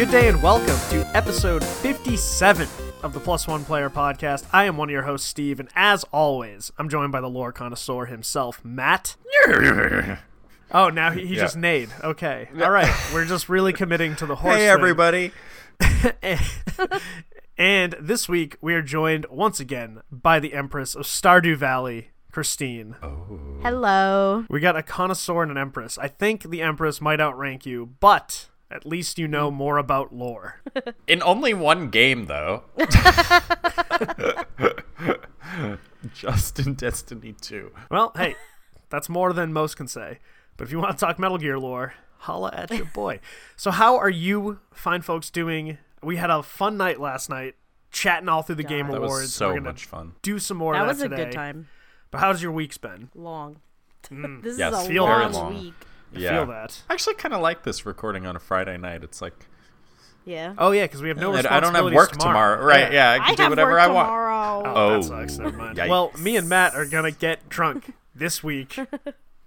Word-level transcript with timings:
good 0.00 0.10
day 0.10 0.28
and 0.28 0.42
welcome 0.42 0.78
to 0.88 1.06
episode 1.14 1.62
57 1.62 2.66
of 3.02 3.12
the 3.12 3.20
Plus 3.20 3.46
One 3.46 3.66
Player 3.66 3.90
Podcast. 3.90 4.46
I 4.50 4.64
am 4.64 4.78
one 4.78 4.88
of 4.88 4.92
your 4.94 5.02
hosts, 5.02 5.28
Steve, 5.28 5.60
and 5.60 5.68
as 5.76 6.04
always, 6.04 6.72
I'm 6.78 6.88
joined 6.88 7.12
by 7.12 7.20
the 7.20 7.28
lore 7.28 7.52
connoisseur 7.52 8.06
himself, 8.06 8.64
Matt. 8.64 9.16
Oh, 10.72 10.88
now 10.88 11.10
he, 11.10 11.26
he 11.26 11.34
Yeah. 11.34 11.42
just 11.42 11.56
neighed. 11.58 11.90
Okay. 12.02 12.48
All 12.62 12.70
right. 12.70 12.90
We're 13.12 13.26
just 13.26 13.50
really 13.50 13.74
committing 13.74 14.16
to 14.16 14.24
the 14.24 14.36
horse. 14.36 14.54
Hey 14.56 14.60
thing. 14.60 14.68
everybody! 14.70 15.32
And 17.58 17.94
this 18.00 18.26
week, 18.26 18.56
we 18.62 18.72
are 18.72 18.80
joined 18.80 19.26
once 19.28 19.60
again 19.60 20.00
by 20.10 20.40
the 20.40 20.54
Empress 20.54 20.94
of 20.94 21.02
Stardew 21.02 21.56
Valley, 21.58 22.08
Christine. 22.32 22.96
Oh. 23.02 23.58
Hello. 23.62 24.46
We 24.48 24.60
got 24.60 24.76
a 24.76 24.82
connoisseur 24.82 25.42
and 25.42 25.50
an 25.50 25.58
Empress. 25.58 25.98
I 25.98 26.08
think 26.08 26.44
the 26.44 26.62
Empress 26.62 27.02
might 27.02 27.20
outrank 27.20 27.66
you, 27.66 27.90
but 28.00 28.46
at 28.70 28.86
least 28.86 29.18
you 29.18 29.26
know 29.28 29.50
more 29.50 29.78
about 29.78 30.14
lore. 30.14 30.60
In 31.08 31.22
only 31.22 31.52
one 31.54 31.90
game, 31.90 32.26
though. 32.26 32.64
Just 36.14 36.58
in 36.58 36.74
Destiny 36.74 37.34
2. 37.40 37.72
Well, 37.90 38.12
hey, 38.16 38.36
that's 38.88 39.08
more 39.08 39.32
than 39.32 39.52
most 39.52 39.76
can 39.76 39.86
say. 39.88 40.18
But 40.56 40.64
if 40.66 40.72
you 40.72 40.78
want 40.78 40.96
to 40.98 41.04
talk 41.04 41.18
Metal 41.18 41.38
Gear 41.38 41.58
lore, 41.58 41.94
holla 42.18 42.52
at 42.54 42.70
your 42.70 42.84
boy. 42.94 43.20
So, 43.56 43.70
how 43.70 43.96
are 43.96 44.10
you, 44.10 44.60
fine 44.72 45.02
folks, 45.02 45.30
doing? 45.30 45.78
We 46.02 46.16
had 46.16 46.30
a 46.30 46.42
fun 46.42 46.76
night 46.76 47.00
last 47.00 47.28
night, 47.28 47.54
chatting 47.90 48.28
all 48.28 48.42
through 48.42 48.54
the 48.56 48.62
Game 48.62 48.86
That 48.88 48.96
Awards. 48.96 49.22
was 49.24 49.34
so 49.34 49.52
We're 49.52 49.60
much 49.60 49.84
fun. 49.84 50.12
do 50.22 50.38
some 50.38 50.56
more 50.56 50.72
That 50.74 50.82
of 50.82 50.88
was 50.88 50.98
that 51.00 51.06
a 51.06 51.08
today. 51.10 51.24
good 51.24 51.32
time. 51.32 51.68
But 52.10 52.18
how's 52.18 52.42
your 52.42 52.52
week's 52.52 52.78
been? 52.78 53.10
Long. 53.14 53.60
Mm, 54.10 54.42
this 54.42 54.58
Yes, 54.58 54.72
is 54.74 54.86
a 54.86 54.88
feel 54.88 55.04
long, 55.04 55.32
long. 55.32 55.54
week. 55.54 55.74
I 56.14 56.18
Yeah. 56.18 56.30
feel 56.30 56.46
that. 56.46 56.82
I 56.88 56.94
actually 56.94 57.14
kind 57.14 57.34
of 57.34 57.40
like 57.40 57.62
this 57.62 57.86
recording 57.86 58.26
on 58.26 58.36
a 58.36 58.40
Friday 58.40 58.76
night. 58.76 59.02
It's 59.04 59.20
like 59.22 59.34
Yeah. 60.24 60.54
Oh 60.58 60.70
yeah, 60.72 60.84
because 60.84 61.02
we 61.02 61.08
have 61.08 61.18
no 61.18 61.32
I 61.34 61.38
I 61.56 61.60
don't 61.60 61.74
have 61.74 61.92
work 61.92 62.12
tomorrow. 62.12 62.64
Right? 62.64 62.92
Yeah, 62.92 63.12
I 63.12 63.18
can 63.18 63.26
I 63.30 63.34
do 63.34 63.42
have 63.44 63.50
whatever 63.52 63.70
work 63.72 63.80
I 63.80 63.86
want. 63.88 64.06
tomorrow. 64.08 64.62
Oh, 64.66 64.74
Oh, 64.76 64.96
that 64.96 65.04
sucks. 65.04 65.38
Never 65.38 65.56
mind. 65.56 65.78
yikes. 65.78 65.88
Well, 65.88 66.12
me 66.18 66.36
and 66.36 66.48
Matt 66.48 66.74
are 66.74 66.84
gonna 66.86 67.10
get 67.10 67.48
drunk 67.48 67.94
this 68.14 68.42
week 68.42 68.76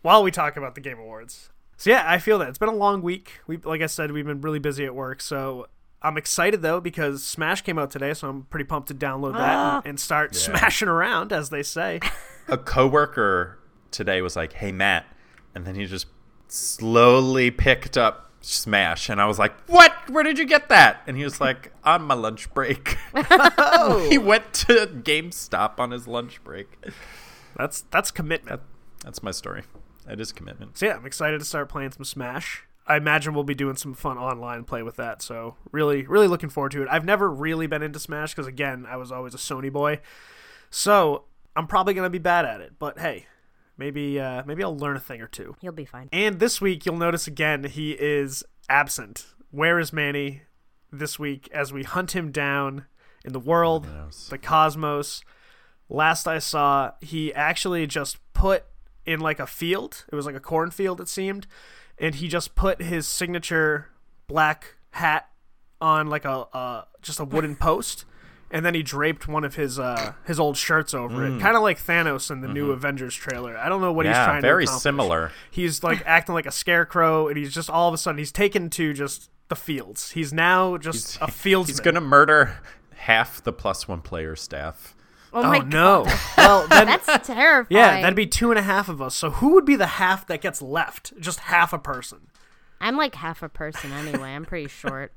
while 0.01 0.23
we 0.23 0.31
talk 0.31 0.57
about 0.57 0.75
the 0.75 0.81
Game 0.81 0.97
Awards. 0.99 1.49
So 1.77 1.89
yeah, 1.89 2.03
I 2.07 2.17
feel 2.17 2.39
that 2.39 2.49
it's 2.49 2.57
been 2.57 2.69
a 2.69 2.75
long 2.75 3.01
week. 3.01 3.41
We, 3.45 3.57
like 3.57 3.81
I 3.81 3.87
said, 3.87 4.11
we've 4.11 4.25
been 4.25 4.41
really 4.41 4.59
busy 4.59 4.85
at 4.85 4.95
work. 4.95 5.19
So 5.21 5.67
I'm 6.01 6.17
excited 6.17 6.61
though 6.61 6.79
because 6.79 7.23
Smash 7.23 7.61
came 7.61 7.77
out 7.77 7.91
today, 7.91 8.13
so 8.13 8.29
I'm 8.29 8.43
pretty 8.43 8.65
pumped 8.65 8.87
to 8.89 8.93
download 8.95 9.33
that 9.33 9.55
Ah. 9.55 9.77
and, 9.79 9.85
and 9.87 9.99
start 9.99 10.33
smashing 10.35 10.87
around, 10.87 11.33
as 11.33 11.49
they 11.49 11.63
say. 11.63 11.99
A 12.47 12.57
coworker 12.57 13.59
today 13.91 14.21
was 14.21 14.35
like, 14.35 14.53
"Hey 14.53 14.71
Matt," 14.71 15.05
and 15.55 15.65
then 15.65 15.75
he 15.75 15.85
just 15.85 16.07
slowly 16.53 17.51
picked 17.51 17.97
up 17.97 18.31
Smash, 18.41 19.09
and 19.09 19.21
I 19.21 19.25
was 19.25 19.39
like, 19.39 19.53
"What? 19.67 19.93
Where 20.09 20.23
did 20.23 20.37
you 20.37 20.45
get 20.45 20.69
that?" 20.69 21.01
And 21.07 21.17
he 21.17 21.23
was 21.23 21.39
like, 21.39 21.71
"On 21.83 22.03
my 22.03 22.13
lunch 22.13 22.53
break." 22.53 22.97
Oh, 23.15 24.05
he 24.11 24.17
went 24.17 24.53
to 24.53 24.87
GameStop 24.87 25.79
on 25.79 25.91
his 25.91 26.07
lunch 26.07 26.43
break. 26.43 26.77
that's 27.55 27.81
that's 27.89 28.11
commitment. 28.11 28.61
That's 29.03 29.23
my 29.23 29.31
story. 29.31 29.63
That 30.05 30.19
is 30.19 30.31
commitment. 30.31 30.77
So 30.77 30.87
yeah, 30.87 30.95
I'm 30.95 31.05
excited 31.05 31.39
to 31.39 31.45
start 31.45 31.69
playing 31.69 31.91
some 31.91 32.03
Smash. 32.03 32.63
I 32.85 32.97
imagine 32.97 33.33
we'll 33.33 33.45
be 33.45 33.55
doing 33.55 33.77
some 33.77 33.93
fun 33.93 34.17
online 34.17 34.65
play 34.65 34.83
with 34.83 34.97
that. 34.97 35.21
So 35.21 35.55
really, 35.71 36.05
really 36.05 36.27
looking 36.27 36.49
forward 36.49 36.73
to 36.73 36.81
it. 36.81 36.89
I've 36.91 37.05
never 37.05 37.29
really 37.29 37.65
been 37.65 37.81
into 37.81 37.99
Smash 37.99 38.33
because 38.33 38.47
again, 38.47 38.85
I 38.89 38.97
was 38.97 39.09
always 39.09 39.33
a 39.33 39.37
Sony 39.37 39.71
boy. 39.71 40.01
So 40.69 41.23
I'm 41.55 41.67
probably 41.67 41.93
gonna 41.93 42.09
be 42.09 42.19
bad 42.19 42.43
at 42.43 42.59
it. 42.59 42.73
But 42.77 42.99
hey, 42.99 43.27
maybe 43.77 44.19
uh, 44.19 44.43
maybe 44.45 44.63
I'll 44.63 44.77
learn 44.77 44.95
a 44.95 44.99
thing 44.99 45.21
or 45.21 45.27
two. 45.27 45.55
You'll 45.61 45.73
be 45.73 45.85
fine. 45.85 46.09
And 46.11 46.39
this 46.39 46.61
week, 46.61 46.85
you'll 46.85 46.97
notice 46.97 47.27
again 47.27 47.63
he 47.65 47.91
is 47.91 48.43
absent. 48.69 49.25
Where 49.51 49.79
is 49.79 49.93
Manny 49.93 50.41
this 50.91 51.19
week 51.19 51.49
as 51.53 51.71
we 51.71 51.83
hunt 51.83 52.15
him 52.15 52.31
down 52.31 52.85
in 53.23 53.33
the 53.33 53.39
world, 53.39 53.87
the 54.29 54.37
cosmos? 54.37 55.21
Last 55.89 56.27
I 56.27 56.39
saw, 56.39 56.91
he 57.01 57.33
actually 57.33 57.85
just 57.85 58.17
put 58.33 58.65
in 59.05 59.19
like 59.19 59.39
a 59.39 59.45
field. 59.47 60.05
It 60.11 60.15
was 60.15 60.25
like 60.25 60.35
a 60.35 60.39
cornfield, 60.39 60.99
it 61.01 61.07
seemed. 61.07 61.45
And 61.99 62.15
he 62.15 62.27
just 62.27 62.55
put 62.55 62.81
his 62.81 63.07
signature 63.07 63.89
black 64.27 64.75
hat 64.91 65.29
on 65.79 66.07
like 66.07 66.25
a 66.25 66.47
uh, 66.53 66.85
just 67.01 67.19
a 67.19 67.25
wooden 67.25 67.55
post. 67.67 68.05
And 68.53 68.63
then 68.63 68.75
he 68.75 68.83
draped 68.83 69.27
one 69.27 69.43
of 69.43 69.55
his 69.55 69.79
uh, 69.79 70.13
his 70.25 70.39
old 70.39 70.55
shirts 70.57 70.93
over 70.93 71.25
it, 71.25 71.41
kind 71.41 71.57
of 71.57 71.63
like 71.63 71.79
Thanos 71.79 72.29
in 72.31 72.41
the 72.41 72.47
new 72.47 72.71
Avengers 72.71 73.15
trailer. 73.15 73.57
I 73.57 73.67
don't 73.67 73.81
know 73.81 73.91
what 73.91 74.05
he's 74.05 74.15
Mm. 74.15 74.19
Mm-hmm. 74.19 74.21
yeah, 74.21 74.25
trying 74.27 74.41
to 74.43 74.47
very 74.47 74.67
similar. 74.67 75.31
he's 75.49 75.83
like 75.83 76.03
acting 76.05 76.35
like 76.35 76.45
a 76.45 76.51
scarecrow 76.51 77.27
and 77.27 77.35
he's 77.35 77.51
just 77.53 77.69
all 77.69 77.87
of 77.87 77.93
a 77.93 77.97
sudden 77.97 78.19
he's 78.19 78.31
taken 78.31 78.69
to 78.69 78.93
just 78.93 79.29
the 79.49 79.55
fields 79.55 80.11
he's 80.11 80.31
now 80.31 80.77
just 80.77 81.17
a 81.17 81.25
fieldsman 81.27 81.67
He's 81.67 81.79
gonna 81.79 81.99
murder 81.99 82.59
half 82.95 83.43
the 83.43 83.51
plus 83.51 83.87
one 83.87 84.01
player 84.01 84.35
staff. 84.35 84.95
Oh, 85.33 85.41
oh 85.41 85.43
my 85.49 85.57
no 85.59 86.05
well 86.37 86.67
then 86.67 86.85
That's 87.05 87.27
terrifying. 87.27 87.65
yeah 87.75 88.01
that'd 88.01 88.15
be 88.15 88.27
two 88.27 88.51
and 88.51 88.59
a 88.59 88.63
half 88.63 88.87
of 88.87 89.01
us 89.01 89.15
so 89.15 89.31
who 89.31 89.53
would 89.55 89.65
be 89.65 89.75
the 89.75 89.87
half 89.97 90.27
that 90.27 90.41
gets 90.41 90.61
left 90.61 91.11
just 91.19 91.39
half 91.39 91.73
a 91.73 91.79
person 91.79 92.27
I'm 92.79 92.97
like 92.97 93.15
half 93.15 93.41
a 93.41 93.49
person 93.49 93.91
anyway. 93.93 94.29
I'm 94.35 94.45
pretty 94.45 94.67
short. 94.67 95.11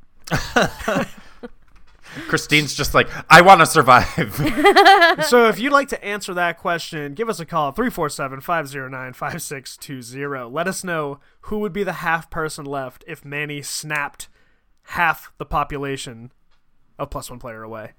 Christine's 2.29 2.75
just 2.75 2.95
like, 2.95 3.09
I 3.29 3.43
want 3.43 3.61
to 3.61 3.67
survive. 3.67 4.37
so 5.27 5.49
if 5.49 5.59
you'd 5.59 5.73
like 5.73 5.89
to 5.89 6.05
answer 6.05 6.33
that 6.35 6.59
question 6.59 7.15
give 7.15 7.29
us 7.29 7.41
a 7.41 7.47
call 7.47 7.73
347-509-5620 7.73 10.53
let 10.53 10.69
us 10.69 10.85
know 10.85 11.19
who 11.43 11.59
would 11.59 11.73
be 11.73 11.83
the 11.83 11.95
half 11.95 12.31
person 12.31 12.65
left 12.65 13.03
if 13.07 13.25
manny 13.25 13.63
snapped 13.63 14.29
half 14.91 15.33
the 15.39 15.47
population 15.47 16.31
of 16.99 17.11
plus 17.11 17.31
one 17.31 17.39
player 17.39 17.63
away 17.63 17.93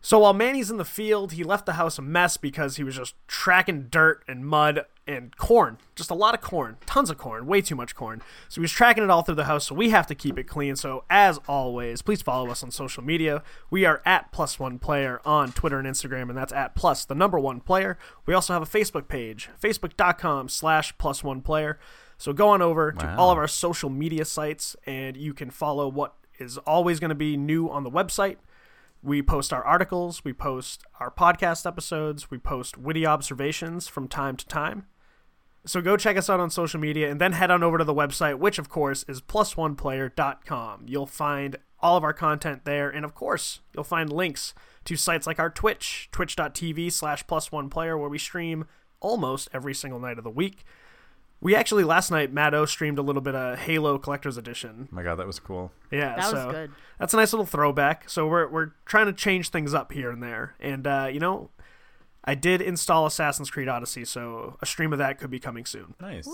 So 0.00 0.20
while 0.20 0.34
Manny's 0.34 0.70
in 0.70 0.78
the 0.78 0.84
field, 0.84 1.32
he 1.32 1.44
left 1.44 1.64
the 1.64 1.74
house 1.74 1.96
a 1.96 2.02
mess 2.02 2.36
because 2.36 2.74
he 2.76 2.82
was 2.82 2.96
just 2.96 3.14
tracking 3.28 3.86
dirt 3.88 4.24
and 4.26 4.44
mud 4.44 4.84
and 5.06 5.36
corn. 5.36 5.78
Just 5.96 6.10
a 6.10 6.14
lot 6.14 6.34
of 6.34 6.40
corn. 6.40 6.76
Tons 6.86 7.10
of 7.10 7.18
corn. 7.18 7.46
Way 7.46 7.60
too 7.60 7.74
much 7.74 7.94
corn. 7.94 8.22
So 8.48 8.56
he 8.56 8.60
was 8.60 8.72
tracking 8.72 9.02
it 9.02 9.10
all 9.10 9.22
through 9.22 9.34
the 9.34 9.44
house, 9.44 9.66
so 9.66 9.74
we 9.74 9.90
have 9.90 10.06
to 10.06 10.14
keep 10.14 10.38
it 10.38 10.44
clean. 10.44 10.76
So 10.76 11.04
as 11.10 11.38
always, 11.48 12.02
please 12.02 12.22
follow 12.22 12.50
us 12.50 12.62
on 12.62 12.70
social 12.70 13.02
media. 13.02 13.42
We 13.70 13.84
are 13.84 14.00
at 14.06 14.32
plus 14.32 14.58
one 14.58 14.78
player 14.78 15.20
on 15.24 15.52
Twitter 15.52 15.78
and 15.78 15.88
Instagram, 15.88 16.28
and 16.28 16.36
that's 16.36 16.52
at 16.52 16.74
plus 16.74 17.04
the 17.04 17.14
number 17.14 17.38
one 17.38 17.60
player. 17.60 17.98
We 18.26 18.34
also 18.34 18.52
have 18.52 18.62
a 18.62 18.66
Facebook 18.66 19.08
page, 19.08 19.48
facebook.com 19.60 20.48
slash 20.48 20.96
plus 20.98 21.24
one 21.24 21.40
player. 21.40 21.78
So 22.22 22.32
go 22.32 22.50
on 22.50 22.62
over 22.62 22.92
to 22.92 23.16
all 23.16 23.32
of 23.32 23.38
our 23.38 23.48
social 23.48 23.90
media 23.90 24.24
sites 24.24 24.76
and 24.86 25.16
you 25.16 25.34
can 25.34 25.50
follow 25.50 25.88
what 25.88 26.14
is 26.38 26.56
always 26.58 27.00
going 27.00 27.08
to 27.08 27.16
be 27.16 27.36
new 27.36 27.68
on 27.68 27.82
the 27.82 27.90
website. 27.90 28.36
We 29.02 29.22
post 29.22 29.52
our 29.52 29.64
articles, 29.64 30.24
we 30.24 30.32
post 30.32 30.84
our 31.00 31.10
podcast 31.10 31.66
episodes, 31.66 32.30
we 32.30 32.38
post 32.38 32.78
witty 32.78 33.04
observations 33.04 33.88
from 33.88 34.06
time 34.06 34.36
to 34.36 34.46
time. 34.46 34.86
So 35.64 35.80
go 35.80 35.96
check 35.96 36.16
us 36.16 36.28
out 36.28 36.40
on 36.40 36.50
social 36.50 36.80
media 36.80 37.10
and 37.10 37.20
then 37.20 37.32
head 37.32 37.50
on 37.50 37.62
over 37.62 37.78
to 37.78 37.84
the 37.84 37.94
website, 37.94 38.38
which 38.38 38.58
of 38.58 38.68
course 38.68 39.04
is 39.08 39.20
plusoneplayer.com. 39.20 40.84
You'll 40.86 41.06
find 41.06 41.56
all 41.80 41.96
of 41.96 42.04
our 42.04 42.12
content 42.12 42.64
there, 42.64 42.88
and 42.88 43.04
of 43.04 43.14
course, 43.14 43.60
you'll 43.74 43.84
find 43.84 44.12
links 44.12 44.54
to 44.84 44.96
sites 44.96 45.26
like 45.26 45.38
our 45.38 45.50
Twitch, 45.50 46.08
twitch.tv 46.12 46.92
slash 46.92 47.26
plus 47.26 47.50
one 47.50 47.68
player, 47.68 47.96
where 47.98 48.08
we 48.08 48.18
stream 48.18 48.64
almost 49.00 49.48
every 49.52 49.74
single 49.74 49.98
night 50.00 50.18
of 50.18 50.24
the 50.24 50.30
week. 50.30 50.64
We 51.40 51.56
actually 51.56 51.82
last 51.82 52.08
night 52.12 52.32
Matt 52.32 52.54
O 52.54 52.66
streamed 52.66 52.98
a 52.98 53.02
little 53.02 53.20
bit 53.22 53.34
of 53.34 53.58
Halo 53.58 53.98
Collector's 53.98 54.36
Edition. 54.36 54.88
oh 54.92 54.94
my 54.94 55.02
god, 55.02 55.16
that 55.16 55.26
was 55.26 55.40
cool. 55.40 55.72
Yeah, 55.90 56.14
That 56.14 56.32
was 56.32 56.52
good. 56.54 56.70
That's 57.00 57.14
a 57.14 57.16
nice 57.16 57.32
little 57.32 57.46
throwback. 57.46 58.08
So 58.08 58.28
we're 58.28 58.48
we're 58.48 58.70
trying 58.86 59.06
to 59.06 59.12
change 59.12 59.48
things 59.48 59.74
up 59.74 59.90
here 59.90 60.12
and 60.12 60.22
there. 60.22 60.54
And 60.60 60.86
uh, 60.86 61.08
you 61.12 61.18
know, 61.18 61.50
I 62.24 62.34
did 62.34 62.62
install 62.62 63.06
Assassin's 63.06 63.50
Creed 63.50 63.68
Odyssey, 63.68 64.04
so 64.04 64.56
a 64.62 64.66
stream 64.66 64.92
of 64.92 64.98
that 64.98 65.18
could 65.18 65.30
be 65.30 65.40
coming 65.40 65.64
soon. 65.64 65.94
Nice. 66.00 66.28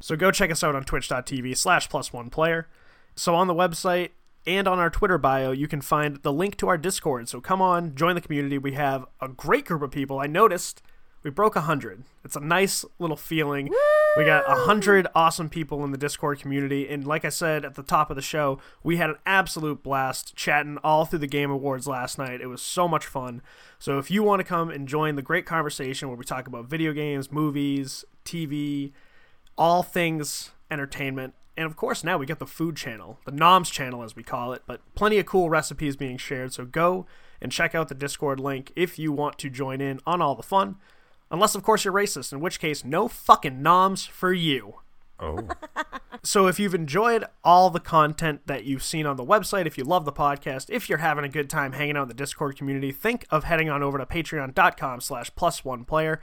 So 0.00 0.16
go 0.16 0.30
check 0.30 0.50
us 0.50 0.64
out 0.64 0.74
on 0.74 0.84
twitch.tv 0.84 1.56
slash 1.56 1.88
plus 1.88 2.12
one 2.12 2.30
player. 2.30 2.68
So 3.14 3.34
on 3.34 3.46
the 3.46 3.54
website 3.54 4.10
and 4.46 4.66
on 4.66 4.78
our 4.78 4.90
Twitter 4.90 5.18
bio, 5.18 5.50
you 5.52 5.68
can 5.68 5.80
find 5.80 6.16
the 6.22 6.32
link 6.32 6.56
to 6.58 6.68
our 6.68 6.78
Discord. 6.78 7.28
So 7.28 7.40
come 7.40 7.60
on, 7.60 7.94
join 7.94 8.14
the 8.14 8.20
community. 8.20 8.58
We 8.58 8.72
have 8.72 9.06
a 9.20 9.28
great 9.28 9.64
group 9.66 9.82
of 9.82 9.90
people. 9.90 10.18
I 10.18 10.26
noticed 10.26 10.82
we 11.22 11.30
broke 11.30 11.54
100. 11.56 12.04
It's 12.24 12.36
a 12.36 12.40
nice 12.40 12.84
little 12.98 13.16
feeling. 13.16 13.70
We 14.16 14.24
got 14.24 14.48
100 14.48 15.08
awesome 15.14 15.48
people 15.48 15.84
in 15.84 15.92
the 15.92 15.98
Discord 15.98 16.40
community. 16.40 16.88
And 16.88 17.06
like 17.06 17.24
I 17.24 17.28
said 17.28 17.64
at 17.64 17.74
the 17.74 17.82
top 17.82 18.10
of 18.10 18.16
the 18.16 18.22
show, 18.22 18.58
we 18.82 18.96
had 18.96 19.10
an 19.10 19.16
absolute 19.26 19.82
blast 19.82 20.34
chatting 20.34 20.78
all 20.82 21.04
through 21.04 21.20
the 21.20 21.26
Game 21.26 21.50
Awards 21.50 21.86
last 21.86 22.18
night. 22.18 22.40
It 22.40 22.46
was 22.46 22.62
so 22.62 22.88
much 22.88 23.06
fun. 23.06 23.42
So 23.78 23.98
if 23.98 24.10
you 24.10 24.22
want 24.22 24.40
to 24.40 24.44
come 24.44 24.70
and 24.70 24.88
join 24.88 25.16
the 25.16 25.22
great 25.22 25.46
conversation 25.46 26.08
where 26.08 26.16
we 26.16 26.24
talk 26.24 26.46
about 26.46 26.66
video 26.66 26.92
games, 26.92 27.30
movies, 27.30 28.04
TV, 28.24 28.92
all 29.56 29.82
things 29.82 30.52
entertainment. 30.70 31.34
And 31.56 31.66
of 31.66 31.76
course, 31.76 32.04
now 32.04 32.18
we 32.18 32.26
got 32.26 32.38
the 32.38 32.46
food 32.46 32.76
channel, 32.76 33.18
the 33.24 33.32
Noms 33.32 33.68
channel 33.68 34.04
as 34.04 34.14
we 34.14 34.22
call 34.22 34.52
it, 34.52 34.62
but 34.66 34.80
plenty 34.94 35.18
of 35.18 35.26
cool 35.26 35.50
recipes 35.50 35.96
being 35.96 36.16
shared. 36.16 36.52
So 36.52 36.64
go 36.64 37.06
and 37.42 37.50
check 37.50 37.74
out 37.74 37.88
the 37.88 37.94
Discord 37.94 38.38
link 38.38 38.72
if 38.76 38.98
you 38.98 39.10
want 39.10 39.38
to 39.38 39.50
join 39.50 39.80
in 39.80 39.98
on 40.06 40.22
all 40.22 40.36
the 40.36 40.42
fun. 40.42 40.76
Unless, 41.30 41.54
of 41.54 41.62
course, 41.62 41.84
you're 41.84 41.94
racist, 41.94 42.32
in 42.32 42.40
which 42.40 42.60
case, 42.60 42.84
no 42.84 43.08
fucking 43.08 43.62
noms 43.62 44.06
for 44.06 44.32
you. 44.32 44.76
Oh. 45.20 45.48
So 46.22 46.46
if 46.48 46.58
you've 46.58 46.74
enjoyed 46.74 47.24
all 47.44 47.70
the 47.70 47.80
content 47.80 48.42
that 48.46 48.64
you've 48.64 48.82
seen 48.82 49.06
on 49.06 49.16
the 49.16 49.24
website, 49.24 49.66
if 49.66 49.78
you 49.78 49.84
love 49.84 50.04
the 50.04 50.12
podcast, 50.12 50.68
if 50.68 50.88
you're 50.88 50.98
having 50.98 51.24
a 51.24 51.28
good 51.28 51.48
time 51.48 51.72
hanging 51.72 51.96
out 51.96 52.02
in 52.02 52.08
the 52.08 52.14
Discord 52.14 52.56
community, 52.56 52.90
think 52.90 53.24
of 53.30 53.44
heading 53.44 53.70
on 53.70 53.82
over 53.82 53.98
to 53.98 54.06
patreon.com 54.06 55.00
slash 55.00 55.30
plus 55.36 55.64
one 55.64 55.84
player. 55.84 56.20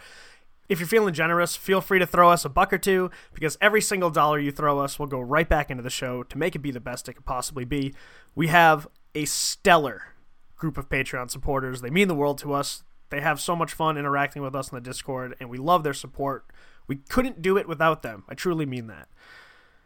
If 0.68 0.80
you're 0.80 0.88
feeling 0.88 1.13
generous, 1.13 1.56
feel 1.56 1.80
free 1.80 2.00
to 2.00 2.06
throw 2.06 2.30
us 2.30 2.44
a 2.44 2.50
buck 2.50 2.74
or 2.74 2.78
two, 2.78 3.10
because 3.34 3.57
every 3.62 3.81
single 3.81 4.10
dollar 4.10 4.40
you 4.40 4.52
throw 4.52 4.80
us 4.80 5.00
will 5.00 5.07
go 5.07 5.19
right 5.22 5.48
back 5.48 5.72
into 5.72 5.84
the 5.84 5.90
show 5.90 6.24
to 6.24 6.38
make 6.38 6.56
it 6.56 6.60
be 6.60 6.72
the 6.72 6.80
best 6.80 7.07
it 7.07 7.13
could 7.13 7.25
possibly 7.25 7.66
be. 7.66 7.94
We 8.34 8.48
have 8.48 8.88
a 9.13 9.25
stellar 9.25 10.13
group 10.56 10.78
of 10.78 10.90
Patreon 10.90 11.30
supporters. 11.30 11.81
They 11.81 11.90
mean 11.90 12.07
the 12.07 12.16
world 12.16 12.38
to 12.40 12.54
us. 12.54 12.84
They 13.10 13.22
have 13.22 13.40
so 13.40 13.56
much 13.56 13.74
fun 13.74 13.98
interacting 13.98 14.42
with 14.42 14.56
us 14.56 14.72
in 14.72 14.75
the 14.75 14.81
Discord, 14.81 15.36
and 15.40 15.50
we 15.50 15.57
love 15.57 15.84
their 15.84 15.94
support. 15.94 16.46
We 16.88 16.98
couldn't 16.98 17.42
do 17.42 17.57
it 17.57 17.68
without 17.68 18.02
them. 18.02 18.24
I 18.28 18.34
truly 18.36 18.66
mean 18.66 18.88
that. 18.88 19.07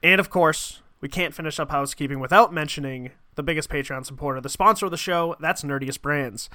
And 0.02 0.20
of 0.20 0.30
course, 0.30 0.82
we 1.02 1.10
can't 1.10 1.34
finish 1.34 1.60
up 1.60 1.72
housekeeping 1.72 2.20
without 2.20 2.54
mentioning 2.54 3.12
the 3.36 3.44
biggest 3.44 3.70
Patreon 3.70 4.06
supporter, 4.06 4.42
the 4.42 4.50
sponsor 4.50 4.86
of 4.86 4.92
the 4.92 4.98
show, 4.98 5.36
that's 5.40 5.64
Nerdious 5.64 6.02
Brands. 6.02 6.50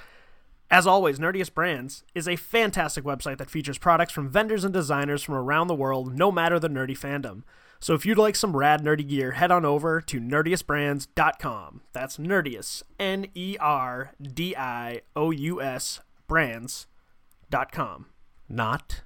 As 0.70 0.86
always, 0.86 1.18
Nerdious 1.18 1.52
Brands 1.52 2.04
is 2.14 2.26
a 2.26 2.36
fantastic 2.36 3.04
website 3.04 3.38
that 3.38 3.50
features 3.50 3.78
products 3.78 4.12
from 4.12 4.28
vendors 4.28 4.64
and 4.64 4.72
designers 4.72 5.22
from 5.22 5.34
around 5.34 5.68
the 5.68 5.74
world, 5.74 6.16
no 6.16 6.32
matter 6.32 6.58
the 6.58 6.68
nerdy 6.68 6.98
fandom. 6.98 7.42
So 7.80 7.92
if 7.94 8.06
you'd 8.06 8.18
like 8.18 8.34
some 8.34 8.56
rad 8.56 8.82
nerdy 8.82 9.06
gear, 9.06 9.32
head 9.32 9.50
on 9.50 9.64
over 9.64 10.00
to 10.00 10.20
nerdiousbrands.com. 10.20 11.82
That's 11.92 12.18
nerdious, 12.18 12.82
N 12.98 13.26
E 13.34 13.56
R 13.60 14.12
D 14.22 14.56
I 14.56 15.02
O 15.14 15.30
U 15.30 15.60
S 15.60 16.00
brands.com. 16.26 18.06
Not 18.48 19.02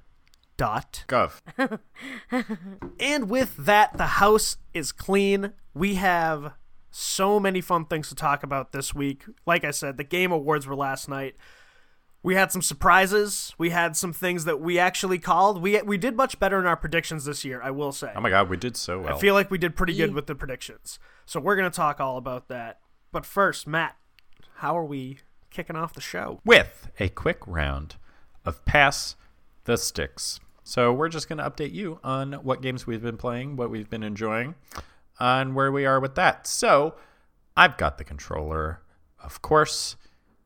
dot 0.56 1.04
Gov. 1.08 1.40
and 3.00 3.30
with 3.30 3.56
that, 3.56 3.96
the 3.96 4.06
house 4.06 4.58
is 4.74 4.92
clean. 4.92 5.52
We 5.72 5.94
have 5.94 6.52
so 6.90 7.38
many 7.38 7.60
fun 7.60 7.86
things 7.86 8.08
to 8.08 8.14
talk 8.14 8.42
about 8.42 8.72
this 8.72 8.94
week. 8.94 9.24
Like 9.46 9.64
I 9.64 9.70
said, 9.70 9.96
the 9.96 10.04
game 10.04 10.32
awards 10.32 10.66
were 10.66 10.76
last 10.76 11.08
night. 11.08 11.36
We 12.22 12.34
had 12.34 12.50
some 12.50 12.62
surprises. 12.62 13.54
We 13.56 13.70
had 13.70 13.96
some 13.96 14.12
things 14.12 14.44
that 14.44 14.60
we 14.60 14.78
actually 14.78 15.20
called. 15.20 15.62
We 15.62 15.80
we 15.82 15.96
did 15.96 16.16
much 16.16 16.40
better 16.40 16.58
in 16.58 16.66
our 16.66 16.76
predictions 16.76 17.24
this 17.24 17.44
year, 17.44 17.62
I 17.62 17.70
will 17.70 17.92
say. 17.92 18.12
Oh 18.14 18.20
my 18.20 18.28
god, 18.28 18.50
we 18.50 18.56
did 18.56 18.76
so 18.76 19.00
well. 19.00 19.16
I 19.16 19.20
feel 19.20 19.34
like 19.34 19.52
we 19.52 19.58
did 19.58 19.76
pretty 19.76 19.94
good 19.94 20.12
with 20.12 20.26
the 20.26 20.34
predictions. 20.34 20.98
So 21.24 21.38
we're 21.38 21.56
going 21.56 21.70
to 21.70 21.76
talk 21.76 22.00
all 22.00 22.16
about 22.16 22.48
that. 22.48 22.80
But 23.12 23.24
first, 23.24 23.68
Matt, 23.68 23.96
how 24.56 24.76
are 24.76 24.84
we 24.84 25.18
kicking 25.50 25.76
off 25.76 25.94
the 25.94 26.00
show? 26.00 26.40
with 26.44 26.90
a 27.00 27.08
quick 27.08 27.38
round 27.46 27.96
of 28.44 28.64
Pass 28.64 29.16
the 29.64 29.76
Sticks. 29.76 30.40
So 30.64 30.92
we're 30.92 31.08
just 31.08 31.28
going 31.28 31.38
to 31.38 31.48
update 31.50 31.72
you 31.72 31.98
on 32.04 32.34
what 32.34 32.60
games 32.62 32.86
we've 32.86 33.02
been 33.02 33.16
playing, 33.16 33.56
what 33.56 33.70
we've 33.70 33.88
been 33.88 34.02
enjoying, 34.02 34.54
and 35.18 35.54
where 35.54 35.72
we 35.72 35.86
are 35.86 35.98
with 36.00 36.14
that. 36.16 36.46
So 36.46 36.94
I've 37.56 37.76
got 37.78 37.96
the 37.98 38.04
controller, 38.04 38.82
of 39.22 39.40
course. 39.42 39.96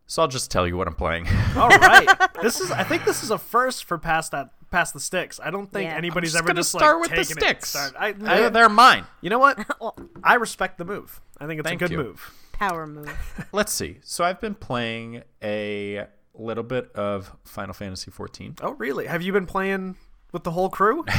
So 0.07 0.23
I'll 0.23 0.29
just 0.29 0.51
tell 0.51 0.67
you 0.69 0.77
what 0.77 0.87
I'm 0.87 0.95
playing. 0.95 1.27
All 1.57 1.69
right. 1.69 2.07
this 2.43 2.61
is 2.61 2.71
I 2.71 2.85
think 2.85 3.05
this 3.05 3.23
is 3.23 3.31
a 3.31 3.39
first 3.39 3.85
for 3.85 3.99
past 3.99 4.31
that 4.33 4.51
past 4.71 4.95
the 4.95 5.01
sticks. 5.01 5.41
I 5.43 5.51
don't 5.51 5.71
think 5.71 5.89
Yeah. 5.91 5.97
anybody's 5.97 6.33
just 6.33 6.41
ever 6.43 6.49
gonna 6.49 6.61
just 6.61 6.71
start 6.71 7.01
like 7.01 7.11
with 7.11 7.17
the 7.17 7.21
it 7.21 7.27
sticks. 7.27 7.69
started- 7.71 7.97
I, 7.99 8.13
they're, 8.13 8.47
I, 8.47 8.49
they're 8.51 8.69
mine. 8.69 9.05
you 9.21 9.31
know 9.31 9.39
what? 9.39 9.59
Well, 9.81 9.97
I 10.25 10.35
respect 10.35 10.79
the 10.79 10.85
move. 10.85 11.21
I 11.39 11.47
think 11.47 11.61
it's 11.61 11.69
Thank 11.69 11.83
a 11.83 11.85
good 11.89 11.91
you. 11.93 11.99
move. 11.99 12.33
Power 12.69 12.87
move. 12.87 13.47
Let's 13.53 13.73
see. 13.73 13.99
So 14.03 14.25
I've 14.25 14.41
been 14.41 14.55
playing 14.55 15.23
a 15.43 16.07
little 16.35 16.65
bit 16.65 16.93
of 16.95 17.37
Final 17.45 17.75
Fantasy 17.75 18.11
14. 18.11 18.57
Oh, 18.63 18.73
really? 18.73 19.07
Have 19.07 19.23
you 19.23 19.33
been 19.33 19.47
playing 19.47 19.97
with 20.33 20.45
the 20.45 20.53
whole 20.53 20.69
crew? 20.69 21.05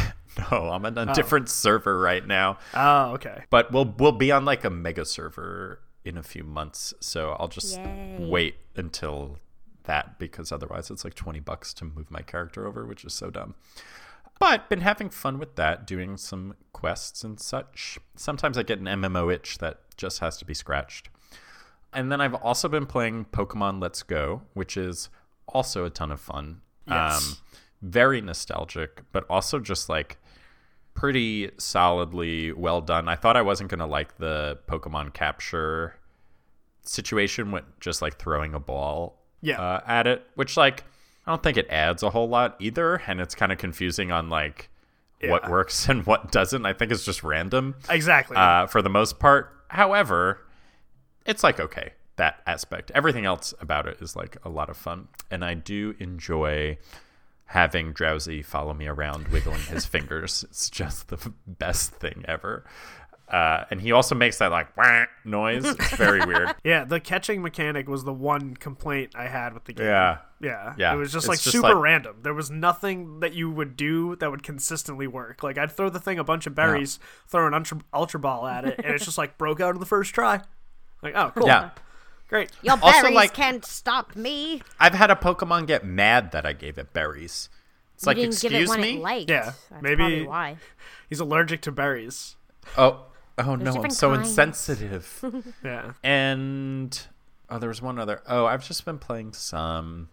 No, 0.51 0.72
I'm 0.72 0.84
on 0.84 0.98
a 0.98 1.12
oh. 1.12 1.13
different 1.13 1.48
server 1.48 2.00
right 2.00 2.25
now. 2.25 2.57
oh, 2.74 3.12
okay. 3.12 3.44
but 3.51 3.72
we'll 3.72 3.94
we'll 4.00 4.12
be 4.12 4.31
on 4.31 4.45
like 4.45 4.63
a 4.63 4.69
mega 4.72 5.06
server 5.06 5.80
in 6.04 6.18
a 6.18 6.24
few 6.24 6.44
months 6.44 6.92
so 7.00 7.36
i'll 7.40 7.48
just 7.48 7.78
Yay. 7.78 8.18
wait 8.19 8.56
until 8.75 9.38
that 9.84 10.18
because 10.18 10.51
otherwise 10.51 10.90
it's 10.90 11.04
like 11.04 11.13
20 11.13 11.40
bucks 11.40 11.72
to 11.75 11.86
move 11.86 12.10
my 12.10 12.22
character 12.22 12.66
over 12.66 12.84
which 12.84 13.06
is 13.06 13.13
so 13.13 13.30
dumb 13.30 13.54
but 14.40 14.69
been 14.69 14.81
having 14.81 15.10
fun 15.10 15.38
with 15.38 15.56
that 15.56 15.86
doing 15.86 16.18
some 16.18 16.56
quests 16.74 17.24
and 17.24 17.40
such 17.40 18.00
sometimes 18.16 18.57
i 18.57 18.63
get 18.63 18.80
an 18.80 18.86
mmo 18.86 19.31
itch 19.31 19.60
that 19.60 19.81
just 19.95 20.18
has 20.18 20.36
to 20.38 20.45
be 20.45 20.56
scratched 20.56 21.10
and 21.95 22.12
then 22.12 22.19
i've 22.22 22.34
also 22.36 22.68
been 22.68 22.86
playing 22.86 23.25
pokemon 23.31 23.81
let's 23.81 24.04
go 24.04 24.42
which 24.54 24.75
is 24.78 25.10
also 25.48 25.86
a 25.86 25.90
ton 25.90 26.12
of 26.12 26.19
fun 26.19 26.62
Yes. 26.88 27.28
um, 27.31 27.38
very 27.81 28.19
nostalgic 28.22 29.01
but 29.12 29.25
also 29.30 29.60
just 29.60 29.90
like 29.90 30.18
pretty 30.95 31.50
solidly 31.57 32.51
well 32.51 32.80
done. 32.80 33.07
I 33.10 33.16
thought 33.16 33.36
I 33.36 33.42
wasn't 33.42 33.72
going 33.72 33.80
to 33.80 33.88
like 33.88 34.18
the 34.19 34.60
Pokemon 34.68 35.13
capture 35.13 35.95
situation 36.84 37.51
with 37.51 37.63
just 37.80 38.01
like 38.01 38.19
throwing 38.19 38.54
a 38.54 38.60
ball 38.60 39.19
Yeah. 39.42 39.60
uh, 39.60 39.81
at 39.88 40.07
it, 40.07 40.24
which 40.36 40.56
like 40.57 40.84
I 41.25 41.31
don't 41.31 41.42
think 41.42 41.57
it 41.57 41.68
adds 41.69 42.04
a 42.04 42.10
whole 42.10 42.28
lot 42.30 42.57
either, 42.60 43.01
and 43.07 43.22
it's 43.22 43.34
kind 43.34 43.51
of 43.51 43.57
confusing 43.57 44.12
on 44.12 44.30
like 44.30 44.69
what 45.25 45.50
works 45.50 45.88
and 45.90 46.06
what 46.06 46.31
doesn't. 46.31 46.66
I 46.66 46.74
think 46.74 46.92
it's 46.92 47.06
just 47.06 47.24
random 47.24 47.75
Exactly. 47.90 48.36
uh, 48.38 48.68
for 48.68 48.81
the 48.81 48.90
most 48.90 49.19
part. 49.19 49.50
However, 49.69 50.42
it's 51.25 51.44
like 51.44 51.60
okay 51.60 51.94
that 52.16 52.42
aspect. 52.46 52.92
Everything 52.94 53.25
else 53.25 53.54
about 53.60 53.88
it 53.88 53.98
is 54.02 54.16
like 54.16 54.38
a 54.44 54.50
lot 54.50 54.70
of 54.70 54.78
fun, 54.78 55.08
and 55.31 55.44
I 55.44 55.54
do 55.56 55.96
enjoy 56.00 56.78
having 57.46 57.94
Drowzee 57.94 58.46
follow 58.46 58.74
me 58.74 58.88
around, 58.88 59.28
wiggling 59.30 59.62
his 59.62 59.86
fingers. 59.96 60.44
It's 60.50 60.70
just 60.70 61.08
the 61.10 61.34
best 61.48 61.92
thing 61.94 62.24
ever. 62.28 62.66
Uh, 63.30 63.64
and 63.72 63.81
he 63.81 63.92
also 63.92 64.14
makes 64.14 64.38
that 64.38 64.52
like 64.52 64.75
"Wah" 64.78 65.06
noise. 65.25 65.66
It's 65.66 65.96
very 65.96 66.24
weird. 66.25 66.54
yeah, 66.64 66.84
the 66.84 67.00
catching 67.00 67.42
mechanic 67.42 67.88
was 67.88 68.04
the 68.04 68.14
one 68.14 68.56
complaint 68.56 69.14
I 69.16 69.28
had 69.28 69.54
with 69.54 69.64
the 69.66 69.74
game. 69.74 69.88
Yeah. 69.88 70.18
Yeah. 70.40 70.74
Yeah. 70.78 70.94
It 70.94 70.98
was 70.98 71.12
just 71.12 71.24
It's 71.26 71.30
like 71.30 71.40
just 71.40 71.52
super 71.56 71.74
like- 71.74 71.84
random. 71.84 72.18
There 72.22 72.34
was 72.34 72.52
nothing 72.52 73.22
that 73.22 73.34
you 73.34 73.50
would 73.50 73.76
do 73.78 74.16
that 74.18 74.30
would 74.30 74.44
consistently 74.44 75.08
work. 75.08 75.42
Like 75.42 75.58
I'd 75.58 75.72
throw 75.72 75.90
the 75.90 76.00
thing 76.02 76.19
a 76.19 76.24
bunch 76.24 76.46
of 76.46 76.54
berries, 76.54 77.00
throw 77.28 77.47
an 77.47 77.54
ultra, 77.56 77.80
ultra 77.94 78.19
ball 78.19 78.45
at 78.45 78.66
it, 78.66 78.76
and 78.83 78.94
it's 78.94 79.06
just 79.06 79.18
like 79.18 79.38
broke 79.38 79.59
out 79.62 79.74
in 79.74 79.80
the 79.80 79.86
first 79.88 80.14
try. 80.14 80.42
Like, 81.04 81.14
oh, 81.16 81.31
cool. 81.36 81.48
Yeah. 81.48 81.69
Great. 82.30 82.52
Your 82.64 82.80
Also, 82.81 83.02
berries 83.02 83.16
like- 83.16 83.33
can't 83.33 83.64
stop 83.66 84.16
me. 84.16 84.62
I've 84.80 84.94
had 84.95 85.12
a 85.12 85.16
Pokemon 85.16 85.68
get 85.68 85.86
mad 85.86 86.31
that 86.31 86.45
I 86.45 86.54
gave 86.54 86.78
it 86.80 86.92
berries. 86.94 87.50
It's 87.95 88.04
You 88.04 88.07
like, 88.07 88.18
didn't 88.18 88.33
excuse 88.33 88.69
give 88.69 88.80
it 88.80 88.81
me. 88.81 88.95
it 88.98 89.02
liked. 89.02 89.30
Yeah, 89.30 89.54
That's 89.69 89.81
maybe- 89.83 90.26
why. 90.26 90.57
He's 91.10 91.19
allergic 91.19 91.62
to 91.62 91.72
berries. 91.72 92.36
oh, 92.78 93.06
oh 93.38 93.56
no, 93.56 93.72
I'm 93.83 93.90
so 93.92 94.14
kinds. 94.16 94.30
insensitive. 94.30 95.54
Yeah. 95.64 95.94
and 96.04 97.07
oh, 97.50 97.60
there 97.60 97.69
was 97.69 97.81
one 97.83 98.00
other. 98.00 98.22
Oh, 98.28 98.45
I've 98.48 98.66
just 98.66 98.83
been 98.86 98.98
playing 98.98 99.33
some 99.33 100.10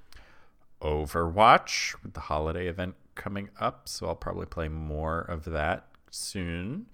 Overwatch 0.83 1.95
with 2.03 2.15
the 2.15 2.21
holiday 2.21 2.67
event 2.67 2.95
coming 3.15 3.51
up, 3.61 3.89
so 3.89 4.07
I'll 4.09 4.15
probably 4.17 4.47
play 4.47 4.69
more 4.69 5.21
of 5.21 5.45
that 5.45 5.87
soon. 6.11 6.87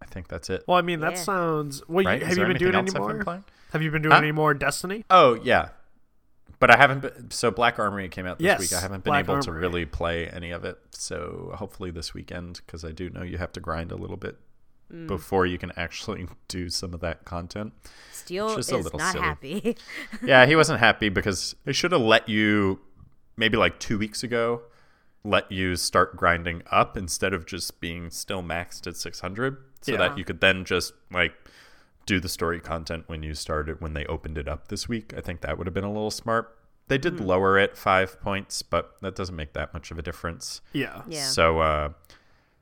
I 0.00 0.06
think 0.06 0.28
that's 0.28 0.48
it. 0.50 0.64
Well, 0.66 0.78
I 0.78 0.82
mean, 0.82 1.00
that 1.00 1.12
Yeah. 1.14 1.22
sounds. 1.22 1.82
Well, 1.88 2.04
right? 2.06 2.22
Is 2.22 2.28
have 2.28 2.38
you 2.38 2.46
been 2.46 2.56
doing 2.56 2.74
anything 2.74 2.96
any 3.02 3.10
I've 3.20 3.26
more? 3.26 3.42
Have 3.72 3.82
you 3.82 3.90
been 3.90 4.02
doing 4.02 4.12
Huh? 4.12 4.18
any 4.18 4.32
more 4.32 4.54
Destiny? 4.54 5.04
Oh 5.10 5.34
yeah, 5.42 5.70
but 6.58 6.70
I 6.70 6.76
haven't. 6.76 7.00
Been, 7.00 7.30
so 7.30 7.50
Black 7.50 7.78
Armory 7.78 8.08
came 8.08 8.26
out 8.26 8.38
this 8.38 8.44
Yes, 8.46 8.58
week. 8.60 8.72
I 8.72 8.80
haven't 8.80 9.04
been 9.04 9.10
Black 9.12 9.24
able 9.28 9.40
to 9.40 9.52
really 9.52 9.84
play 9.86 10.28
any 10.28 10.50
of 10.50 10.64
it. 10.64 10.78
So 10.90 11.52
hopefully 11.56 11.90
this 11.90 12.14
weekend, 12.14 12.60
because 12.64 12.84
I 12.84 12.92
do 12.92 13.10
know 13.10 13.22
you 13.22 13.38
have 13.38 13.52
to 13.52 13.60
grind 13.60 13.92
a 13.92 13.96
little 13.96 14.16
bit 14.16 14.38
Mm. 14.92 15.06
before 15.06 15.44
you 15.44 15.58
can 15.58 15.70
actually 15.76 16.26
do 16.48 16.70
some 16.70 16.94
of 16.94 17.00
that 17.00 17.26
content. 17.26 17.74
Steel 18.10 18.56
Just 18.56 18.70
is 18.70 18.72
a 18.72 18.78
little 18.78 18.98
not 18.98 19.12
silly. 19.12 19.24
happy. 19.26 19.76
yeah, 20.24 20.46
he 20.46 20.56
wasn't 20.56 20.80
happy 20.80 21.10
because 21.10 21.54
they 21.66 21.74
should 21.74 21.92
have 21.92 22.00
let 22.00 22.26
you 22.26 22.80
maybe 23.36 23.58
like 23.58 23.78
two 23.78 23.98
weeks 23.98 24.22
ago 24.22 24.62
let 25.24 25.52
you 25.52 25.76
start 25.76 26.16
grinding 26.16 26.62
up 26.70 26.96
instead 26.96 27.34
of 27.34 27.44
just 27.44 27.80
being 27.82 28.08
still 28.08 28.42
maxed 28.42 28.86
at 28.86 28.96
600 28.96 29.58
so 29.80 29.92
Yeah. 29.92 29.98
that 29.98 30.18
you 30.18 30.24
could 30.24 30.40
then 30.40 30.64
just 30.64 30.92
like 31.12 31.34
do 32.06 32.18
the 32.20 32.28
story 32.28 32.60
content 32.60 33.04
when 33.06 33.22
you 33.22 33.34
started 33.34 33.80
when 33.80 33.92
they 33.94 34.04
opened 34.06 34.38
it 34.38 34.48
up 34.48 34.68
this 34.68 34.88
week 34.88 35.12
i 35.16 35.20
think 35.20 35.40
that 35.42 35.58
would 35.58 35.66
have 35.66 35.74
been 35.74 35.84
a 35.84 35.92
little 35.92 36.10
smart 36.10 36.56
they 36.88 36.96
did 36.98 37.20
lower 37.20 37.58
it 37.58 37.76
five 37.76 38.18
points 38.20 38.62
but 38.62 38.96
that 39.02 39.14
doesn't 39.14 39.36
make 39.36 39.52
that 39.52 39.74
much 39.74 39.90
of 39.90 39.98
a 39.98 40.02
difference 40.02 40.60
Yeah. 40.72 41.02
Yeah. 41.08 41.24
so 41.24 41.60
uh, 41.60 41.90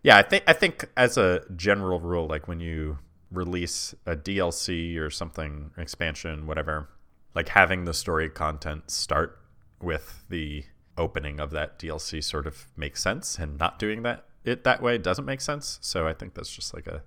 yeah, 0.02 0.16
I 0.18 0.22
think 0.22 0.44
I 0.46 0.52
think 0.52 0.84
as 0.96 1.16
a 1.16 1.42
general 1.56 1.98
rule, 1.98 2.28
like 2.28 2.46
when 2.46 2.60
you 2.60 2.98
release 3.32 3.92
a 4.04 4.14
DLC 4.14 4.96
or 4.98 5.10
something, 5.10 5.72
expansion, 5.76 6.46
whatever, 6.46 6.88
like 7.34 7.48
having 7.48 7.86
the 7.86 7.94
story 7.94 8.28
content 8.28 8.88
start 8.88 9.36
with 9.82 10.24
the 10.28 10.64
opening 10.96 11.40
of 11.40 11.50
that 11.50 11.80
DLC 11.80 12.22
sort 12.22 12.46
of 12.46 12.68
makes 12.76 13.02
sense, 13.02 13.36
and 13.36 13.58
not 13.58 13.80
doing 13.80 14.02
that 14.04 14.26
it 14.46 14.64
that 14.64 14.80
way 14.80 14.96
doesn't 14.96 15.24
make 15.24 15.40
sense. 15.40 15.78
So 15.82 16.06
I 16.06 16.14
think 16.14 16.34
that's 16.34 16.54
just 16.54 16.72
like 16.72 16.86
a 16.86 17.02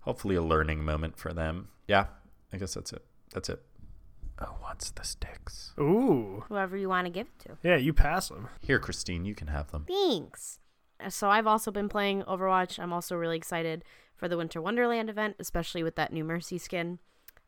hopefully 0.00 0.36
a 0.36 0.42
learning 0.42 0.84
moment 0.84 1.18
for 1.18 1.32
them. 1.32 1.68
Yeah, 1.88 2.06
I 2.52 2.56
guess 2.56 2.74
that's 2.74 2.92
it. 2.92 3.04
That's 3.34 3.48
it. 3.48 3.60
Who 4.38 4.46
wants 4.62 4.90
the 4.90 5.04
sticks? 5.04 5.72
Ooh. 5.78 6.44
Whoever 6.48 6.76
you 6.76 6.88
want 6.88 7.06
to 7.06 7.10
give 7.10 7.26
it 7.26 7.38
to. 7.48 7.58
Yeah, 7.62 7.76
you 7.76 7.92
pass 7.92 8.28
them. 8.28 8.48
Here, 8.60 8.78
Christine, 8.78 9.24
you 9.24 9.34
can 9.34 9.48
have 9.48 9.70
them. 9.70 9.86
Thanks. 9.86 10.58
So 11.08 11.28
I've 11.28 11.46
also 11.46 11.70
been 11.70 11.88
playing 11.88 12.22
Overwatch. 12.22 12.78
I'm 12.78 12.92
also 12.92 13.16
really 13.16 13.36
excited 13.36 13.84
for 14.16 14.28
the 14.28 14.36
Winter 14.36 14.62
Wonderland 14.62 15.10
event, 15.10 15.36
especially 15.38 15.82
with 15.82 15.96
that 15.96 16.12
new 16.12 16.24
Mercy 16.24 16.58
skin. 16.58 16.98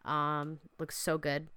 Um, 0.04 0.58
looks 0.78 0.96
so 0.96 1.18
good. 1.18 1.48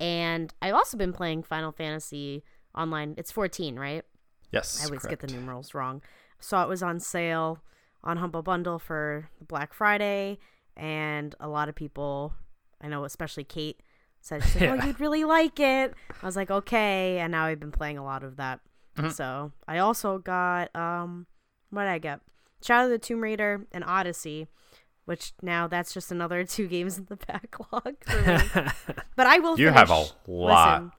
And 0.00 0.52
I've 0.60 0.74
also 0.74 0.96
been 0.96 1.12
playing 1.12 1.44
Final 1.44 1.72
Fantasy 1.72 2.44
online. 2.76 3.14
It's 3.16 3.30
14, 3.30 3.76
right? 3.76 4.04
Yes. 4.50 4.80
I 4.82 4.86
always 4.86 5.04
get 5.06 5.20
the 5.20 5.28
numerals 5.28 5.74
wrong. 5.74 6.02
Saw 6.44 6.62
it 6.62 6.68
was 6.68 6.82
on 6.82 7.00
sale 7.00 7.62
on 8.02 8.18
Humble 8.18 8.42
Bundle 8.42 8.78
for 8.78 9.30
Black 9.40 9.72
Friday, 9.72 10.38
and 10.76 11.34
a 11.40 11.48
lot 11.48 11.70
of 11.70 11.74
people, 11.74 12.34
I 12.82 12.88
know, 12.88 13.04
especially 13.04 13.44
Kate, 13.44 13.80
said, 14.20 14.42
like, 14.42 14.54
Yeah. 14.60 14.76
"Oh, 14.78 14.86
you'd 14.86 15.00
really 15.00 15.24
like 15.24 15.58
it." 15.58 15.94
I 16.22 16.26
was 16.26 16.36
like, 16.36 16.50
"Okay," 16.50 17.18
and 17.18 17.32
now 17.32 17.46
I've 17.46 17.60
been 17.60 17.72
playing 17.72 17.96
a 17.96 18.04
lot 18.04 18.22
of 18.22 18.36
that. 18.36 18.60
Mm-hmm. 18.98 19.08
So 19.08 19.52
I 19.66 19.78
also 19.78 20.18
got 20.18 20.74
um, 20.76 21.26
what 21.70 21.84
did 21.84 21.90
I 21.90 21.98
get? 21.98 22.20
Shadow 22.62 22.84
of 22.84 22.90
the 22.90 22.98
Tomb 22.98 23.22
Raider 23.22 23.66
and 23.72 23.82
Odyssey, 23.82 24.46
which 25.06 25.32
now 25.40 25.66
that's 25.66 25.94
just 25.94 26.12
another 26.12 26.44
two 26.44 26.68
games 26.68 26.98
in 26.98 27.06
the 27.06 27.16
backlog 27.16 27.96
for 28.04 28.20
me. 28.20 28.70
but 29.16 29.26
I 29.26 29.38
will. 29.38 29.58
You 29.58 29.68
have 29.68 29.88
a 29.88 30.04
lot. 30.26 30.82
Listen, 30.82 30.92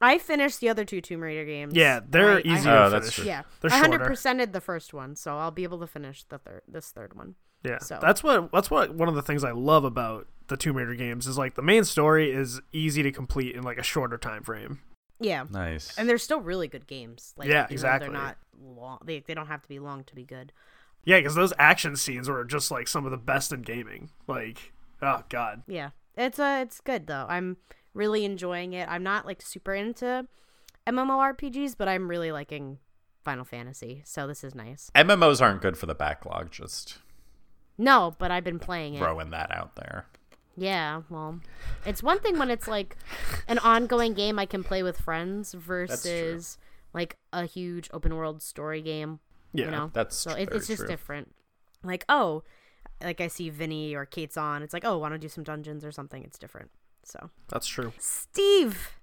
I 0.00 0.18
finished 0.18 0.60
the 0.60 0.68
other 0.68 0.84
two 0.84 1.00
Tomb 1.00 1.20
Raider 1.22 1.44
games. 1.44 1.74
Yeah, 1.74 2.00
they're 2.06 2.32
I- 2.32 2.36
I 2.36 2.40
easy 2.44 2.68
Oh, 2.68 2.90
that's 2.90 3.12
true. 3.12 3.24
yeah, 3.24 3.42
They're 3.60 3.72
I 3.72 3.78
hundred 3.78 3.98
shorter. 4.00 4.12
percented 4.14 4.52
the 4.52 4.60
first 4.60 4.92
one, 4.92 5.16
so 5.16 5.38
I'll 5.38 5.50
be 5.50 5.62
able 5.64 5.78
to 5.80 5.86
finish 5.86 6.24
the 6.24 6.38
third, 6.38 6.62
this 6.68 6.90
third 6.90 7.14
one. 7.14 7.34
Yeah, 7.64 7.78
So- 7.78 7.98
that's 8.00 8.22
what 8.22 8.52
that's 8.52 8.70
what 8.70 8.94
one 8.94 9.08
of 9.08 9.14
the 9.14 9.22
things 9.22 9.42
I 9.42 9.52
love 9.52 9.84
about 9.84 10.26
the 10.48 10.56
Tomb 10.56 10.76
Raider 10.76 10.94
games 10.94 11.26
is 11.26 11.36
like 11.38 11.54
the 11.54 11.62
main 11.62 11.84
story 11.84 12.30
is 12.30 12.60
easy 12.72 13.02
to 13.02 13.10
complete 13.10 13.56
in 13.56 13.62
like 13.62 13.78
a 13.78 13.82
shorter 13.82 14.18
time 14.18 14.42
frame. 14.42 14.80
Yeah, 15.18 15.46
Nice. 15.50 15.96
and 15.98 16.06
they're 16.08 16.18
still 16.18 16.40
really 16.42 16.68
good 16.68 16.86
games. 16.86 17.32
Like, 17.38 17.48
Yeah, 17.48 17.66
exactly. 17.70 18.10
They're 18.10 18.16
not 18.22 18.36
long. 18.62 18.98
They 19.04 19.20
they 19.20 19.32
don't 19.34 19.46
have 19.48 19.62
to 19.62 19.68
be 19.68 19.78
long 19.78 20.04
to 20.04 20.14
be 20.14 20.24
good. 20.24 20.52
Yeah, 21.04 21.18
because 21.18 21.34
those 21.34 21.52
action 21.58 21.96
scenes 21.96 22.28
were 22.28 22.44
just 22.44 22.70
like 22.70 22.86
some 22.86 23.04
of 23.06 23.10
the 23.12 23.16
best 23.16 23.50
in 23.52 23.62
gaming. 23.62 24.10
Like, 24.26 24.72
oh 25.00 25.22
god, 25.30 25.62
Yeah, 25.66 25.90
it's 26.16 26.38
uh, 26.38 26.60
it's 26.62 26.80
good 26.82 27.06
though. 27.06 27.24
I'm 27.28 27.56
really 27.96 28.24
enjoying 28.24 28.74
it. 28.74 28.88
I'm 28.88 29.02
not 29.02 29.26
like 29.26 29.42
super 29.42 29.74
into 29.74 30.26
MMORPGs, 30.86 31.74
but 31.76 31.88
I'm 31.88 32.08
really 32.08 32.30
liking 32.30 32.78
Final 33.24 33.44
Fantasy, 33.44 34.02
so 34.04 34.26
this 34.26 34.44
is 34.44 34.54
nice. 34.54 34.90
MMOs 34.94 35.40
aren't 35.40 35.62
good 35.62 35.76
for 35.76 35.86
the 35.86 35.94
backlog. 35.94 36.52
Just 36.52 36.98
No, 37.76 38.14
but 38.18 38.30
I've 38.30 38.44
been 38.44 38.60
playing 38.60 38.94
it. 38.94 38.98
throwing 38.98 39.30
that 39.30 39.50
out 39.50 39.74
there. 39.74 40.06
Yeah, 40.56 41.02
well, 41.10 41.40
it's 41.84 42.02
one 42.02 42.20
thing 42.20 42.38
when 42.38 42.50
it's 42.50 42.68
like 42.68 42.96
an 43.48 43.58
ongoing 43.58 44.14
game 44.14 44.38
I 44.38 44.46
can 44.46 44.64
play 44.64 44.82
with 44.82 44.98
friends 44.98 45.52
versus 45.52 46.56
like 46.94 47.18
a 47.32 47.44
huge 47.44 47.90
open 47.92 48.14
world 48.16 48.42
story 48.42 48.80
game. 48.80 49.18
yeah, 49.52 49.66
You 49.66 49.70
know, 49.70 49.90
That's 49.92 50.16
so 50.16 50.30
it, 50.32 50.48
it's 50.52 50.66
just 50.66 50.80
true. 50.80 50.88
different. 50.88 51.34
Like 51.82 52.04
oh, 52.08 52.42
like 53.02 53.20
I 53.20 53.26
see 53.26 53.50
Vinny 53.50 53.94
or 53.94 54.06
Kate's 54.06 54.36
on. 54.36 54.62
It's 54.62 54.72
like 54.72 54.84
oh, 54.84 54.98
want 54.98 55.14
to 55.14 55.18
do 55.18 55.28
some 55.28 55.44
dungeons 55.44 55.84
or 55.84 55.92
something. 55.92 56.22
It's 56.22 56.38
different. 56.38 56.70
So 57.06 57.30
that's 57.48 57.68
true. 57.68 57.92
Steve, 57.98 58.98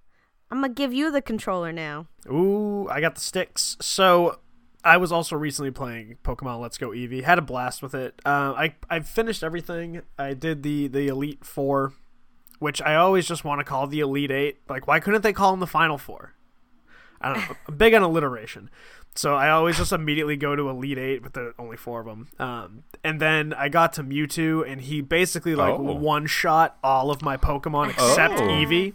I'm 0.52 0.62
gonna 0.62 0.74
give 0.74 0.94
you 0.94 1.10
the 1.10 1.22
controller 1.22 1.72
now. 1.72 2.08
Ooh, 2.30 2.88
I 2.90 3.00
got 3.00 3.16
the 3.16 3.22
sticks. 3.22 3.78
So 3.80 4.40
I 4.84 4.98
was 4.98 5.12
also 5.12 5.38
recently 5.38 5.72
playing 5.72 6.18
Pokemon 6.24 6.60
Let's 6.60 6.78
Go 6.78 6.90
Eevee. 6.90 7.24
Had 7.24 7.40
a 7.40 7.42
blast 7.42 7.82
with 7.82 7.96
it. 7.96 8.22
Uh, 8.26 8.54
I 8.58 8.76
I 8.90 9.00
finished 9.00 9.42
everything. 9.42 10.02
I 10.20 10.34
did 10.34 10.64
the 10.64 10.88
the 10.88 11.08
Elite 11.08 11.46
Four, 11.46 11.94
which 12.60 12.82
I 12.82 12.96
always 12.96 13.26
just 13.26 13.46
want 13.46 13.60
to 13.60 13.64
call 13.64 13.88
the 13.88 14.02
Elite 14.02 14.32
Eight. 14.32 14.60
Like, 14.68 14.86
why 14.86 15.00
couldn't 15.00 15.22
they 15.22 15.34
call 15.34 15.52
them 15.52 15.62
the 15.62 15.68
Final 15.68 15.98
Four? 15.98 16.34
I 17.22 17.34
don't 17.34 17.50
know. 17.50 17.56
I'm 17.70 17.78
big 17.78 17.94
on 17.94 18.02
alliteration. 18.02 18.70
So 19.16 19.36
I 19.36 19.50
always 19.52 19.78
just 19.78 19.92
immediately 19.92 20.36
go 20.36 20.56
to 20.56 20.70
Elite 20.70 20.98
Eight 20.98 21.22
with 21.24 21.34
the 21.34 21.54
only 21.60 21.78
four 21.78 22.00
of 22.00 22.06
them. 22.08 22.28
Um, 22.40 22.84
and 23.04 23.20
then 23.20 23.54
I 23.54 23.70
got 23.70 23.94
to 23.94 24.04
Mewtwo, 24.04 24.68
and 24.70 24.82
he 24.82 25.02
basically 25.02 25.56
like 25.56 25.74
Oh. 25.76 25.82
one 25.94 26.26
shot 26.26 26.78
all 26.84 27.12
of 27.12 27.22
my 27.22 27.38
Pokemon 27.38 27.90
except 27.92 28.36
Oh. 28.36 28.42
Eevee 28.48 28.94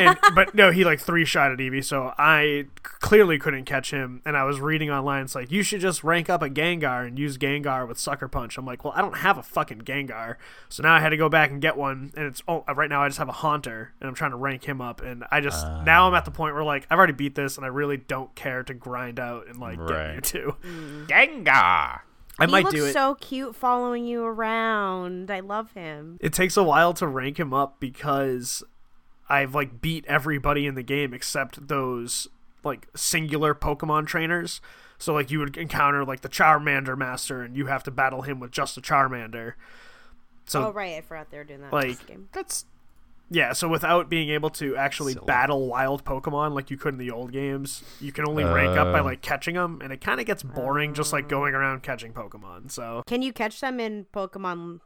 and 0.00 0.18
but 0.34 0.54
no, 0.54 0.70
he 0.70 0.84
like 0.84 1.00
three 1.00 1.24
shot 1.24 1.52
at 1.52 1.58
Eevee, 1.58 1.84
so 1.84 2.14
I 2.18 2.66
clearly 2.82 3.38
couldn't 3.38 3.64
catch 3.64 3.90
him. 3.90 4.22
And 4.24 4.36
I 4.36 4.44
was 4.44 4.60
reading 4.60 4.90
online, 4.90 5.24
it's 5.24 5.34
like 5.34 5.50
you 5.50 5.62
should 5.62 5.80
just 5.80 6.04
rank 6.04 6.28
up 6.30 6.42
a 6.42 6.48
Gengar 6.50 7.06
and 7.06 7.18
use 7.18 7.38
Gengar 7.38 7.86
with 7.86 7.98
Sucker 7.98 8.28
Punch. 8.28 8.58
I'm 8.58 8.64
like, 8.64 8.84
well, 8.84 8.92
I 8.96 9.00
don't 9.00 9.18
have 9.18 9.38
a 9.38 9.42
fucking 9.42 9.82
Gengar, 9.82 10.36
so 10.68 10.82
now 10.82 10.94
I 10.94 11.00
had 11.00 11.10
to 11.10 11.16
go 11.16 11.28
back 11.28 11.50
and 11.50 11.60
get 11.60 11.76
one. 11.76 12.12
And 12.16 12.26
it's 12.26 12.42
oh, 12.48 12.64
right 12.74 12.88
now 12.90 13.02
I 13.02 13.08
just 13.08 13.18
have 13.18 13.28
a 13.28 13.32
Haunter, 13.32 13.92
and 14.00 14.08
I'm 14.08 14.14
trying 14.14 14.32
to 14.32 14.36
rank 14.36 14.64
him 14.64 14.80
up. 14.80 15.00
And 15.02 15.24
I 15.30 15.40
just 15.40 15.64
ah. 15.64 15.82
now 15.84 16.08
I'm 16.08 16.14
at 16.14 16.24
the 16.24 16.30
point 16.30 16.54
where 16.54 16.64
like 16.64 16.86
I've 16.90 16.98
already 16.98 17.12
beat 17.12 17.34
this, 17.34 17.56
and 17.56 17.64
I 17.64 17.68
really 17.68 17.96
don't 17.96 18.34
care 18.34 18.62
to 18.64 18.74
grind 18.74 19.18
out 19.20 19.46
and 19.48 19.58
like 19.58 19.78
Right. 19.78 20.22
get 20.22 20.24
Mewtwo. 20.24 20.56
Mm. 20.62 21.08
Gengar. 21.08 22.00
I 22.36 22.46
he 22.46 22.50
might 22.50 22.64
looks 22.64 22.74
do 22.74 22.84
it. 22.86 22.92
so 22.92 23.14
cute 23.14 23.54
following 23.54 24.06
you 24.06 24.24
around. 24.24 25.30
I 25.30 25.38
love 25.40 25.72
him. 25.72 26.18
it 26.20 26.32
takes 26.32 26.56
a 26.56 26.64
while 26.64 26.92
to 26.94 27.06
rank 27.06 27.38
him 27.38 27.54
up 27.54 27.78
because 27.78 28.64
I've 29.28 29.54
like 29.54 29.80
beat 29.80 30.04
everybody 30.06 30.66
in 30.66 30.74
the 30.74 30.82
game 30.82 31.14
except 31.14 31.68
those 31.68 32.28
like 32.62 32.88
singular 32.94 33.54
Pokemon 33.54 34.06
trainers. 34.06 34.60
So 34.98 35.12
like 35.14 35.30
you 35.30 35.38
would 35.40 35.56
encounter 35.56 36.04
like 36.04 36.20
the 36.22 36.28
Charmander 36.28 36.96
master 36.96 37.42
and 37.42 37.56
you 37.56 37.66
have 37.66 37.82
to 37.84 37.90
battle 37.90 38.22
him 38.22 38.40
with 38.40 38.50
just 38.50 38.76
a 38.78 38.80
Charmander. 38.80 39.54
So 40.46 40.66
oh 40.68 40.72
right, 40.72 40.94
I 40.96 41.00
forgot 41.00 41.30
they 41.30 41.38
were 41.38 41.44
doing 41.44 41.60
that 41.62 41.72
like- 41.72 41.84
in 41.84 41.90
this 41.90 42.00
game. 42.02 42.28
That's 42.32 42.64
yeah, 43.30 43.54
so 43.54 43.66
without 43.68 44.10
being 44.10 44.28
able 44.28 44.50
to 44.50 44.76
actually 44.76 45.14
Silly. 45.14 45.24
battle 45.26 45.66
wild 45.66 46.04
Pokemon 46.04 46.52
like 46.54 46.70
you 46.70 46.76
could 46.76 46.92
in 46.92 46.98
the 46.98 47.10
old 47.10 47.32
games, 47.32 47.82
you 47.98 48.12
can 48.12 48.28
only 48.28 48.44
rank 48.44 48.76
up 48.78 48.92
by 48.92 49.00
Uh. 49.00 49.04
like 49.04 49.22
catching 49.22 49.54
them 49.54 49.80
and 49.82 49.92
it 49.94 50.02
kind 50.02 50.20
of 50.20 50.26
gets 50.26 50.42
boring 50.42 50.92
just 50.92 51.10
like 51.12 51.26
going 51.28 51.54
around 51.54 51.82
catching 51.82 52.12
Pokemon. 52.12 52.70
So 52.70 53.02
Can 53.06 53.22
you 53.22 53.32
catch 53.32 53.60
them 53.60 53.80
in 53.80 54.04
Pokemon 54.12 54.80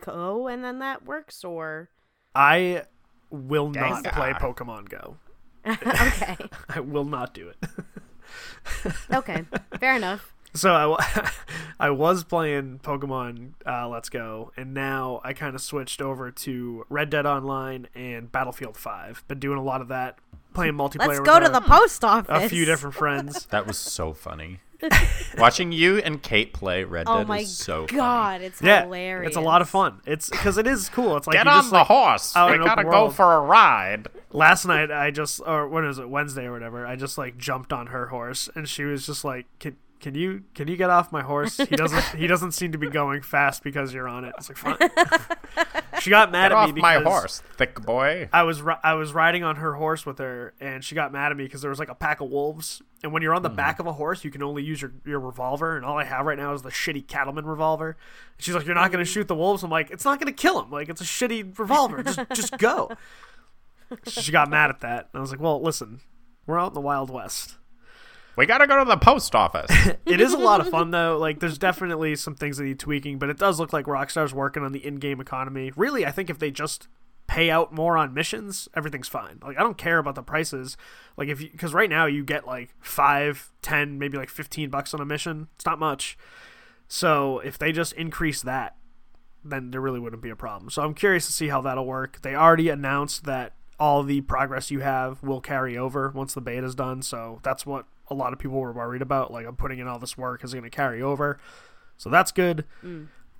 Go 0.00 0.48
and 0.48 0.64
then 0.64 0.80
that 0.80 1.04
works 1.04 1.44
or 1.44 1.88
I 2.34 2.82
will 3.30 3.70
not 3.70 4.04
Gengar. 4.04 4.12
play 4.12 4.32
Pokemon 4.32 4.88
Go. 4.88 5.16
Okay. 5.66 6.36
I 6.68 6.80
will 6.80 7.04
not 7.04 7.34
do 7.34 7.48
it. 7.50 7.56
okay. 9.12 9.44
Fair 9.78 9.96
enough. 9.96 10.32
So 10.54 10.72
I, 10.98 11.30
I 11.78 11.90
was 11.90 12.24
playing 12.24 12.80
Pokemon 12.82 13.50
uh, 13.66 13.86
Let's 13.88 14.08
Go, 14.08 14.50
and 14.56 14.72
now 14.72 15.20
I 15.24 15.34
kind 15.34 15.54
of 15.54 15.60
switched 15.60 16.00
over 16.00 16.30
to 16.30 16.86
Red 16.88 17.10
Dead 17.10 17.26
Online 17.26 17.86
and 17.94 18.32
Battlefield 18.32 18.78
5. 18.78 19.24
Been 19.28 19.38
doing 19.40 19.58
a 19.58 19.62
lot 19.62 19.82
of 19.82 19.88
that, 19.88 20.18
playing 20.54 20.72
multiplayer 20.74 21.08
Let's 21.08 21.20
with 21.20 21.26
go 21.26 21.38
to 21.38 21.48
the 21.50 21.60
post 21.60 22.02
office. 22.02 22.44
a 22.44 22.48
few 22.48 22.64
different 22.64 22.94
friends. 22.94 23.44
that 23.50 23.66
was 23.66 23.76
so 23.76 24.14
funny. 24.14 24.60
Watching 25.38 25.72
you 25.72 25.98
and 25.98 26.22
Kate 26.22 26.52
play 26.52 26.84
Red 26.84 27.06
oh 27.08 27.18
Dead 27.18 27.24
Oh 27.24 27.26
my 27.26 27.38
is 27.40 27.56
so 27.56 27.86
funny. 27.86 27.98
god, 27.98 28.40
it's 28.42 28.62
yeah, 28.62 28.82
hilarious. 28.84 29.28
it's 29.28 29.36
a 29.36 29.40
lot 29.40 29.60
of 29.62 29.68
fun. 29.68 30.00
It's 30.06 30.28
because 30.30 30.56
it 30.58 30.66
is 30.66 30.88
cool. 30.88 31.16
It's 31.16 31.26
like 31.26 31.34
Get 31.34 31.46
you 31.46 31.50
on 31.52 31.58
just, 31.58 31.70
the 31.70 31.76
like, 31.78 31.86
horse. 31.88 32.36
out 32.36 32.50
We 32.50 32.56
in 32.56 32.62
gotta 32.64 32.80
open 32.82 32.90
go 32.92 33.02
world. 33.04 33.14
for 33.16 33.34
a 33.34 33.40
ride. 33.40 34.08
last 34.32 34.66
night 34.66 34.90
I 34.90 35.10
just 35.10 35.40
or 35.46 35.66
when 35.68 35.84
is 35.84 35.98
it 35.98 36.08
Wednesday 36.08 36.44
or 36.44 36.52
whatever 36.52 36.86
I 36.86 36.96
just 36.96 37.18
like 37.18 37.36
jumped 37.38 37.72
on 37.72 37.88
her 37.88 38.06
horse 38.06 38.48
and 38.54 38.68
she 38.68 38.84
was 38.84 39.06
just 39.06 39.24
like 39.24 39.46
can 39.58 39.76
can 40.00 40.14
you 40.14 40.44
can 40.54 40.68
you 40.68 40.76
get 40.76 40.90
off 40.90 41.12
my 41.12 41.22
horse? 41.22 41.56
He 41.56 41.76
doesn't 41.76 42.02
he 42.16 42.26
doesn't 42.28 42.52
seem 42.52 42.72
to 42.72 42.78
be 42.78 42.88
going 42.88 43.22
fast 43.22 43.62
because 43.62 43.92
you're 43.92 44.08
on 44.08 44.24
it. 44.24 44.34
It's 44.38 44.48
like 44.48 44.58
fine. 44.58 44.76
She 46.00 46.10
got 46.10 46.30
mad 46.30 46.50
Get 46.50 46.52
at 46.52 46.58
off 46.58 46.72
me 46.74 46.80
my 46.80 47.00
horse, 47.00 47.42
thick 47.56 47.80
boy. 47.82 48.28
I 48.32 48.44
was 48.44 48.62
ri- 48.62 48.78
I 48.84 48.94
was 48.94 49.12
riding 49.12 49.42
on 49.42 49.56
her 49.56 49.74
horse 49.74 50.06
with 50.06 50.18
her 50.18 50.54
and 50.60 50.84
she 50.84 50.94
got 50.94 51.12
mad 51.12 51.32
at 51.32 51.36
me 51.36 51.42
because 51.42 51.60
there 51.60 51.70
was 51.70 51.80
like 51.80 51.88
a 51.88 51.94
pack 51.94 52.20
of 52.20 52.30
wolves. 52.30 52.82
And 53.02 53.12
when 53.12 53.20
you're 53.20 53.34
on 53.34 53.42
the 53.42 53.48
mm-hmm. 53.48 53.56
back 53.56 53.80
of 53.80 53.86
a 53.88 53.92
horse 53.92 54.24
you 54.24 54.30
can 54.30 54.40
only 54.40 54.62
use 54.62 54.80
your, 54.80 54.92
your 55.04 55.18
revolver 55.18 55.76
and 55.76 55.84
all 55.84 55.98
I 55.98 56.04
have 56.04 56.24
right 56.24 56.38
now 56.38 56.52
is 56.52 56.62
the 56.62 56.70
shitty 56.70 57.08
cattleman 57.08 57.46
revolver. 57.46 57.96
And 58.36 58.44
she's 58.44 58.54
like 58.54 58.64
you're 58.64 58.76
not 58.76 58.92
gonna 58.92 59.02
mm-hmm. 59.02 59.12
shoot 59.12 59.26
the 59.26 59.34
wolves? 59.34 59.64
I'm 59.64 59.70
like 59.70 59.90
it's 59.90 60.04
not 60.04 60.20
gonna 60.20 60.30
kill 60.30 60.60
them 60.60 60.70
like 60.70 60.88
it's 60.88 61.00
a 61.00 61.04
shitty 61.04 61.58
revolver. 61.58 62.04
Just 62.04 62.20
just 62.32 62.58
go. 62.58 62.90
She 64.06 64.32
got 64.32 64.50
mad 64.50 64.68
at 64.68 64.80
that. 64.80 65.08
And 65.12 65.18
I 65.18 65.20
was 65.20 65.30
like, 65.30 65.40
well, 65.40 65.62
listen, 65.62 66.00
we're 66.46 66.58
out 66.58 66.68
in 66.68 66.74
the 66.74 66.80
Wild 66.82 67.08
West. 67.08 67.57
We 68.38 68.46
gotta 68.46 68.68
go 68.68 68.78
to 68.78 68.84
the 68.84 68.96
post 68.96 69.34
office. 69.34 69.68
It 70.06 70.20
is 70.20 70.32
a 70.32 70.38
lot 70.38 70.60
of 70.60 70.68
fun, 70.70 70.92
though. 70.92 71.18
Like, 71.18 71.40
there's 71.40 71.58
definitely 71.58 72.14
some 72.14 72.36
things 72.36 72.56
that 72.56 72.64
need 72.64 72.78
tweaking, 72.78 73.18
but 73.18 73.28
it 73.28 73.36
does 73.36 73.58
look 73.58 73.72
like 73.72 73.86
Rockstar's 73.86 74.32
working 74.32 74.62
on 74.62 74.70
the 74.70 74.84
in 74.84 74.96
game 74.96 75.20
economy. 75.20 75.72
Really, 75.76 76.06
I 76.06 76.12
think 76.12 76.30
if 76.30 76.38
they 76.38 76.52
just 76.52 76.86
pay 77.26 77.50
out 77.50 77.72
more 77.72 77.98
on 77.98 78.14
missions, 78.14 78.68
everything's 78.76 79.08
fine. 79.08 79.40
Like, 79.42 79.58
I 79.58 79.62
don't 79.62 79.76
care 79.76 79.98
about 79.98 80.14
the 80.14 80.22
prices. 80.22 80.76
Like, 81.16 81.28
if 81.28 81.40
because 81.40 81.74
right 81.74 81.90
now 81.90 82.06
you 82.06 82.24
get 82.24 82.46
like 82.46 82.74
five, 82.80 83.50
ten, 83.60 83.98
maybe 83.98 84.16
like 84.16 84.30
15 84.30 84.70
bucks 84.70 84.94
on 84.94 85.00
a 85.00 85.04
mission. 85.04 85.48
It's 85.56 85.66
not 85.66 85.80
much. 85.80 86.16
So 86.86 87.40
if 87.40 87.58
they 87.58 87.72
just 87.72 87.92
increase 87.94 88.40
that, 88.42 88.76
then 89.44 89.72
there 89.72 89.80
really 89.80 90.00
wouldn't 90.00 90.22
be 90.22 90.30
a 90.30 90.36
problem. 90.36 90.70
So 90.70 90.82
I'm 90.82 90.94
curious 90.94 91.26
to 91.26 91.32
see 91.32 91.48
how 91.48 91.60
that'll 91.60 91.86
work. 91.86 92.22
They 92.22 92.36
already 92.36 92.68
announced 92.68 93.24
that 93.24 93.54
all 93.80 94.04
the 94.04 94.20
progress 94.22 94.70
you 94.70 94.80
have 94.80 95.22
will 95.24 95.40
carry 95.40 95.76
over 95.76 96.10
once 96.14 96.34
the 96.34 96.40
beta's 96.40 96.76
done. 96.76 97.02
So 97.02 97.40
that's 97.42 97.66
what 97.66 97.86
a 98.10 98.14
lot 98.14 98.32
of 98.32 98.38
people 98.38 98.58
were 98.58 98.72
worried 98.72 99.02
about. 99.02 99.32
Like 99.32 99.46
I'm 99.46 99.56
putting 99.56 99.78
in 99.78 99.88
all 99.88 99.98
this 99.98 100.16
work, 100.18 100.44
is 100.44 100.52
it 100.52 100.56
going 100.58 100.70
to 100.70 100.74
carry 100.74 101.02
over? 101.02 101.38
So 101.96 102.08
that's 102.10 102.32
good. 102.32 102.64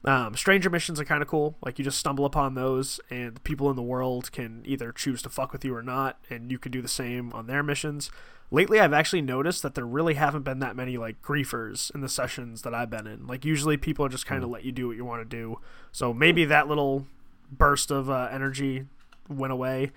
Um, 0.04 0.36
stranger 0.36 0.70
missions 0.70 1.00
are 1.00 1.04
kind 1.04 1.22
of 1.22 1.28
cool. 1.28 1.56
Like 1.64 1.78
you 1.78 1.84
just 1.84 1.98
stumble 1.98 2.24
upon 2.24 2.54
those, 2.54 3.00
and 3.10 3.34
the 3.34 3.40
people 3.40 3.68
in 3.70 3.76
the 3.76 3.82
world 3.82 4.30
can 4.30 4.62
either 4.64 4.92
choose 4.92 5.22
to 5.22 5.28
fuck 5.28 5.52
with 5.52 5.64
you 5.64 5.74
or 5.74 5.82
not, 5.82 6.18
and 6.30 6.50
you 6.52 6.58
can 6.58 6.70
do 6.70 6.80
the 6.80 6.88
same 6.88 7.32
on 7.32 7.46
their 7.46 7.62
missions. 7.62 8.10
Lately, 8.50 8.80
I've 8.80 8.92
actually 8.94 9.20
noticed 9.22 9.62
that 9.62 9.74
there 9.74 9.84
really 9.84 10.14
haven't 10.14 10.42
been 10.42 10.60
that 10.60 10.76
many 10.76 10.96
like 10.96 11.20
griefers 11.20 11.94
in 11.94 12.00
the 12.00 12.08
sessions 12.08 12.62
that 12.62 12.74
I've 12.74 12.90
been 12.90 13.06
in. 13.06 13.26
Like 13.26 13.44
usually, 13.44 13.76
people 13.76 14.06
are 14.06 14.08
just 14.08 14.24
kind 14.24 14.42
of 14.44 14.50
let 14.50 14.64
you 14.64 14.72
do 14.72 14.88
what 14.88 14.96
you 14.96 15.04
want 15.04 15.28
to 15.28 15.36
do. 15.36 15.60
So 15.92 16.14
maybe 16.14 16.44
that 16.44 16.68
little 16.68 17.06
burst 17.50 17.90
of 17.90 18.08
uh, 18.08 18.28
energy 18.30 18.86
went 19.28 19.52
away. 19.52 19.90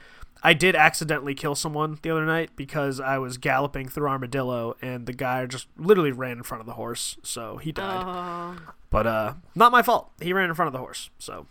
I 0.44 0.54
did 0.54 0.76
accidentally 0.76 1.36
kill 1.36 1.54
someone 1.56 2.00
the 2.02 2.10
other 2.10 2.26
night 2.26 2.52
because 2.56 3.00
I 3.00 3.18
was 3.20 3.38
galloping 3.38 3.88
through 3.90 4.08
Armadillo 4.08 4.76
and 4.82 5.06
the 5.06 5.14
guy 5.14 5.46
just 5.46 5.68
literally 5.78 6.12
ran 6.12 6.38
in 6.38 6.44
front 6.44 6.62
of 6.62 6.66
the 6.68 6.74
horse, 6.74 7.18
so 7.22 7.58
he 7.58 7.72
died. 7.72 8.04
Oh, 8.06 8.74
But 8.90 9.06
uh, 9.08 9.34
not 9.54 9.72
my 9.72 9.82
fault. 9.84 10.12
He 10.20 10.34
ran 10.34 10.50
in 10.50 10.56
front 10.56 10.68
of 10.68 10.74
the 10.74 10.80
horse. 10.80 11.10
So, 11.20 11.46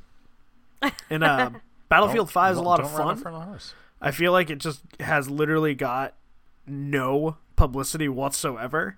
and 1.09 1.23
uh, 1.23 1.51
Battlefield 1.89 2.31
Five 2.33 2.53
is 2.53 2.59
a 2.59 2.63
lot 2.63 2.79
Don't 2.79 2.87
of 2.87 2.93
run 2.95 3.11
in 3.11 3.15
fun. 3.17 3.23
front 3.23 3.37
of 3.37 3.43
the 3.43 3.47
horse. 3.49 3.75
I 4.01 4.11
feel 4.11 4.33
like 4.33 4.51
it 4.51 4.59
just 4.59 4.83
has 4.99 5.31
literally 5.31 5.75
got 5.75 6.15
no 6.67 7.37
publicity 7.57 8.09
whatsoever 8.09 8.97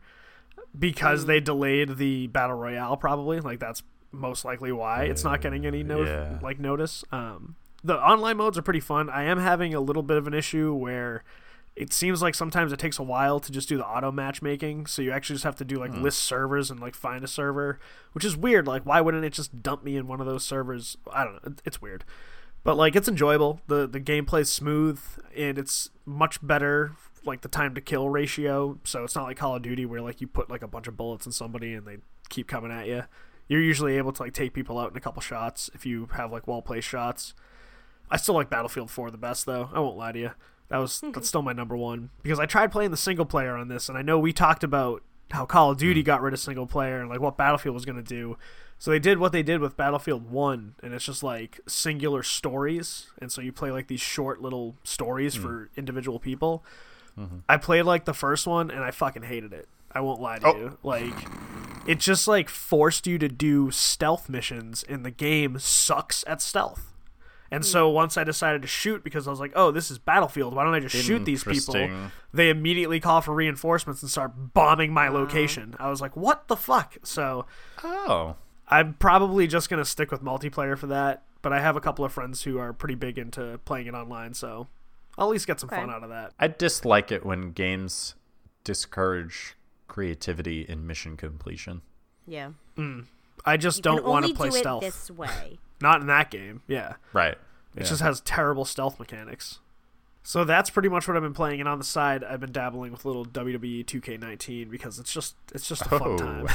because 0.79 1.27
they 1.27 1.41
delayed 1.41 1.97
the 1.97 2.29
battle 2.29 2.57
royale. 2.57 2.97
Probably 2.97 3.41
like 3.41 3.59
that's 3.59 3.83
most 4.11 4.45
likely 4.45 4.73
why 4.73 5.05
it's 5.05 5.25
not 5.25 5.41
getting 5.41 5.67
any 5.67 5.83
no 5.83 6.03
Yeah. 6.03 6.39
like 6.43 6.59
notice. 6.59 7.05
Um, 7.13 7.57
the 7.85 7.97
online 7.97 8.37
modes 8.37 8.59
are 8.59 8.63
pretty 8.63 8.81
fun. 8.81 9.11
I 9.11 9.25
am 9.25 9.39
having 9.39 9.75
a 9.75 9.81
little 9.81 10.03
bit 10.03 10.17
of 10.17 10.27
an 10.27 10.35
issue 10.35 10.73
where 10.75 11.25
it 11.75 11.93
seems 11.93 12.21
like 12.21 12.35
sometimes 12.35 12.73
it 12.73 12.79
takes 12.79 12.99
a 12.99 13.03
while 13.03 13.41
to 13.41 13.51
just 13.51 13.69
do 13.69 13.77
the 13.77 13.87
auto 13.87 14.13
matchmaking. 14.13 14.87
So 14.87 15.03
you 15.03 15.11
actually 15.11 15.37
just 15.37 15.45
have 15.45 15.57
to 15.57 15.65
do 15.65 15.79
like 15.79 15.93
hmm. 15.93 16.03
list 16.03 16.19
servers 16.21 16.71
and 16.71 16.81
like 16.81 16.95
find 16.95 17.25
a 17.25 17.29
server, 17.29 17.79
which 18.13 18.25
is 18.25 18.37
weird. 18.37 18.67
Like 18.67 18.85
why 18.85 19.01
wouldn't 19.01 19.25
it 19.25 19.33
just 19.33 19.63
dump 19.63 19.85
me 19.85 19.97
in 19.97 20.07
one 20.07 20.21
of 20.21 20.27
those 20.27 20.45
servers? 20.45 20.97
I 21.13 21.25
don't 21.25 21.45
know. 21.45 21.55
It's 21.65 21.81
weird 21.81 22.05
but 22.65 22.77
like 22.77 22.97
it's 22.97 23.09
enjoyable. 23.09 23.61
the 23.67 23.87
The 23.87 24.01
gameplay's 24.01 24.51
smooth 24.51 25.01
and 25.37 25.59
it's 25.59 25.91
much 26.05 26.45
better. 26.47 26.93
Like 27.25 27.43
the 27.43 27.49
time 27.49 27.75
to 27.77 27.81
kill 27.81 28.09
ratio, 28.09 28.81
so 28.83 29.05
it's 29.05 29.15
not 29.15 29.25
like 29.25 29.37
Call 29.37 29.55
of 29.55 29.63
Duty 29.63 29.87
where 29.87 30.01
like 30.01 30.21
you 30.21 30.27
put 30.27 30.51
like 30.51 30.63
a 30.63 30.67
bunch 30.67 30.89
of 30.89 30.97
bullets 30.97 31.25
in 31.25 31.31
somebody 31.31 31.73
and 31.73 31.87
they 31.87 31.99
keep 32.29 32.49
coming 32.49 32.73
at 32.73 32.89
you. 32.89 33.05
You're 33.47 33.61
usually 33.61 33.97
able 33.97 34.13
to 34.13 34.23
like 34.23 34.33
take 34.33 34.53
people 34.53 34.77
out 34.79 34.91
in 34.91 34.97
a 34.97 35.01
couple 35.01 35.23
shots 35.23 35.71
if 35.73 35.87
you 35.87 36.09
have 36.15 36.33
like 36.33 36.49
well 36.49 36.63
placed 36.63 36.89
shots. 36.89 37.35
I 38.13 38.19
still 38.19 38.35
like 38.35 38.51
Battlefield 38.51 38.91
4 38.91 39.11
the 39.11 39.19
best 39.19 39.47
though. 39.47 39.71
I 39.73 39.81
won't 39.81 39.97
lie 39.97 40.13
to 40.13 40.19
you. 40.19 40.31
That 40.69 40.79
was 40.79 41.01
hmm. 41.01 41.11
that's 41.11 41.29
still 41.29 41.43
my 41.43 41.53
number 41.53 41.77
one 41.77 42.11
because 42.23 42.39
I 42.39 42.47
tried 42.47 42.71
playing 42.71 42.93
the 42.93 42.97
single 42.97 43.25
player 43.25 43.57
on 43.57 43.69
this, 43.69 43.89
and 43.89 43.99
I 43.99 44.03
know 44.03 44.19
we 44.19 44.33
talked 44.33 44.63
about 44.63 45.03
how 45.31 45.47
Call 45.47 45.71
of 45.71 45.79
Duty 45.79 46.01
hmm. 46.01 46.07
got 46.07 46.23
rid 46.23 46.35
of 46.35 46.41
single 46.41 46.67
player 46.67 47.01
and 47.01 47.09
like 47.09 47.21
what 47.21 47.37
Battlefield 47.37 47.75
was 47.75 47.85
gonna 47.85 48.03
do. 48.03 48.37
So 48.79 48.91
they 48.91 48.99
did 48.99 49.19
what 49.19 49.33
they 49.33 49.43
did 49.43 49.61
with 49.61 49.77
Battlefield 49.77 50.31
One, 50.31 50.75
and 50.83 50.93
it's 50.93 51.05
just 51.05 51.23
like 51.23 51.61
singular 51.67 52.23
stories, 52.23 53.07
and 53.21 53.33
so 53.33 53.41
you 53.41 53.53
play 53.53 53.71
like 53.71 53.87
these 53.87 54.01
short 54.01 54.43
little 54.43 54.77
stories 54.85 55.37
hmm. 55.37 55.43
for 55.43 55.71
individual 55.77 56.19
people. 56.19 56.65
Mm-hmm. 57.19 57.39
I 57.49 57.57
played 57.59 57.83
like 57.83 58.05
the 58.05 58.15
first 58.15 58.47
one, 58.47 58.71
and 58.71 58.83
I 58.83 58.91
fucking 58.91 59.23
hated 59.23 59.53
it. 59.53 59.69
I 59.95 60.01
won't 60.01 60.21
lie 60.21 60.39
to 60.39 60.47
Oh. 60.47 60.57
you. 60.57 60.79
Like, 60.83 61.15
it 61.87 61.99
just 61.99 62.27
like 62.27 62.49
forced 62.49 63.07
you 63.07 63.19
to 63.19 63.29
do 63.29 63.71
stealth 63.71 64.29
missions, 64.29 64.83
and 64.89 65.05
the 65.05 65.11
game 65.11 65.59
sucks 65.59 66.25
at 66.27 66.41
stealth. 66.41 66.92
And 67.53 67.63
hmm. 67.63 67.69
so 67.69 67.89
once 67.89 68.17
I 68.17 68.25
decided 68.25 68.63
to 68.63 68.69
shoot 68.69 69.05
because 69.05 69.29
I 69.29 69.31
was 69.31 69.39
like, 69.39 69.53
"Oh, 69.55 69.71
this 69.71 69.91
is 69.91 69.99
Battlefield. 69.99 70.55
Why 70.55 70.65
don't 70.65 70.75
I 70.75 70.81
just 70.81 70.97
shoot 70.97 71.25
these 71.25 71.45
people?" 71.45 71.89
They 72.33 72.49
immediately 72.49 72.99
call 72.99 73.21
for 73.21 73.35
reinforcements 73.35 74.03
and 74.03 74.11
start 74.11 74.55
bombing 74.55 74.93
my 74.93 75.09
uh-huh. 75.09 75.19
location. 75.19 75.77
I 75.79 75.91
was 75.91 76.01
like, 76.01 76.17
"What 76.17 76.49
the 76.49 76.57
fuck?" 76.57 76.97
So 77.05 77.47
Oh, 77.85 78.37
I'm 78.69 78.95
probably 78.95 79.47
just 79.47 79.69
gonna 79.69 79.85
stick 79.85 80.11
with 80.11 80.23
multiplayer 80.23 80.77
for 80.77 80.87
that. 80.89 81.23
But 81.43 81.53
I 81.53 81.61
have 81.61 81.77
a 81.77 81.81
couple 81.81 82.05
of 82.05 82.13
friends 82.13 82.45
who 82.45 82.59
are 82.59 82.73
pretty 82.73 82.95
big 82.95 83.19
into 83.19 83.59
playing 83.65 83.87
it 83.89 83.95
online, 83.95 84.33
so 84.33 84.69
I'll 85.19 85.27
at 85.27 85.31
least 85.33 85.47
get 85.47 85.61
some 85.61 85.69
Okay. 85.69 85.77
fun 85.77 85.91
out 85.91 86.03
of 86.03 86.09
that. 86.11 86.33
I 86.39 86.49
dislike 86.49 87.13
it 87.13 87.27
when 87.27 87.51
games 87.53 88.15
discourage 88.65 89.57
creativity 89.89 90.63
in 90.63 90.87
mission 90.87 91.17
completion. 91.17 91.83
yeah. 92.27 92.53
Mm. 92.79 93.07
I 93.45 93.57
just 93.57 93.79
You 93.79 93.83
don't 93.83 94.03
can 94.03 94.11
want 94.11 94.27
to 94.27 94.35
play 94.35 94.51
do 94.51 94.57
stealth. 94.57 94.83
it 94.85 94.87
this 94.87 95.11
way. 95.11 95.59
Not 95.83 96.01
in 96.01 96.07
that 96.07 96.31
game. 96.31 96.63
Yeah. 96.67 96.95
Right. 97.13 97.33
It 97.33 97.83
Yeah. 97.83 97.85
just 97.85 98.01
has 98.03 98.21
terrible 98.23 98.65
stealth 98.65 98.99
mechanics. 98.99 99.59
So 100.23 100.45
that's 100.45 100.71
pretty 100.71 100.89
much 100.89 101.09
what 101.09 101.17
I've 101.17 101.23
been 101.25 101.35
playing, 101.35 101.59
and 101.59 101.69
on 101.69 101.79
the 101.79 101.85
side, 101.85 102.23
I've 102.23 102.39
been 102.39 102.53
dabbling 102.53 102.93
with 102.93 103.05
little 103.05 103.25
WWE 103.25 103.85
2K19 103.85 104.71
because 104.71 105.01
it's 105.01 105.13
just 105.13 105.35
it's 105.53 105.67
just 105.69 105.83
a 105.83 105.89
fun 105.89 106.01
Oh. 106.03 106.17
time. 106.17 106.47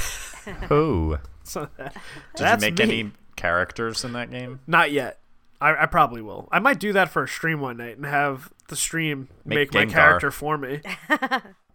oh. 0.70 1.18
so 1.44 1.68
that, 1.76 1.94
Did 2.36 2.48
you 2.48 2.56
make 2.70 2.78
me. 2.78 3.00
any 3.00 3.10
characters 3.36 4.04
in 4.04 4.14
that 4.14 4.30
game? 4.30 4.60
Not 4.66 4.90
yet. 4.90 5.20
I, 5.60 5.82
I 5.82 5.86
probably 5.86 6.22
will. 6.22 6.48
I 6.50 6.60
might 6.60 6.78
do 6.80 6.92
that 6.94 7.10
for 7.10 7.24
a 7.24 7.28
stream 7.28 7.60
one 7.60 7.76
night 7.76 7.96
and 7.98 8.06
have 8.06 8.50
the 8.68 8.76
stream 8.76 9.28
Make 9.44 9.72
make, 9.72 9.74
my 9.74 9.84
Gengar. 9.84 9.92
character 9.92 10.30
for 10.30 10.56
me. 10.56 10.80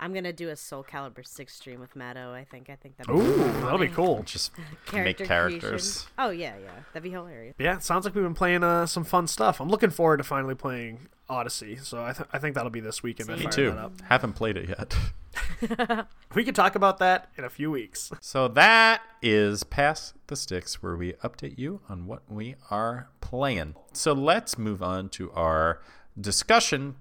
I'm 0.00 0.12
gonna 0.14 0.32
do 0.32 0.48
a 0.48 0.56
Soul 0.56 0.82
Calibur 0.82 1.26
six 1.26 1.54
stream 1.54 1.78
with 1.78 1.94
Matto. 1.94 2.32
I 2.32 2.44
think. 2.44 2.70
I 2.70 2.76
think 2.76 2.96
that'd 2.96 3.14
Ooh, 3.14 3.36
be 3.36 3.42
that'll 3.60 3.78
be 3.78 3.88
cool. 3.88 4.22
Just 4.24 4.52
Character 4.86 5.04
make 5.04 5.18
characters. 5.18 5.60
creation. 5.62 6.10
Oh 6.18 6.30
yeah, 6.30 6.54
yeah. 6.62 6.70
That'd 6.92 7.02
be 7.04 7.10
hilarious. 7.10 7.54
Yeah, 7.58 7.76
it 7.76 7.82
sounds 7.84 8.04
like 8.04 8.14
we've 8.14 8.24
been 8.24 8.34
playing 8.34 8.64
uh, 8.64 8.86
some 8.86 9.04
fun 9.04 9.26
stuff. 9.26 9.60
I'm 9.60 9.68
looking 9.68 9.90
forward 9.90 10.16
to 10.16 10.24
finally 10.24 10.54
playing 10.54 11.08
Odyssey, 11.28 11.76
so 11.76 12.02
I, 12.04 12.12
th- 12.12 12.28
I 12.32 12.38
think 12.38 12.54
that'll 12.54 12.70
be 12.70 12.80
this 12.80 13.02
weekend. 13.02 13.30
I 13.30 13.36
Me 13.36 13.44
Me 13.44 13.50
too. 13.50 13.76
Haven't 14.08 14.32
played 14.32 14.56
it 14.56 14.68
yet. 14.70 14.96
We 16.34 16.44
could 16.44 16.54
talk 16.54 16.74
about 16.76 16.98
that 16.98 17.28
in 17.36 17.44
a 17.44 17.50
few 17.50 17.70
weeks. 17.72 18.10
So 18.20 18.46
that 18.48 19.02
is 19.20 19.64
Pass 19.64 20.14
the 20.28 20.36
Sticks, 20.36 20.80
where 20.82 20.96
we 20.96 21.14
update 21.24 21.58
you 21.58 21.80
on 21.88 22.06
what 22.06 22.22
we 22.30 22.54
are 22.70 23.08
playing. 23.20 23.74
So 23.92 24.12
let's 24.12 24.56
move 24.56 24.80
on 24.82 25.08
to 25.10 25.32
our 25.32 25.80
discussion, 26.20 26.94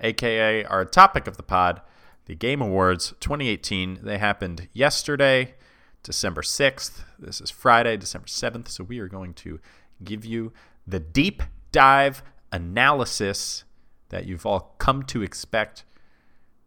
aka 0.00 0.64
our 0.64 0.84
topic 0.84 1.26
of 1.26 1.36
the 1.36 1.42
pod, 1.42 1.80
the 2.28 2.34
Game 2.34 2.60
Awards 2.60 3.14
2018. 3.20 4.00
They 4.02 4.18
happened 4.18 4.68
yesterday, 4.72 5.54
December 6.02 6.42
6th. 6.42 7.00
This 7.18 7.40
is 7.40 7.50
Friday, 7.50 7.96
December 7.96 8.28
7th. 8.28 8.68
So 8.68 8.84
we 8.84 9.00
are 9.00 9.08
going 9.08 9.34
to 9.34 9.58
give 10.04 10.24
you 10.24 10.52
the 10.86 11.00
deep 11.00 11.42
dive 11.72 12.22
analysis 12.52 13.64
that 14.10 14.26
you've 14.26 14.46
all 14.46 14.74
come 14.78 15.02
to 15.04 15.22
expect 15.22 15.84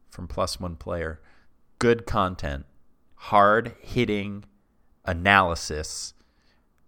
from 0.10 0.28
Plus 0.28 0.60
One 0.60 0.76
Player. 0.76 1.21
Good 1.80 2.06
content, 2.06 2.65
hard 3.15 3.76
hitting 3.80 4.45
analysis, 5.06 6.13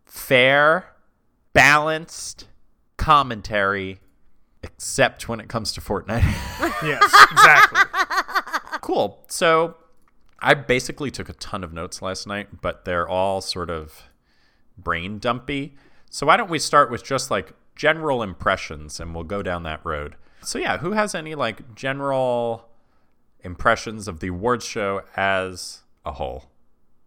fair, 0.05 0.95
balanced 1.53 2.47
commentary, 2.97 3.99
except 4.63 5.29
when 5.29 5.39
it 5.39 5.47
comes 5.47 5.71
to 5.73 5.81
Fortnite. 5.81 6.23
Yes, 6.83 7.27
exactly. 7.31 7.79
cool. 8.83 9.23
So 9.27 9.75
I 10.39 10.53
basically 10.53 11.09
took 11.09 11.29
a 11.29 11.33
ton 11.33 11.63
of 11.63 11.73
notes 11.73 12.01
last 12.01 12.27
night, 12.27 12.61
but 12.61 12.85
they're 12.85 13.07
all 13.07 13.41
sort 13.41 13.69
of 13.69 14.03
brain 14.77 15.17
dumpy. 15.19 15.75
So 16.09 16.27
why 16.27 16.37
don't 16.37 16.49
we 16.49 16.59
start 16.59 16.91
with 16.91 17.03
just 17.03 17.31
like 17.31 17.53
general 17.75 18.21
impressions 18.21 18.99
and 18.99 19.15
we'll 19.15 19.23
go 19.23 19.41
down 19.41 19.63
that 19.63 19.79
road. 19.83 20.15
So 20.41 20.59
yeah, 20.59 20.77
who 20.77 20.91
has 20.91 21.15
any 21.15 21.33
like 21.35 21.73
general 21.75 22.69
impressions 23.41 24.07
of 24.07 24.19
the 24.19 24.27
awards 24.27 24.65
show 24.65 25.01
as 25.15 25.81
a 26.05 26.11
whole? 26.13 26.45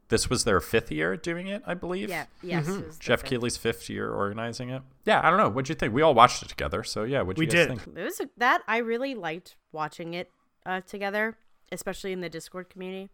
This 0.09 0.31
was 0.31 0.45
their 0.45 0.61
fifth 0.61 0.91
year 0.93 1.17
doing 1.17 1.49
it, 1.49 1.63
I 1.67 1.75
believe. 1.75 2.09
Yeah. 2.09 2.27
Yes. 2.43 2.69
it 2.69 2.71
was 2.87 2.97
the 2.97 3.03
Jeff 3.03 3.21
fifth. 3.21 3.29
Keighley's 3.31 3.57
fifth 3.57 3.91
year 3.91 4.13
organizing 4.13 4.71
it. 4.71 4.83
Yeah, 5.05 5.21
I 5.23 5.31
don't 5.31 5.39
know. 5.39 5.49
What'd 5.49 5.69
you 5.69 5.75
think? 5.75 5.93
We 5.93 6.01
all 6.03 6.15
watched 6.15 6.43
it 6.45 6.49
together, 6.49 6.85
so 6.85 7.03
yeah, 7.03 7.23
what'd 7.23 7.39
you 7.39 7.43
We 7.43 7.47
guys 7.47 7.67
did. 7.67 7.81
think? 7.81 7.99
It 7.99 8.05
was 8.05 8.21
a, 8.21 8.29
that 8.37 8.63
I 8.69 8.79
really 8.79 9.15
liked 9.17 9.57
watching 9.73 10.15
it 10.15 10.31
uh, 10.65 10.81
together, 10.83 11.37
especially 11.73 12.13
in 12.13 12.21
the 12.21 12.29
Discord 12.29 12.69
community. 12.71 13.11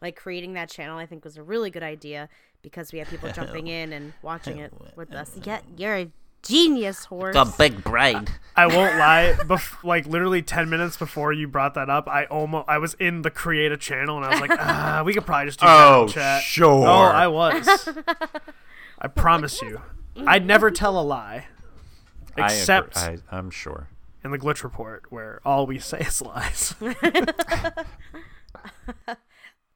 Like 0.00 0.14
creating 0.16 0.52
that 0.52 0.70
channel, 0.70 0.96
I 0.98 1.06
think 1.06 1.24
was 1.24 1.36
a 1.36 1.42
really 1.42 1.70
good 1.70 1.82
idea 1.82 2.28
because 2.62 2.92
we 2.92 2.98
have 3.00 3.08
people 3.08 3.30
jumping 3.34 3.66
in 3.66 3.92
and 3.92 4.12
watching 4.22 4.58
it 4.58 4.72
with 4.96 5.12
us. 5.12 5.32
Yeah, 5.42 5.60
you're 5.76 5.96
a 5.96 6.08
genius, 6.44 7.06
horse. 7.06 7.34
Got 7.34 7.58
big 7.58 7.82
brain. 7.82 8.28
I 8.54 8.66
won't 8.68 8.96
lie. 8.96 9.34
Bef- 9.40 9.82
like 9.82 10.06
literally 10.06 10.40
ten 10.40 10.70
minutes 10.70 10.96
before 10.96 11.32
you 11.32 11.48
brought 11.48 11.74
that 11.74 11.90
up, 11.90 12.06
I 12.08 12.26
almost 12.26 12.68
I 12.68 12.78
was 12.78 12.94
in 12.94 13.22
the 13.22 13.30
create 13.30 13.72
a 13.72 13.76
channel 13.76 14.16
and 14.16 14.24
I 14.24 14.28
was 14.30 14.40
like, 14.40 14.50
ah, 14.60 15.02
we 15.04 15.12
could 15.14 15.26
probably 15.26 15.46
just 15.46 15.58
do 15.58 15.66
that 15.66 15.88
Oh, 15.92 16.02
in 16.02 16.08
chat. 16.08 16.42
sure. 16.42 16.86
Oh, 16.86 16.90
I 16.92 17.26
was. 17.26 17.88
I 19.00 19.08
promise 19.08 19.60
you, 19.62 19.80
I'd 20.26 20.46
never 20.46 20.70
tell 20.70 20.98
a 20.98 21.02
lie, 21.02 21.46
I 22.36 22.42
agree. 22.42 22.44
except 22.44 22.96
I, 22.98 23.18
I'm 23.32 23.50
sure. 23.50 23.88
In 24.24 24.30
the 24.30 24.38
glitch 24.38 24.62
report 24.62 25.06
where 25.10 25.40
all 25.44 25.66
we 25.66 25.78
say 25.78 26.00
is 26.00 26.22
lies. 26.22 26.74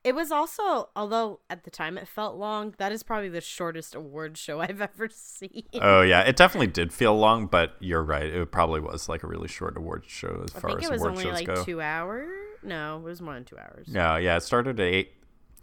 It 0.05 0.17
was 0.17 0.33
also, 0.33 0.89
although 0.97 1.41
at 1.49 1.63
the 1.63 1.71
time 1.71 1.97
it 1.97 2.09
felt 2.09 2.37
long, 2.37 2.75
that 2.79 2.91
is 2.91 3.05
probably 3.05 3.29
the 3.29 3.41
shortest 3.41 3.95
award 3.95 4.37
show 4.37 4.61
I've 4.61 4.81
ever 4.81 5.09
seen. 5.13 5.63
Oh 5.75 6.03
yeah, 6.03 6.23
it 6.23 6.35
definitely 6.35 6.67
did 6.67 6.93
feel 6.93 7.17
long, 7.17 7.47
but 7.47 7.77
you're 7.79 8.03
right. 8.03 8.27
It 8.27 8.51
probably 8.51 8.81
was 8.81 9.09
like 9.09 9.23
a 9.23 9.29
really 9.29 9.47
short 9.47 9.77
award 9.77 10.05
show 10.09 10.43
as 10.45 10.57
I 10.57 10.61
far 10.61 10.71
think 10.71 10.83
as 10.83 10.89
it 10.89 10.93
was 10.93 11.03
award 11.03 11.13
only 11.13 11.25
shows 11.25 11.35
like 11.35 11.47
go. 11.47 11.65
two 11.65 11.81
hours. 11.81 12.29
No, 12.65 12.97
it 12.97 13.03
was 13.03 13.23
more 13.23 13.35
than 13.35 13.45
two 13.45 13.59
hours. 13.59 13.87
No, 13.89 14.17
yeah, 14.17 14.37
it 14.37 14.43
started 14.43 14.81
at 14.81 14.87
eight. 14.87 15.13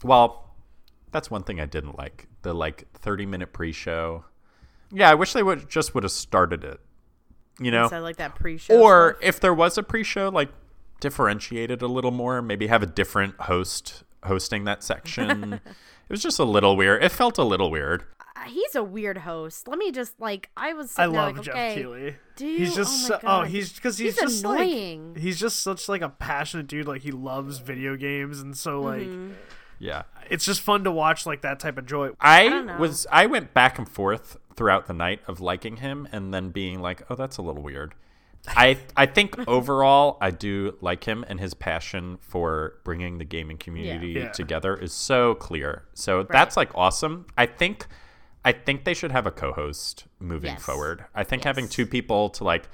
Well, 0.02 0.54
That's 1.12 1.30
one 1.30 1.42
thing 1.42 1.60
I 1.60 1.66
didn't 1.66 1.98
like. 1.98 2.26
The 2.42 2.54
like 2.54 2.90
30 2.94 3.26
minute 3.26 3.52
pre-show. 3.52 4.24
Yeah, 4.90 5.10
I 5.10 5.14
wish 5.14 5.34
they 5.34 5.42
would 5.42 5.68
just 5.68 5.94
would 5.94 6.04
have 6.04 6.12
started 6.12 6.64
it. 6.64 6.80
You 7.60 7.70
know, 7.70 7.88
So 7.88 8.00
like 8.00 8.16
that 8.16 8.34
pre-show. 8.36 8.80
or 8.80 9.12
stuff. 9.18 9.22
if 9.28 9.40
there 9.40 9.52
was 9.54 9.76
a 9.78 9.82
pre-show, 9.82 10.28
like 10.30 10.48
differentiate 11.00 11.70
it 11.70 11.82
a 11.82 11.86
little 11.86 12.10
more. 12.10 12.40
Maybe 12.42 12.66
have 12.68 12.82
a 12.82 12.86
different 12.86 13.34
host 13.42 14.02
hosting 14.24 14.64
that 14.64 14.82
section. 14.82 15.54
it 15.64 16.10
was 16.10 16.22
just 16.22 16.38
a 16.38 16.44
little 16.44 16.76
weird. 16.76 17.02
It 17.02 17.10
felt 17.12 17.38
a 17.38 17.44
little 17.44 17.70
weird. 17.70 18.04
Uh, 18.36 18.44
he's 18.44 18.74
a 18.74 18.82
weird 18.82 19.18
host. 19.18 19.68
Let 19.68 19.78
me 19.78 19.92
just 19.92 20.18
like 20.20 20.48
I 20.56 20.72
was. 20.72 20.98
I 20.98 21.06
love 21.06 21.36
like, 21.36 21.44
Jeff 21.44 21.54
okay, 21.54 21.74
Keighley. 21.74 22.16
Do 22.36 22.46
He's 22.56 22.74
just 22.74 23.04
oh, 23.04 23.08
so, 23.08 23.14
my 23.14 23.18
oh 23.18 23.40
God. 23.42 23.48
he's 23.48 23.72
because 23.72 23.98
he's, 23.98 24.14
He's 24.14 24.22
just 24.22 24.44
annoying. 24.44 25.14
like 25.14 25.22
he's 25.22 25.38
just 25.38 25.60
such 25.62 25.88
like 25.88 26.00
a 26.02 26.08
passionate 26.08 26.66
dude. 26.66 26.86
Like 26.86 27.02
he 27.02 27.10
loves 27.12 27.58
video 27.58 27.96
games, 27.96 28.40
and 28.40 28.56
so 28.56 28.80
like 28.80 29.02
Mm-hmm. 29.02 29.32
Yeah. 29.82 30.02
it's 30.28 30.44
just 30.44 30.60
fun 30.60 30.84
to 30.84 30.90
watch 30.90 31.24
like 31.24 31.40
that 31.40 31.58
type 31.58 31.78
of 31.78 31.86
joy. 31.86 32.10
I, 32.20 32.48
don't 32.50 32.78
was 32.78 33.06
I 33.10 33.24
went 33.24 33.54
back 33.54 33.78
and 33.78 33.88
forth 33.88 34.36
throughout 34.60 34.86
the 34.86 34.92
night 34.92 35.20
of 35.26 35.40
liking 35.40 35.76
him 35.78 36.06
and 36.12 36.34
then 36.34 36.50
being 36.50 36.80
like, 36.82 37.00
"Oh, 37.08 37.14
that's 37.14 37.38
a 37.38 37.42
little 37.42 37.62
weird." 37.62 37.94
I 38.46 38.76
I 38.94 39.06
think 39.06 39.38
overall 39.48 40.18
I 40.20 40.30
do 40.30 40.76
like 40.82 41.04
him 41.04 41.24
and 41.28 41.40
his 41.40 41.54
passion 41.54 42.18
for 42.20 42.74
bringing 42.84 43.16
the 43.16 43.24
gaming 43.24 43.56
community 43.56 44.12
Yeah. 44.20 44.32
together 44.32 44.76
is 44.76 44.92
so 44.92 45.34
clear. 45.34 45.84
So 45.94 46.24
that's 46.24 46.58
like 46.58 46.70
awesome. 46.74 47.24
I 47.38 47.46
think 47.46 47.86
I 48.44 48.52
think 48.52 48.84
they 48.84 48.92
should 48.94 49.12
have 49.12 49.26
a 49.26 49.30
co-host 49.30 50.04
moving 50.18 50.52
Yes. 50.52 50.62
forward. 50.62 51.06
I 51.14 51.24
think 51.24 51.44
having 51.44 51.66
two 51.68 51.86
people 51.86 52.28
to 52.30 52.44
like 52.44 52.68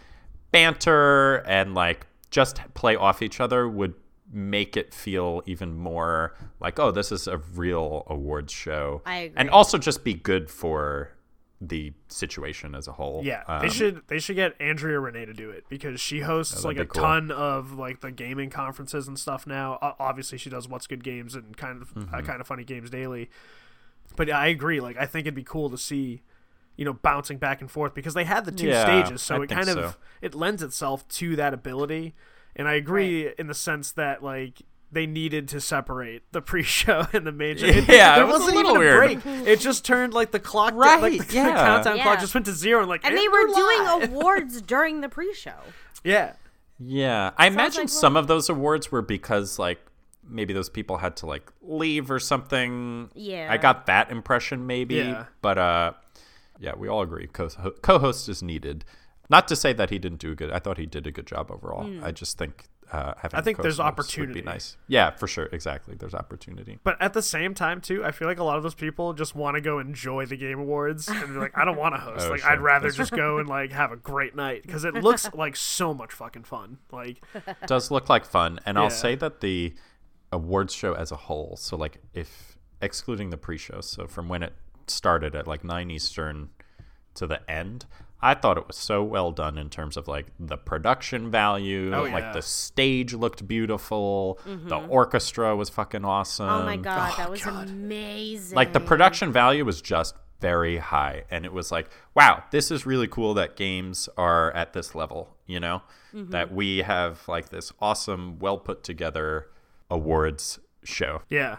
banter 0.50 1.36
and 1.46 1.72
like 1.74 2.06
just 2.32 2.60
play 2.74 2.96
off 2.96 3.22
each 3.22 3.40
other 3.40 3.68
would 3.68 3.94
make 4.32 4.76
it 4.76 4.92
feel 4.92 5.40
even 5.46 5.72
more 5.76 6.34
like 6.58 6.80
oh 6.80 6.90
this 6.90 7.12
is 7.12 7.28
a 7.28 7.38
real 7.54 8.02
awards 8.08 8.52
show 8.52 9.00
I 9.06 9.16
agree. 9.18 9.34
and 9.36 9.50
also 9.50 9.78
just 9.78 10.02
be 10.02 10.14
good 10.14 10.50
for 10.50 11.10
the 11.60 11.92
situation 12.08 12.74
as 12.74 12.86
a 12.86 12.92
whole 12.92 13.22
Yeah, 13.24 13.42
Um, 13.48 13.62
they 13.62 13.70
should 13.70 14.02
they 14.08 14.18
should 14.18 14.36
get 14.36 14.54
Andrea 14.60 15.00
Rene 15.00 15.24
to 15.24 15.32
do 15.32 15.48
it 15.50 15.64
because 15.70 16.00
she 16.00 16.20
hosts 16.20 16.64
like 16.64 16.76
a 16.78 16.84
cool. 16.84 17.02
ton 17.02 17.30
of 17.30 17.72
like 17.72 18.00
the 18.02 18.10
gaming 18.10 18.50
conferences 18.50 19.08
and 19.08 19.18
stuff 19.18 19.46
now. 19.46 19.78
O- 19.80 19.94
obviously, 19.98 20.36
she 20.36 20.50
does 20.50 20.68
What's 20.68 20.86
Good 20.86 21.02
Games 21.02 21.34
and 21.34 21.56
kind 21.56 21.80
of 21.80 21.94
Mm-hmm. 21.94 22.14
uh, 22.14 22.20
kind 22.22 22.40
of 22.42 22.46
funny 22.46 22.64
games 22.64 22.90
daily. 22.90 23.30
But 24.16 24.30
I 24.30 24.48
agree. 24.48 24.80
Like 24.80 24.96
I 24.98 25.06
think 25.06 25.26
it'd 25.26 25.34
be 25.34 25.44
cool 25.44 25.70
to 25.70 25.78
see, 25.78 26.20
you 26.76 26.84
know, 26.84 26.92
bouncing 26.92 27.38
back 27.38 27.60
and 27.62 27.70
forth 27.70 27.94
because 27.94 28.12
they 28.14 28.24
had 28.24 28.44
the 28.44 28.52
two 28.52 28.68
Yeah, 28.68 28.84
stages, 28.84 29.22
so 29.22 29.36
I 29.36 29.44
it 29.44 29.48
think 29.48 29.64
kind 29.64 29.78
of 29.78 29.98
it 30.20 30.34
lends 30.34 30.62
itself 30.62 31.08
to 31.08 31.36
that 31.36 31.54
ability. 31.54 32.14
And 32.54 32.68
I 32.68 32.74
agree 32.74 33.32
in 33.38 33.46
the 33.46 33.54
sense 33.54 33.92
that 33.92 34.22
like 34.22 34.62
they 34.92 35.06
needed 35.06 35.48
to 35.48 35.60
separate 35.60 36.22
the 36.32 36.40
pre-show 36.40 37.06
and 37.12 37.26
the 37.26 37.32
main 37.32 37.56
show. 37.56 37.66
It- 37.78 37.88
Yeah, 37.88 38.14
there 38.16 38.24
it 38.24 38.26
was 38.26 38.40
wasn't 38.40 38.56
little 38.56 38.70
even 38.72 38.80
weird. 38.80 39.22
break. 39.22 39.46
It 39.48 39.60
just 39.60 39.84
turned 39.84 40.14
like 40.14 40.30
the 40.30 40.40
clock, 40.40 40.74
Right, 40.74 41.00
like 41.00 41.26
the, 41.28 41.34
yeah. 41.34 41.54
countdown 41.54 42.00
clock 42.00 42.20
just 42.20 42.34
went 42.34 42.46
to 42.46 42.52
zero, 42.52 42.80
and 42.80 42.88
like 42.88 43.04
and 43.04 43.16
they 43.16 43.28
we're 43.28 43.48
were 43.48 43.54
doing 43.54 44.10
awards 44.10 44.60
during 44.62 45.00
the 45.00 45.08
pre-show. 45.08 45.58
Yeah, 46.04 46.34
yeah 46.78 47.30
i 47.38 47.46
imagine 47.46 47.82
like 47.82 47.88
some 47.88 48.16
of 48.18 48.26
those 48.26 48.48
awards 48.50 48.92
were 48.92 49.00
because 49.02 49.58
like 49.58 49.80
maybe 50.28 50.52
those 50.52 50.68
people 50.68 50.98
had 50.98 51.16
to 51.16 51.24
like 51.26 51.50
leave 51.62 52.10
or 52.10 52.18
something 52.18 53.08
Yeah. 53.14 53.48
i 53.50 53.56
got 53.56 53.86
that 53.86 54.10
impression 54.10 54.66
maybe 54.66 54.96
Yeah. 54.96 55.24
but 55.40 55.56
uh 55.56 55.92
yeah 56.60 56.72
we 56.76 56.86
all 56.88 57.00
agree 57.00 57.28
co- 57.28 57.48
co-host 57.80 58.28
is 58.28 58.42
needed 58.42 58.84
not 59.30 59.48
to 59.48 59.56
say 59.56 59.72
that 59.72 59.88
he 59.88 59.98
didn't 59.98 60.18
do 60.20 60.32
a 60.32 60.34
good 60.34 60.50
i 60.50 60.58
thought 60.58 60.76
he 60.76 60.84
did 60.84 61.06
a 61.06 61.10
good 61.10 61.26
job 61.26 61.50
overall 61.50 61.88
i 62.04 62.12
just 62.12 62.36
think 62.36 62.68
uh, 62.92 63.14
having 63.18 63.38
I 63.38 63.42
think 63.42 63.58
there's 63.62 63.78
co-hosts 63.78 63.78
would 63.78 63.86
opportunity. 64.24 64.40
Be 64.40 64.44
nice. 64.46 64.76
Yeah, 64.88 65.10
for 65.10 65.26
sure. 65.26 65.46
Exactly. 65.52 65.96
There's 65.96 66.14
opportunity. 66.14 66.78
but 66.84 66.96
at 67.00 67.12
the 67.14 67.22
same 67.22 67.52
time 67.54 67.80
too, 67.80 68.04
I 68.04 68.12
feel 68.12 68.28
like 68.28 68.38
a 68.38 68.44
lot 68.44 68.56
of 68.56 68.62
those 68.62 68.74
people 68.74 69.12
just 69.12 69.34
want 69.34 69.56
to 69.56 69.60
go 69.60 69.78
enjoy 69.78 70.26
the 70.26 70.36
game 70.36 70.58
awards, 70.60 71.08
and 71.08 71.20
they're 71.34 71.40
like, 71.42 71.56
I 71.58 71.64
don't 71.64 71.76
want 71.76 71.94
to 71.94 72.00
host. 72.08 72.26
Oh, 72.26 72.30
like, 72.30 72.40
sure. 72.40 72.50
I'd 72.50 72.60
rather 72.60 72.90
just 72.90 73.12
go 73.12 73.38
and 73.38 73.48
like 73.48 73.72
have 73.72 73.92
a 73.92 73.96
great 73.96 74.36
night 74.36 74.62
because 74.62 74.84
it 74.84 74.94
looks 75.02 75.32
like 75.34 75.56
so 75.56 75.92
much 75.92 76.12
fucking 76.12 76.44
fun. 76.44 76.78
Like, 76.92 77.22
it 77.34 77.56
does 77.66 77.90
look 77.90 78.08
like 78.08 78.24
fun 78.24 78.60
and 78.64 78.76
Yeah. 78.76 78.82
i'll 78.84 78.90
say 78.90 79.14
that 79.16 79.40
the 79.40 79.74
awards 80.32 80.72
show 80.74 80.92
as 80.94 81.10
a 81.12 81.16
whole 81.16 81.56
so 81.56 81.76
like 81.76 81.98
if 82.12 82.58
excluding 82.82 83.30
the 83.30 83.36
pre-show 83.36 83.80
so 83.80 84.06
from 84.06 84.28
when 84.28 84.42
it 84.42 84.52
started 84.86 85.34
at 85.34 85.46
like 85.46 85.64
9 85.64 85.90
eastern 85.90 86.50
to 87.14 87.26
the 87.26 87.48
end 87.50 87.86
i 88.20 88.34
thought 88.34 88.56
it 88.58 88.66
was 88.66 88.76
so 88.76 89.02
well 89.02 89.30
done 89.30 89.58
in 89.58 89.68
terms 89.68 89.96
of 89.96 90.08
like 90.08 90.26
the 90.38 90.56
production 90.56 91.30
value. 91.30 91.92
Oh, 91.94 92.04
yeah. 92.04 92.14
like 92.14 92.32
the 92.32 92.42
stage 92.42 93.14
looked 93.14 93.46
beautiful. 93.46 94.38
Mm-hmm. 94.46 94.68
the 94.68 94.78
orchestra 94.78 95.54
was 95.54 95.68
fucking 95.68 96.04
awesome. 96.04 96.48
Oh 96.48 96.64
my 96.64 96.76
god, 96.76 97.12
oh 97.14 97.16
that 97.18 97.30
was 97.30 97.42
God. 97.42 97.68
amazing. 97.68 98.56
like 98.56 98.72
the 98.72 98.80
production 98.80 99.32
value 99.32 99.64
was 99.64 99.80
just 99.82 100.14
very 100.40 100.76
high. 100.78 101.24
And 101.30 101.44
it 101.44 101.52
was 101.52 101.70
like 101.70 101.90
wow 102.14 102.44
this 102.50 102.70
is 102.70 102.86
really 102.86 103.08
cool 103.08 103.34
that 103.34 103.56
games 103.56 104.08
are 104.16 104.52
at 104.52 104.72
this 104.72 104.94
level 104.94 105.36
you 105.46 105.60
know? 105.60 105.82
That 106.12 106.50
we 106.50 106.78
have 106.78 107.28
like 107.28 107.50
this 107.50 107.74
awesome 107.78 108.38
well 108.38 108.56
put 108.56 108.82
together 108.82 109.48
awards 109.90 110.58
show. 110.82 111.20
Yeah, 111.28 111.56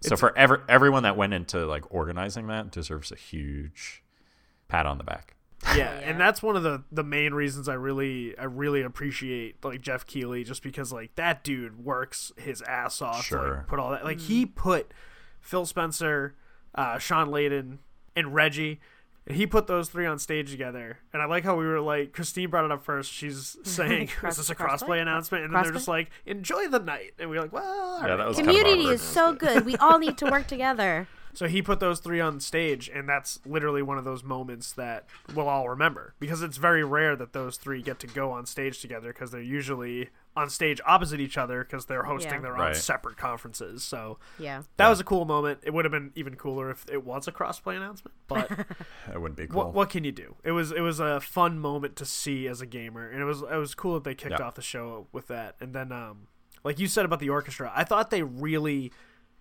so 0.00 0.16
for 0.16 0.36
ever 0.36 0.62
everyone 0.68 1.02
that 1.02 1.16
went 1.16 1.34
into 1.34 1.66
like 1.66 1.92
organizing 1.92 2.46
that 2.48 2.70
deserves 2.70 3.10
a 3.10 3.16
huge 3.16 4.02
pat 4.68 4.86
on 4.86 4.98
the 4.98 5.04
back 5.04 5.35
yeah, 5.76 5.92
and 6.04 6.20
that's 6.20 6.42
one 6.42 6.54
of 6.56 6.62
the 6.62 6.84
the 6.92 7.02
main 7.02 7.32
reasons 7.34 7.68
I 7.68 7.74
really 7.74 8.36
I 8.38 8.44
really 8.44 8.82
appreciate 8.82 9.64
like 9.64 9.80
Jeff 9.80 10.06
Keighley 10.06 10.44
just 10.44 10.62
because 10.62 10.92
like 10.92 11.14
that 11.14 11.42
dude 11.42 11.82
works 11.84 12.30
his 12.36 12.60
ass 12.62 13.00
off 13.00 13.18
to 13.22 13.24
Sure. 13.24 13.54
like, 13.58 13.66
put 13.66 13.78
all 13.78 13.90
that 13.90 14.04
like 14.04 14.20
he 14.20 14.44
put 14.46 14.92
Phil 15.40 15.64
Spencer, 15.64 16.34
uh, 16.74 16.98
Shawn 16.98 17.28
Layden, 17.28 17.78
and 18.14 18.34
Reggie. 18.34 18.80
And 19.28 19.36
he 19.36 19.44
put 19.44 19.66
those 19.66 19.88
three 19.88 20.06
on 20.06 20.20
stage 20.20 20.52
together, 20.52 20.98
and 21.12 21.20
I 21.20 21.24
like 21.24 21.42
how 21.42 21.56
we 21.56 21.66
were 21.66 21.80
like 21.80 22.12
Christine 22.12 22.48
brought 22.48 22.64
it 22.64 22.70
up 22.70 22.84
first. 22.84 23.10
She's 23.10 23.56
saying, 23.64 24.06
Cross- 24.08 24.34
"Is 24.34 24.46
this 24.46 24.50
a 24.50 24.54
crossplay? 24.54 24.68
crossplay 24.88 25.02
announcement?" 25.02 25.44
And 25.46 25.52
then 25.54 25.62
they're 25.64 25.72
just 25.72 25.88
like, 25.88 26.10
"Enjoy 26.26 26.68
the 26.68 26.78
night," 26.78 27.14
and 27.18 27.28
we 27.28 27.36
are 27.36 27.40
like, 27.40 27.52
"Well, 27.52 27.64
all 27.64 28.02
Yeah, 28.02 28.08
right." 28.10 28.16
that 28.18 28.28
was 28.28 28.36
kind 28.36 28.48
of 28.48 28.54
community 28.54 28.86
is 28.88 29.02
so 29.02 29.32
good. 29.32 29.66
We 29.66 29.74
all 29.78 29.98
need 29.98 30.16
to 30.18 30.26
work 30.26 30.46
together. 30.46 31.08
So 31.36 31.46
he 31.48 31.60
put 31.62 31.80
those 31.80 32.00
three 32.00 32.20
on 32.20 32.40
stage, 32.40 32.88
and 32.92 33.08
that's 33.08 33.38
literally 33.44 33.82
one 33.82 33.98
of 33.98 34.04
those 34.04 34.24
moments 34.24 34.72
that 34.72 35.06
we'll 35.34 35.48
all 35.48 35.68
remember 35.68 36.14
because 36.18 36.40
it's 36.42 36.56
very 36.56 36.82
rare 36.82 37.14
that 37.16 37.32
those 37.34 37.58
three 37.58 37.82
get 37.82 37.98
to 38.00 38.06
go 38.06 38.30
on 38.32 38.46
stage 38.46 38.80
together 38.80 39.12
because 39.12 39.30
they're 39.30 39.42
usually 39.42 40.08
on 40.34 40.48
stage 40.50 40.80
opposite 40.86 41.20
each 41.20 41.36
other 41.38 41.62
because 41.62 41.86
they're 41.86 42.04
hosting 42.04 42.32
Yeah. 42.34 42.40
their 42.40 42.56
own 42.58 42.74
separate 42.74 43.16
conferences. 43.16 43.82
So 43.84 44.18
Yeah. 44.38 44.62
that 44.78 44.88
was 44.88 44.98
a 45.00 45.04
cool 45.04 45.24
moment. 45.26 45.60
It 45.62 45.72
would 45.74 45.84
have 45.84 45.92
been 45.92 46.10
even 46.14 46.36
cooler 46.36 46.70
if 46.70 46.84
it 46.90 47.04
was 47.04 47.28
a 47.28 47.32
crossplay 47.32 47.76
announcement, 47.76 48.14
but 48.28 48.48
that 49.06 49.20
wouldn't 49.20 49.36
be 49.36 49.46
cool 49.46 49.56
what 49.64 49.74
what 49.74 49.90
can 49.90 50.04
you 50.04 50.12
do? 50.12 50.36
It 50.42 50.52
was 50.52 50.72
it 50.72 50.80
was 50.80 51.00
a 51.00 51.20
fun 51.20 51.58
moment 51.58 51.96
to 51.96 52.04
see 52.06 52.48
as 52.48 52.60
a 52.62 52.66
gamer, 52.66 53.08
and 53.08 53.20
it 53.20 53.24
was 53.26 53.42
it 53.42 53.56
was 53.56 53.74
cool 53.74 53.94
that 53.94 54.04
they 54.04 54.14
kicked 54.14 54.38
Yeah. 54.40 54.46
off 54.46 54.54
the 54.54 54.62
show 54.62 55.06
with 55.12 55.26
that. 55.28 55.56
And 55.60 55.74
then, 55.74 55.92
um, 55.92 56.28
like 56.64 56.78
you 56.78 56.86
said 56.86 57.04
about 57.04 57.20
the 57.20 57.28
orchestra, 57.30 57.70
I 57.74 57.84
thought 57.84 58.10
they 58.10 58.22
really 58.22 58.90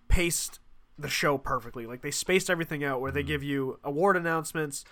paced 0.07 0.59
the 0.97 1.09
show 1.09 1.37
perfectly. 1.37 1.85
Like 1.85 2.01
they 2.01 2.11
spaced 2.11 2.49
everything 2.49 2.83
out 2.83 3.01
where 3.01 3.11
they 3.11 3.23
Mm. 3.23 3.27
give 3.27 3.43
you 3.43 3.79
award 3.83 4.15
announcements, 4.17 4.85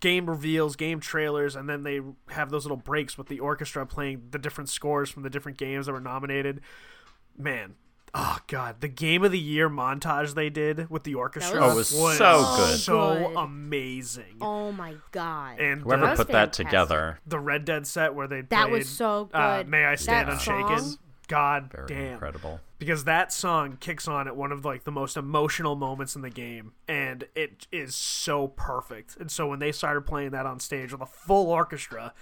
game 0.00 0.28
reveals, 0.28 0.76
game 0.76 1.00
trailers, 1.00 1.56
and 1.56 1.68
then 1.68 1.82
they 1.82 2.00
have 2.30 2.50
those 2.50 2.64
little 2.64 2.76
breaks 2.76 3.16
with 3.18 3.26
the 3.28 3.40
orchestra 3.40 3.86
playing 3.86 4.28
the 4.30 4.38
different 4.38 4.68
scores 4.68 5.10
from 5.10 5.22
the 5.22 5.30
different 5.30 5.58
games 5.58 5.86
that 5.86 5.92
were 5.92 6.00
nominated. 6.00 6.60
Man. 7.36 7.74
Oh 8.12 8.38
god, 8.48 8.80
the 8.80 8.88
game 8.88 9.22
of 9.22 9.30
the 9.30 9.38
year 9.38 9.70
montage 9.70 10.34
they 10.34 10.50
did 10.50 10.90
with 10.90 11.04
the 11.04 11.14
orchestra 11.14 11.60
was 11.60 11.68
Oh, 11.68 11.70
it 11.70 11.76
was 11.76 11.88
so 12.18 12.56
good. 12.56 12.78
so 12.80 13.14
good. 13.28 13.36
amazing. 13.36 14.36
Oh 14.40 14.72
my 14.72 14.96
god. 15.12 15.60
And 15.60 15.82
whoever 15.82 16.02
the, 16.06 16.10
was 16.10 16.16
put 16.18 16.28
that 16.28 16.52
together 16.52 17.20
the 17.24 17.38
Red 17.38 17.64
Dead 17.64 17.86
set 17.86 18.14
where 18.16 18.26
they 18.26 18.40
That 18.40 18.64
played, 18.68 18.78
was 18.78 18.88
so 18.88 19.26
good. 19.26 19.36
Uh, 19.36 19.62
May 19.64 19.84
I 19.84 19.94
stand 19.94 20.26
That 20.28 20.32
unshaken? 20.34 20.78
song- 20.80 20.98
God 21.30 21.70
very 21.72 21.86
damn, 21.86 22.12
incredible 22.14 22.60
because 22.78 23.04
that 23.04 23.32
song 23.32 23.76
kicks 23.80 24.06
on 24.08 24.26
at 24.28 24.36
one 24.36 24.52
of 24.52 24.64
like 24.64 24.84
the 24.84 24.90
most 24.92 25.16
emotional 25.16 25.76
moments 25.76 26.14
in 26.16 26.22
the 26.22 26.30
game, 26.30 26.72
and 26.88 27.24
it 27.34 27.66
is 27.72 27.94
so 27.94 28.48
perfect. 28.48 29.16
And 29.18 29.30
so 29.30 29.48
when 29.48 29.58
they 29.58 29.72
started 29.72 30.02
playing 30.02 30.30
that 30.32 30.44
on 30.46 30.60
stage 30.60 30.92
with 30.92 31.00
a 31.00 31.06
full 31.06 31.48
orchestra, 31.50 32.12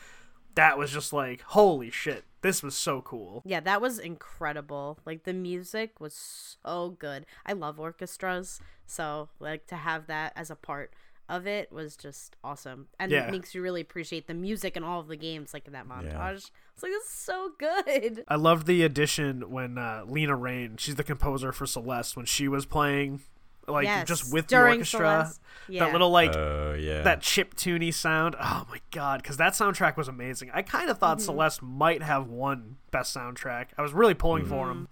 that 0.54 0.76
was 0.78 0.90
just 0.92 1.12
like 1.12 1.40
holy 1.42 1.90
shit, 1.90 2.24
this 2.42 2.62
was 2.62 2.74
so 2.76 3.00
cool. 3.02 3.42
Yeah, 3.44 3.60
that 3.60 3.80
was 3.80 3.98
incredible. 3.98 4.98
Like 5.04 5.24
the 5.24 5.32
music 5.32 6.00
was 6.00 6.14
so 6.62 6.90
good. 6.98 7.26
I 7.46 7.52
love 7.54 7.80
orchestras, 7.80 8.60
so 8.86 9.28
like 9.40 9.66
to 9.68 9.76
have 9.76 10.06
that 10.06 10.32
as 10.36 10.50
a 10.50 10.56
part 10.56 10.92
of 11.28 11.46
it 11.46 11.70
was 11.70 11.94
just 11.96 12.36
awesome. 12.42 12.88
And 12.98 13.12
Yeah. 13.12 13.26
it 13.26 13.30
makes 13.30 13.54
you 13.54 13.60
really 13.62 13.82
appreciate 13.82 14.26
the 14.28 14.34
music 14.34 14.76
and 14.76 14.84
all 14.84 15.00
of 15.00 15.08
the 15.08 15.16
games 15.16 15.52
like 15.52 15.66
in 15.66 15.74
that 15.74 15.86
montage. 15.86 16.50
It's 16.78 16.82
like 16.84 16.92
this 16.92 17.04
is 17.04 17.10
so 17.10 17.50
good. 17.58 18.24
I 18.28 18.36
loved 18.36 18.68
the 18.68 18.84
addition 18.84 19.50
when 19.50 19.78
uh, 19.78 20.04
Lena 20.06 20.36
Raine, 20.36 20.76
she's 20.76 20.94
the 20.94 21.02
composer 21.02 21.50
for 21.50 21.66
Celeste, 21.66 22.16
when 22.16 22.24
she 22.24 22.46
was 22.46 22.66
playing 22.66 23.20
like 23.66 23.84
Yes, 23.84 24.06
just 24.08 24.32
with 24.32 24.46
during 24.46 24.74
the 24.74 24.78
orchestra, 24.78 25.32
Yeah. 25.68 25.84
that 25.84 25.92
little 25.92 26.08
like 26.10 26.34
oh 26.34 26.74
yeah 26.78 27.02
that 27.02 27.20
chip 27.20 27.54
tuney 27.56 27.92
sound. 27.92 28.36
Oh 28.40 28.64
my 28.70 28.80
god, 28.92 29.22
because 29.22 29.36
that 29.38 29.54
soundtrack 29.54 29.96
was 29.96 30.06
amazing. 30.08 30.50
I 30.54 30.62
kind 30.62 30.88
of 30.88 30.96
Mm-hmm. 30.96 31.00
thought 31.00 31.20
Celeste 31.20 31.62
might 31.62 32.02
have 32.02 32.28
won 32.28 32.76
best 32.92 33.14
soundtrack. 33.14 33.66
I 33.76 33.82
was 33.82 33.92
really 33.92 34.14
pulling 34.14 34.46
for 34.46 34.70
him 34.70 34.88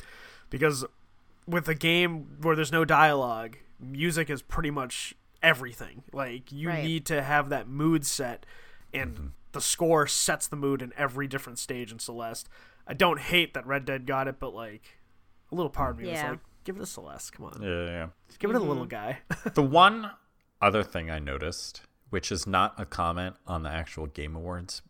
because 0.51 0.85
with 1.47 1.69
a 1.69 1.75
game 1.75 2.39
where 2.43 2.57
there's 2.57 2.73
no 2.73 2.85
dialogue, 2.85 3.57
music 3.81 4.29
is 4.29 4.43
pretty 4.43 4.71
much 4.73 5.15
everything. 5.43 6.03
Like 6.13 6.51
you 6.51 6.69
Right. 6.69 6.83
need 6.85 7.07
to 7.07 7.23
have 7.23 7.49
that 7.51 7.69
mood 7.69 8.05
set, 8.05 8.45
and 8.93 9.33
the 9.57 9.63
score 9.63 10.07
sets 10.07 10.47
the 10.47 10.55
mood 10.55 10.83
in 10.83 10.93
every 10.99 11.27
different 11.27 11.59
stage 11.59 11.91
in 11.91 11.99
Celeste. 11.99 12.47
I 12.87 12.93
don't 12.93 13.19
hate 13.19 13.55
that 13.55 13.67
Red 13.67 13.87
Dead 13.87 14.07
got 14.07 14.29
it, 14.29 14.39
but 14.39 14.55
like 14.55 14.83
a 15.51 15.55
little 15.55 15.71
part 15.71 15.93
of 15.93 15.99
me 15.99 16.09
Yeah. 16.09 16.25
was 16.25 16.31
like, 16.33 16.41
give 16.65 16.77
it 16.77 16.83
a 16.83 16.87
Celeste. 16.87 17.33
Come 17.33 17.47
on, 17.47 17.63
Yeah, 17.63 17.69
yeah, 17.69 17.87
yeah. 17.87 18.07
give 18.39 18.51
it 18.51 18.53
to 18.53 18.59
the 18.59 18.65
little 18.67 18.87
mm-hmm. 18.87 18.91
guy. 18.91 19.19
the 19.55 19.63
one 19.63 20.11
other 20.61 20.83
thing 20.83 21.11
I 21.11 21.19
noticed, 21.19 21.81
which 22.11 22.31
is 22.31 22.47
not 22.47 22.75
a 22.79 22.85
comment 22.85 23.37
on 23.47 23.63
the 23.63 23.71
actual 23.71 24.07
Game 24.07 24.37
Awards, 24.37 24.83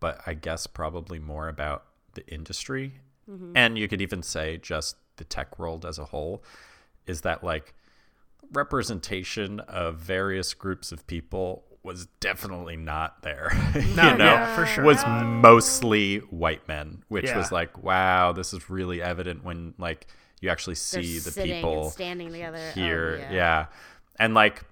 but 0.00 0.20
I 0.26 0.34
guess 0.34 0.66
probably 0.66 1.18
more 1.18 1.48
about 1.48 1.86
the 2.12 2.26
industry, 2.26 3.00
mm-hmm. 3.28 3.52
and 3.54 3.78
you 3.78 3.88
could 3.88 4.02
even 4.02 4.22
say 4.22 4.58
just 4.58 4.96
the 5.16 5.24
tech 5.24 5.58
world 5.58 5.86
as 5.86 5.98
a 5.98 6.04
whole, 6.04 6.44
is 7.06 7.22
that 7.22 7.42
like 7.42 7.72
representation 8.52 9.60
of 9.60 9.96
various 9.96 10.52
groups 10.52 10.92
of 10.92 11.06
people 11.06 11.64
was 11.82 12.06
definitely 12.20 12.76
not 12.76 13.22
there. 13.22 13.50
No, 13.96 14.10
you 14.12 14.18
know, 14.18 14.24
yeah, 14.24 14.54
for 14.56 14.66
sure. 14.66 14.84
was 14.84 15.02
mostly 15.06 16.18
white 16.18 16.66
men, 16.68 17.02
which 17.08 17.26
Yeah. 17.26 17.38
was 17.38 17.50
like, 17.50 17.82
wow, 17.82 18.32
this 18.32 18.52
is 18.52 18.68
really 18.70 19.00
evident 19.02 19.44
when 19.44 19.74
like 19.78 20.06
you 20.40 20.48
actually 20.50 20.74
They're 20.74 21.02
see 21.02 21.18
the 21.18 21.30
people 21.42 21.90
standing 21.90 22.30
together. 22.32 22.58
Oh, 22.58 22.72
here. 22.72 23.18
yeah. 23.18 23.32
yeah. 23.32 23.66
And 24.18 24.34
like 24.34 24.62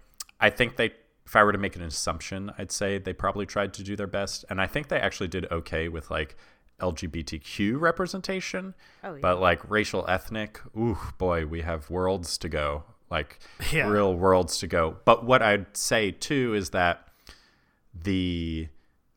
I 0.41 0.51
think 0.51 0.77
they 0.77 0.93
if 1.27 1.37
I 1.37 1.43
were 1.45 1.53
to 1.53 1.59
make 1.59 1.77
an 1.77 1.83
assumption, 1.83 2.51
I'd 2.59 2.73
say 2.73 2.97
they 2.99 3.13
probably 3.13 3.45
tried 3.47 3.75
to 3.75 3.83
do 3.83 3.97
their 3.97 4.07
best. 4.07 4.45
And 4.49 4.61
I 4.63 4.67
think 4.67 4.89
they 4.89 4.99
actually 4.99 5.29
did 5.29 5.47
okay 5.53 5.89
with 5.89 6.11
like 6.11 6.37
LGBTQ 6.81 7.79
representation. 7.81 8.75
Oh, 9.05 9.15
yeah. 9.15 9.21
But 9.21 9.41
like 9.41 9.69
racial 9.71 10.05
ethnic, 10.09 10.61
ooh 10.77 10.99
boy, 11.19 11.47
we 11.47 11.63
have 11.63 11.91
worlds 11.91 12.39
to 12.39 12.49
go. 12.49 12.85
Like 13.11 13.39
Yeah. 13.73 13.89
real 13.89 14.15
worlds 14.15 14.59
to 14.59 14.67
go. 14.67 14.97
But 15.05 15.25
what 15.25 15.43
I'd 15.43 15.77
say 15.77 16.11
too 16.11 16.55
is 16.55 16.71
that 16.71 17.09
the 17.95 18.69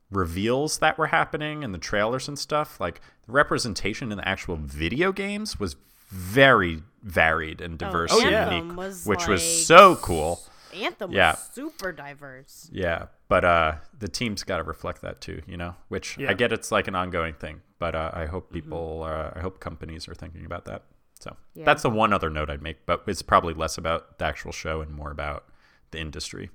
reveals 0.09 0.79
that 0.79 0.97
were 0.97 1.07
happening 1.07 1.63
and 1.63 1.73
the 1.73 1.77
trailers 1.77 2.27
and 2.27 2.37
stuff, 2.37 2.79
like 2.79 3.01
the 3.25 3.31
representation 3.31 4.11
in 4.11 4.17
the 4.17 4.27
actual 4.27 4.55
video 4.57 5.11
games 5.11 5.59
was 5.59 5.75
very 6.09 6.83
varied 7.03 7.61
and 7.61 7.77
diverse 7.77 8.11
Oh, 8.13 8.21
and 8.21 8.31
yeah. 8.31 8.51
unique, 8.53 8.77
was 8.77 9.05
which 9.05 9.27
was 9.27 9.65
so 9.65 9.95
cool. 9.97 10.41
Anthem 10.73 11.11
Yeah. 11.11 11.31
was 11.31 11.39
super 11.53 11.91
diverse. 11.91 12.69
Yeah, 12.71 13.05
but 13.27 13.43
uh, 13.45 13.73
the 13.97 14.07
team's 14.07 14.43
got 14.43 14.57
to 14.57 14.63
reflect 14.63 15.01
that 15.01 15.21
too, 15.21 15.41
you 15.47 15.57
know. 15.57 15.75
Which 15.89 16.17
Yeah. 16.17 16.29
I 16.29 16.33
get 16.33 16.51
it's 16.51 16.71
like 16.71 16.87
an 16.87 16.95
ongoing 16.95 17.33
thing, 17.33 17.61
but 17.79 17.95
uh, 17.95 18.11
I 18.13 18.25
hope 18.25 18.51
people, 18.51 19.03
uh, 19.05 19.31
I 19.35 19.39
hope 19.39 19.59
companies 19.59 20.07
are 20.09 20.13
thinking 20.13 20.45
about 20.45 20.65
that. 20.65 20.83
So 21.21 21.35
Yeah. 21.53 21.65
that's 21.65 21.83
the 21.83 21.89
one 21.89 22.13
other 22.13 22.29
note 22.29 22.49
I'd 22.49 22.61
make, 22.61 22.85
but 22.85 23.03
it's 23.07 23.21
probably 23.21 23.53
less 23.53 23.77
about 23.77 24.17
the 24.17 24.25
actual 24.25 24.51
show 24.51 24.81
and 24.81 24.91
more 24.93 25.11
about 25.11 25.45
the 25.91 25.99
industry. 25.99 26.49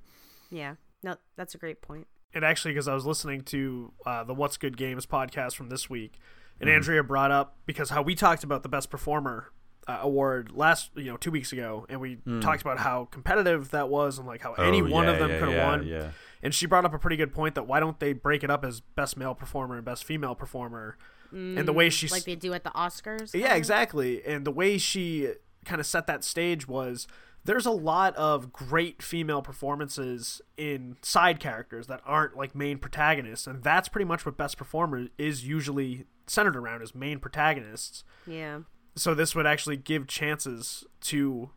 Yeah. 0.49 0.75
No, 1.03 1.15
that's 1.35 1.55
a 1.55 1.57
great 1.57 1.81
point. 1.81 2.07
and 2.33 2.43
actually 2.43 2.71
because 2.73 2.87
I 2.89 2.93
was 2.93 3.05
listening 3.05 3.41
to 3.41 3.93
uh, 4.05 4.23
the 4.23 4.33
What's 4.33 4.57
Good 4.57 4.75
Games 4.77 5.05
podcast 5.05 5.55
from 5.55 5.69
this 5.69 5.89
week, 5.89 6.13
Mm-hmm. 6.55 6.63
and 6.63 6.71
Andrea 6.71 7.03
brought 7.03 7.29
up 7.31 7.57
because 7.65 7.89
how 7.91 8.01
we 8.01 8.15
talked 8.15 8.43
about 8.43 8.63
the 8.63 8.69
best 8.69 8.89
performer 8.89 9.51
uh, 9.87 9.99
award 10.01 10.51
last 10.51 10.89
you 10.95 11.05
know 11.05 11.15
two 11.17 11.31
weeks 11.31 11.53
ago, 11.53 11.85
and 11.87 12.01
we 12.01 12.17
talked 12.41 12.61
about 12.61 12.79
how 12.79 13.05
competitive 13.05 13.69
that 13.71 13.87
was 13.89 14.17
and 14.17 14.27
like 14.27 14.41
how 14.41 14.53
any 14.55 14.81
Mm. 14.81 14.89
Oh, 14.89 14.93
one 14.93 15.05
yeah, 15.05 15.11
of 15.13 15.19
them 15.19 15.29
yeah, 15.29 15.39
could 15.39 15.47
have 15.49 15.57
yeah, 15.57 15.69
won. 15.69 15.87
Yeah. 15.87 16.11
And 16.43 16.53
she 16.53 16.65
brought 16.65 16.83
up 16.83 16.93
a 16.93 16.99
pretty 16.99 17.15
good 17.15 17.31
point 17.31 17.55
that 17.55 17.67
why 17.67 17.79
don't 17.79 17.99
they 17.99 18.11
break 18.13 18.43
it 18.43 18.49
up 18.51 18.65
as 18.65 18.81
best 18.81 19.15
male 19.17 19.33
performer 19.35 19.75
and 19.77 19.85
best 19.85 20.03
female 20.03 20.35
performer, 20.35 20.97
and 21.31 21.67
the 21.67 21.73
way 21.73 21.89
she 21.89 22.07
Like 22.07 22.23
they 22.23 22.35
do 22.35 22.53
at 22.53 22.63
the 22.63 22.71
Oscars. 22.71 23.33
yeah, 23.33 23.55
exactly. 23.55 24.23
And 24.25 24.45
the 24.45 24.51
way 24.51 24.77
she 24.77 25.33
kind 25.65 25.79
of 25.81 25.85
set 25.87 26.07
that 26.07 26.23
stage 26.23 26.67
was 26.67 27.07
there's 27.43 27.65
a 27.65 27.71
lot 27.71 28.15
of 28.15 28.51
great 28.51 29.01
female 29.01 29.41
performances 29.41 30.41
in 30.57 30.97
side 31.01 31.39
characters 31.39 31.87
that 31.87 32.01
aren't 32.05 32.35
like 32.35 32.53
main 32.55 32.77
protagonists, 32.77 33.47
and 33.47 33.63
that's 33.63 33.87
pretty 33.87 34.05
much 34.05 34.25
what 34.25 34.35
best 34.37 34.57
performer 34.57 35.07
is 35.17 35.45
usually 35.45 36.05
centered 36.25 36.55
around 36.57 36.81
is 36.81 36.93
main 36.93 37.19
protagonists. 37.19 38.03
Yeah. 38.25 38.61
So 38.95 39.13
this 39.13 39.33
would 39.35 39.45
actually 39.47 39.77
give 39.77 40.07
chances 40.07 40.83
to 41.01 41.51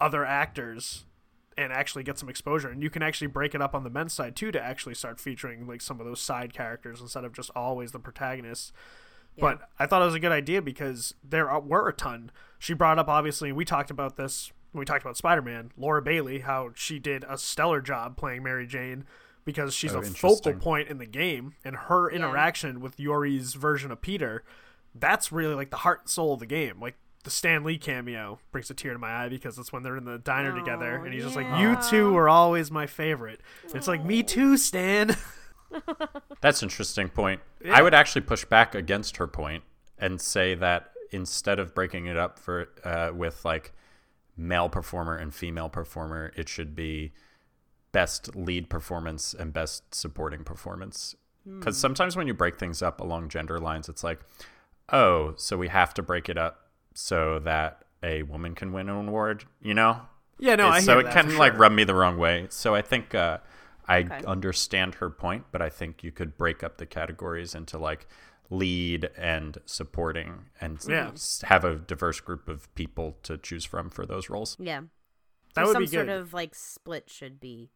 other 0.00 0.24
actors 0.24 1.06
and 1.58 1.72
actually 1.72 2.02
get 2.02 2.18
some 2.18 2.28
exposure 2.28 2.68
and 2.68 2.82
you 2.82 2.90
can 2.90 3.02
actually 3.02 3.26
break 3.26 3.54
it 3.54 3.62
up 3.62 3.74
on 3.74 3.82
the 3.82 3.90
men's 3.90 4.12
side 4.12 4.36
too 4.36 4.52
to 4.52 4.62
actually 4.62 4.94
start 4.94 5.18
featuring 5.18 5.66
like 5.66 5.80
some 5.80 6.00
of 6.00 6.06
those 6.06 6.20
side 6.20 6.52
characters 6.52 7.00
instead 7.00 7.24
of 7.24 7.32
just 7.32 7.50
always 7.56 7.92
the 7.92 7.98
protagonists 7.98 8.72
but 9.38 9.68
I 9.78 9.86
thought 9.86 10.02
it 10.02 10.06
was 10.06 10.14
a 10.14 10.20
good 10.20 10.32
idea 10.32 10.62
because 10.62 11.14
there 11.22 11.50
are, 11.50 11.60
were 11.60 11.88
a 11.88 11.92
ton. 11.92 12.30
She 12.58 12.74
brought 12.74 12.98
up 12.98 13.08
obviously, 13.08 13.52
we 13.52 13.64
talked 13.64 13.90
about 13.90 14.16
this 14.16 14.52
when 14.72 14.80
we 14.80 14.84
talked 14.84 15.02
about 15.02 15.16
Spider-Man. 15.16 15.72
Laura 15.76 16.02
Bailey, 16.02 16.40
how 16.40 16.70
she 16.74 16.98
did 16.98 17.24
a 17.28 17.36
stellar 17.36 17.80
job 17.80 18.16
playing 18.16 18.42
Mary 18.42 18.66
Jane 18.66 19.04
because 19.44 19.74
she's 19.74 19.94
Oh, 19.94 19.98
a 19.98 20.02
focal 20.02 20.54
point 20.54 20.88
in 20.88 20.98
the 20.98 21.06
game, 21.06 21.54
and 21.64 21.76
her 21.76 22.10
interaction 22.10 22.80
with 22.80 22.98
Yuri's 22.98 23.54
version 23.54 23.92
of 23.92 24.00
Peter, 24.00 24.42
that's 24.94 25.30
really 25.30 25.54
like 25.54 25.70
the 25.70 25.76
heart 25.78 26.00
and 26.04 26.08
soul 26.10 26.34
of 26.34 26.40
the 26.40 26.46
game. 26.46 26.80
Like 26.80 26.96
the 27.26 27.30
Stan 27.30 27.64
Lee 27.64 27.76
cameo 27.76 28.38
brings 28.52 28.70
a 28.70 28.74
tear 28.74 28.92
to 28.92 29.00
my 29.00 29.24
eye 29.24 29.28
because 29.28 29.58
it's 29.58 29.72
when 29.72 29.82
they're 29.82 29.96
in 29.96 30.04
the 30.04 30.16
diner 30.16 30.54
together, 30.56 31.00
Oh, 31.00 31.04
and 31.04 31.12
he's 31.12 31.24
just 31.24 31.34
like, 31.34 31.58
"You 31.58 31.76
two 31.90 32.12
were 32.12 32.28
always 32.28 32.70
my 32.70 32.86
favorite." 32.86 33.40
It's 33.74 33.88
like, 33.88 34.04
"Me 34.04 34.22
too, 34.22 34.56
Stan." 34.56 35.16
That's 36.40 36.62
an 36.62 36.66
interesting 36.68 37.08
point. 37.08 37.40
I 37.68 37.82
would 37.82 37.94
actually 37.94 38.20
push 38.20 38.44
back 38.44 38.76
against 38.76 39.16
her 39.16 39.26
point 39.26 39.64
and 39.98 40.20
say 40.20 40.54
that 40.54 40.92
instead 41.10 41.58
of 41.58 41.74
breaking 41.74 42.06
it 42.06 42.16
up 42.16 42.38
for 42.38 42.68
uh, 42.84 43.10
with 43.12 43.44
like 43.44 43.72
male 44.36 44.68
performer 44.68 45.16
and 45.16 45.34
female 45.34 45.68
performer, 45.68 46.32
it 46.36 46.48
should 46.48 46.76
be 46.76 47.12
best 47.90 48.36
lead 48.36 48.70
performance 48.70 49.34
and 49.34 49.52
best 49.52 49.92
supporting 49.96 50.44
performance. 50.44 51.16
Because 51.44 51.76
sometimes 51.76 52.14
when 52.14 52.28
you 52.28 52.34
break 52.34 52.56
things 52.56 52.82
up 52.82 53.00
along 53.00 53.30
gender 53.30 53.58
lines, 53.58 53.88
it's 53.88 54.04
like, 54.04 54.20
oh, 54.92 55.34
so 55.36 55.56
we 55.56 55.66
have 55.68 55.92
to 55.94 56.02
break 56.02 56.28
it 56.28 56.38
up 56.38 56.65
so 56.96 57.38
that 57.40 57.84
a 58.02 58.22
woman 58.24 58.54
can 58.54 58.72
win 58.72 58.88
an 58.88 59.08
award, 59.08 59.44
you 59.62 59.74
know? 59.74 60.02
yeah, 60.38 60.54
no, 60.56 60.68
I 60.68 60.80
so 60.80 60.82
hear 60.82 61.00
it 61.00 61.04
that 61.04 61.12
can 61.12 61.28
for 61.28 61.30
like 61.36 61.52
sure. 61.52 61.58
rub 61.58 61.72
me 61.72 61.84
the 61.84 61.94
wrong 61.94 62.18
way. 62.18 62.46
So 62.50 62.74
I 62.74 62.82
think 62.82 63.14
uh, 63.14 63.38
I 63.88 64.10
Okay. 64.10 64.22
understand 64.26 64.96
her 64.96 65.10
point, 65.10 65.46
but 65.52 65.62
I 65.62 65.68
think 65.70 66.04
you 66.04 66.12
could 66.12 66.36
break 66.36 66.62
up 66.62 66.78
the 66.78 66.86
categories 66.86 67.54
into 67.54 67.78
like 67.78 68.06
lead 68.50 69.10
and 69.16 69.58
supporting, 69.66 70.46
and 70.60 70.80
Yeah. 70.88 71.12
have 71.44 71.64
a 71.64 71.76
diverse 71.76 72.20
group 72.20 72.48
of 72.48 72.72
people 72.74 73.18
to 73.24 73.36
choose 73.38 73.64
from 73.64 73.90
for 73.90 74.06
those 74.06 74.30
roles. 74.30 74.56
Yeah. 74.58 74.82
That 75.54 75.62
Or 75.62 75.66
would 75.66 75.74
some 75.74 75.82
be 75.82 75.86
sort 75.86 76.08
of 76.08 76.32
like 76.32 76.54
split 76.54 77.10
should 77.10 77.40
be. 77.40 77.70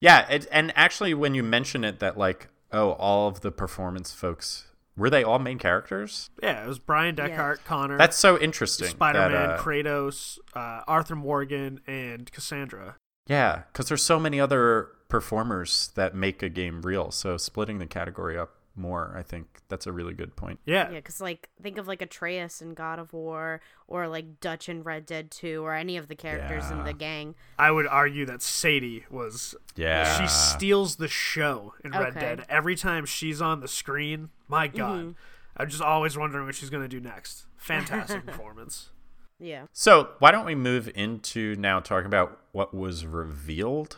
Yeah, 0.00 0.28
it, 0.28 0.46
and 0.52 0.72
actually, 0.76 1.14
when 1.14 1.34
you 1.34 1.42
mention 1.42 1.84
it, 1.84 1.98
that 2.00 2.16
like 2.16 2.48
oh, 2.72 2.92
all 2.92 3.28
of 3.28 3.40
the 3.40 3.50
performance 3.50 4.12
folks 4.12 4.67
were 4.98 5.08
they 5.08 5.22
all 5.24 5.38
main 5.38 5.58
characters? 5.58 6.28
Yeah, 6.42 6.64
it 6.64 6.68
was 6.68 6.78
Bryan 6.78 7.16
Dechart, 7.16 7.64
Connor. 7.64 7.96
That's 7.96 8.16
so 8.16 8.38
interesting. 8.38 8.88
Spider-Man, 8.88 9.50
uh, 9.50 9.58
Kratos, 9.58 10.38
uh, 10.54 10.82
Arthur 10.86 11.16
Morgan, 11.16 11.80
and 11.86 12.30
Cassandra. 12.32 12.96
Yeah, 13.28 13.62
because 13.72 13.88
there's 13.88 14.02
so 14.02 14.18
many 14.18 14.40
other 14.40 14.88
performers 15.08 15.90
that 15.94 16.14
make 16.14 16.42
a 16.42 16.48
game 16.48 16.82
real. 16.82 17.10
So 17.10 17.36
splitting 17.36 17.78
the 17.78 17.86
category 17.86 18.36
up 18.36 18.54
more, 18.78 19.14
I 19.16 19.22
think 19.22 19.46
that's 19.68 19.86
a 19.86 19.92
really 19.92 20.14
good 20.14 20.36
point. 20.36 20.60
Yeah, 20.64 20.90
Yeah, 20.90 20.96
because 20.96 21.20
like 21.20 21.48
think 21.62 21.78
of 21.78 21.88
like 21.88 22.00
Atreus 22.00 22.62
in 22.62 22.74
God 22.74 22.98
of 22.98 23.12
War, 23.12 23.60
or 23.86 24.08
like 24.08 24.40
Dutch 24.40 24.68
in 24.68 24.82
Red 24.82 25.06
Dead 25.06 25.30
Two, 25.30 25.64
or 25.64 25.74
any 25.74 25.96
of 25.96 26.08
the 26.08 26.14
characters 26.14 26.70
in 26.70 26.84
the 26.84 26.92
gang. 26.92 27.34
I 27.58 27.70
would 27.70 27.86
argue 27.86 28.24
that 28.26 28.42
Sadie 28.42 29.04
was. 29.10 29.54
Yeah. 29.76 30.20
She 30.20 30.26
steals 30.28 30.96
the 30.96 31.08
show 31.08 31.74
in 31.84 31.90
Red 31.92 32.14
Dead. 32.14 32.46
Every 32.48 32.76
time 32.76 33.04
she's 33.04 33.42
on 33.42 33.60
the 33.60 33.68
screen, 33.68 34.30
my 34.48 34.68
God. 34.68 34.98
Mm-hmm. 34.98 35.10
I'm 35.56 35.68
just 35.68 35.82
always 35.82 36.16
wondering 36.16 36.46
what 36.46 36.54
she's 36.54 36.70
going 36.70 36.84
to 36.84 36.88
do 36.88 37.00
next. 37.00 37.46
Fantastic 37.56 38.24
performance. 38.24 38.90
Yeah. 39.40 39.66
So 39.72 40.08
why 40.18 40.32
don't 40.32 40.44
we 40.44 40.56
move 40.56 40.90
into 40.96 41.54
now 41.54 41.78
talking 41.78 42.06
about 42.06 42.40
what 42.50 42.74
was 42.74 43.06
revealed 43.06 43.96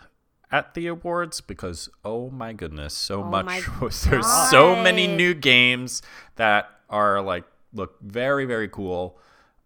at 0.53 0.75
the 0.75 0.87
awards? 0.87 1.41
Because 1.41 1.89
oh 2.05 2.31
my 2.31 2.53
goodness, 2.53 2.95
so 2.95 3.23
Oh 3.23 3.25
much. 3.25 3.47
my 3.47 3.61
There's 3.81 4.51
so 4.51 4.75
many 4.77 5.07
new 5.07 5.35
games 5.35 6.03
that 6.37 6.71
are 6.89 7.21
like 7.21 7.45
look 7.73 8.01
very 8.01 8.45
very 8.45 8.69
cool. 8.69 9.19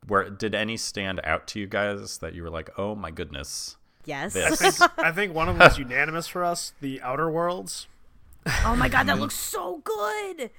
Where 0.06 0.28
did 0.28 0.54
any 0.54 0.76
stand 0.76 1.20
out 1.24 1.46
to 1.48 1.60
you 1.60 1.66
guys 1.66 2.18
that 2.18 2.34
you 2.34 2.42
were 2.42 2.50
like, 2.50 2.70
oh 2.78 2.94
my 2.94 3.10
goodness? 3.10 3.76
Yes. 4.04 4.36
I 4.36 4.50
think, 4.50 4.92
I 4.98 5.12
think 5.12 5.34
one 5.34 5.48
of 5.48 5.56
them 5.56 5.66
was 5.66 5.78
unanimous 5.78 6.28
for 6.28 6.44
us 6.44 6.74
The 6.82 7.00
Outer 7.00 7.30
Worlds. 7.30 7.86
oh 8.66 8.76
my 8.76 8.90
god, 8.90 9.06
that 9.06 9.18
looks 9.20 9.34
so 9.36 9.80
good. 9.82 10.50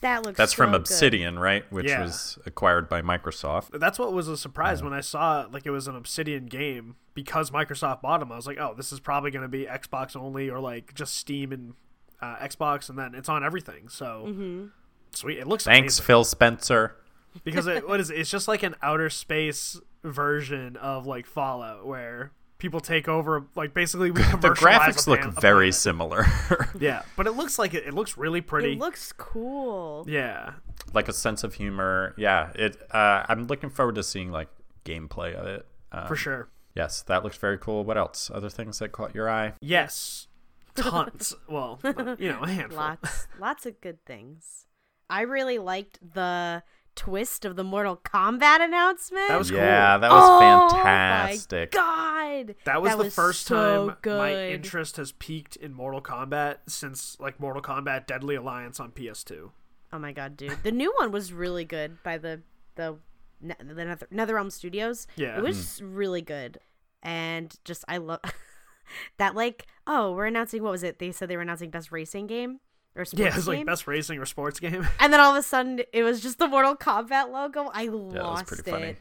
That 0.00 0.22
looks. 0.24 0.36
That's 0.38 0.52
from 0.52 0.68
so 0.68 0.72
good. 0.72 0.80
Obsidian, 0.82 1.38
right? 1.38 1.70
Which 1.72 1.86
Yeah. 1.88 2.02
was 2.02 2.38
acquired 2.46 2.88
by 2.88 3.02
Microsoft. 3.02 3.78
That's 3.80 3.98
what 3.98 4.12
was 4.12 4.28
a 4.28 4.36
surprise 4.36 4.82
when 4.82 4.92
I 4.92 5.00
saw 5.00 5.46
like 5.50 5.66
it 5.66 5.70
was 5.70 5.88
an 5.88 5.96
Obsidian 5.96 6.46
game 6.46 6.94
because 7.14 7.50
Microsoft 7.50 8.02
bought 8.02 8.20
them. 8.20 8.30
I 8.30 8.36
was 8.36 8.46
like, 8.46 8.58
oh, 8.58 8.74
this 8.76 8.92
is 8.92 9.00
probably 9.00 9.30
going 9.32 9.42
to 9.42 9.48
be 9.48 9.66
Xbox 9.66 10.14
only 10.14 10.48
or 10.50 10.60
like 10.60 10.94
just 10.94 11.16
Steam 11.16 11.50
and 11.52 11.74
uh, 12.22 12.36
Xbox, 12.36 12.88
and 12.88 12.98
then 12.98 13.14
it's 13.14 13.28
on 13.28 13.42
everything. 13.44 13.88
So 13.88 14.24
Mm-hmm. 14.28 14.66
sweet. 15.12 15.38
It 15.38 15.46
looks 15.48 15.64
Thanks, 15.64 15.98
amazing. 15.98 16.04
Phil 16.06 16.24
Spencer. 16.24 16.96
because 17.44 17.66
it 17.66 17.88
what 17.88 17.98
is 17.98 18.10
it? 18.10 18.18
it's 18.18 18.30
just 18.30 18.46
like 18.46 18.62
an 18.62 18.76
outer 18.82 19.10
space 19.10 19.80
version 20.04 20.76
of 20.76 21.06
like 21.06 21.26
Fallout 21.26 21.84
where 21.86 22.30
people 22.58 22.80
take 22.80 23.08
over 23.08 23.46
like 23.54 23.72
basically 23.72 24.10
we 24.10 24.20
The 24.22 24.50
graphics 24.54 25.06
look 25.06 25.20
pan- 25.20 25.32
very 25.40 25.66
planet. 25.70 25.74
similar. 25.76 26.26
yeah 26.80 27.02
but 27.16 27.26
it 27.26 27.32
looks 27.32 27.58
like 27.58 27.72
it, 27.74 27.86
it 27.86 27.94
looks 27.94 28.16
really 28.18 28.40
pretty 28.40 28.72
It 28.72 28.78
looks 28.78 29.12
cool. 29.12 30.04
yeah 30.08 30.52
like 30.94 31.08
a 31.08 31.12
sense 31.12 31.44
of 31.44 31.54
humor. 31.54 32.14
Yeah, 32.16 32.50
it. 32.54 32.76
Uh, 32.90 33.22
I'm 33.28 33.46
looking 33.46 33.68
forward 33.68 33.96
to 33.96 34.02
seeing 34.02 34.30
like 34.30 34.48
gameplay 34.86 35.34
of 35.34 35.46
it. 35.46 35.66
Um, 35.92 36.06
for 36.08 36.16
sure 36.16 36.48
Yes, 36.74 37.02
that 37.02 37.24
looks 37.24 37.36
very 37.36 37.58
cool. 37.58 37.82
What 37.84 37.98
else? 37.98 38.30
Other 38.32 38.48
things 38.50 38.78
that 38.78 38.92
caught 38.92 39.14
your 39.14 39.28
eye? 39.30 39.52
yes 39.60 40.26
tons 40.74 41.34
well 41.48 41.80
you 42.18 42.28
know 42.30 42.40
a 42.42 42.48
handful 42.48 42.78
Lots, 42.78 43.26
lots 43.40 43.66
of 43.66 43.80
good 43.80 44.04
things. 44.04 44.66
I 45.10 45.22
really 45.22 45.58
liked 45.58 45.98
the 46.14 46.62
twist 46.98 47.44
of 47.44 47.54
the 47.54 47.62
Mortal 47.62 47.96
Kombat 47.96 48.60
announcement. 48.60 49.28
That 49.28 49.38
was 49.38 49.50
cool. 49.50 49.60
yeah, 49.60 49.96
that 49.98 50.10
was 50.10 50.22
oh 50.24 50.70
fantastic. 50.82 51.72
My 51.74 52.44
God, 52.44 52.54
That 52.64 52.82
was 52.82 52.96
the 52.96 53.10
first 53.10 53.46
so 53.46 53.88
time 53.88 53.96
good. 54.02 54.18
my 54.18 54.48
interest 54.48 54.96
has 54.96 55.12
peaked 55.12 55.54
in 55.56 55.72
Mortal 55.72 56.02
Kombat 56.02 56.56
since 56.66 57.16
like 57.20 57.38
Mortal 57.38 57.62
Kombat 57.62 58.06
Deadly 58.06 58.34
Alliance 58.34 58.80
on 58.80 58.90
PS2. 58.90 59.50
Oh 59.92 59.98
my 59.98 60.12
god, 60.12 60.36
dude! 60.36 60.58
The 60.64 60.72
new 60.72 60.92
one 60.98 61.12
was 61.12 61.32
really 61.32 61.64
good 61.64 62.02
by 62.02 62.18
the 62.18 62.42
the 62.74 62.96
Ne- 63.40 63.54
the 63.60 63.84
Nether, 63.84 64.08
NetherRealm 64.12 64.50
Studios. 64.50 65.06
Yeah. 65.14 65.38
it 65.38 65.42
was 65.42 65.80
mm. 65.80 65.96
really 65.96 66.22
good, 66.22 66.58
and 67.04 67.54
just 67.64 67.84
I 67.86 67.98
love 67.98 68.20
that. 69.18 69.36
Like, 69.36 69.66
oh, 69.86 70.12
we're 70.12 70.26
announcing 70.26 70.64
what 70.64 70.72
was 70.72 70.82
it? 70.82 70.98
They 70.98 71.12
said 71.12 71.28
they 71.28 71.36
were 71.36 71.42
announcing 71.42 71.70
best 71.70 71.92
racing 71.92 72.26
game 72.26 72.58
or 72.94 73.04
sports 73.04 73.20
Yeah, 73.20 73.28
it 73.28 73.36
was 73.36 73.48
like 73.48 73.66
best 73.66 73.86
racing 73.86 74.18
or 74.18 74.26
sports 74.26 74.60
game. 74.60 74.86
and 75.00 75.12
then 75.12 75.20
all 75.20 75.32
of 75.32 75.36
a 75.38 75.42
sudden 75.42 75.80
it 75.92 76.02
was 76.02 76.20
just 76.20 76.38
the 76.38 76.46
Mortal 76.48 76.76
Kombat 76.76 77.30
logo. 77.30 77.70
I 77.72 77.86
lost 77.86 78.46
pretty 78.46 78.68
it. 78.68 78.72
funny. 78.72 78.96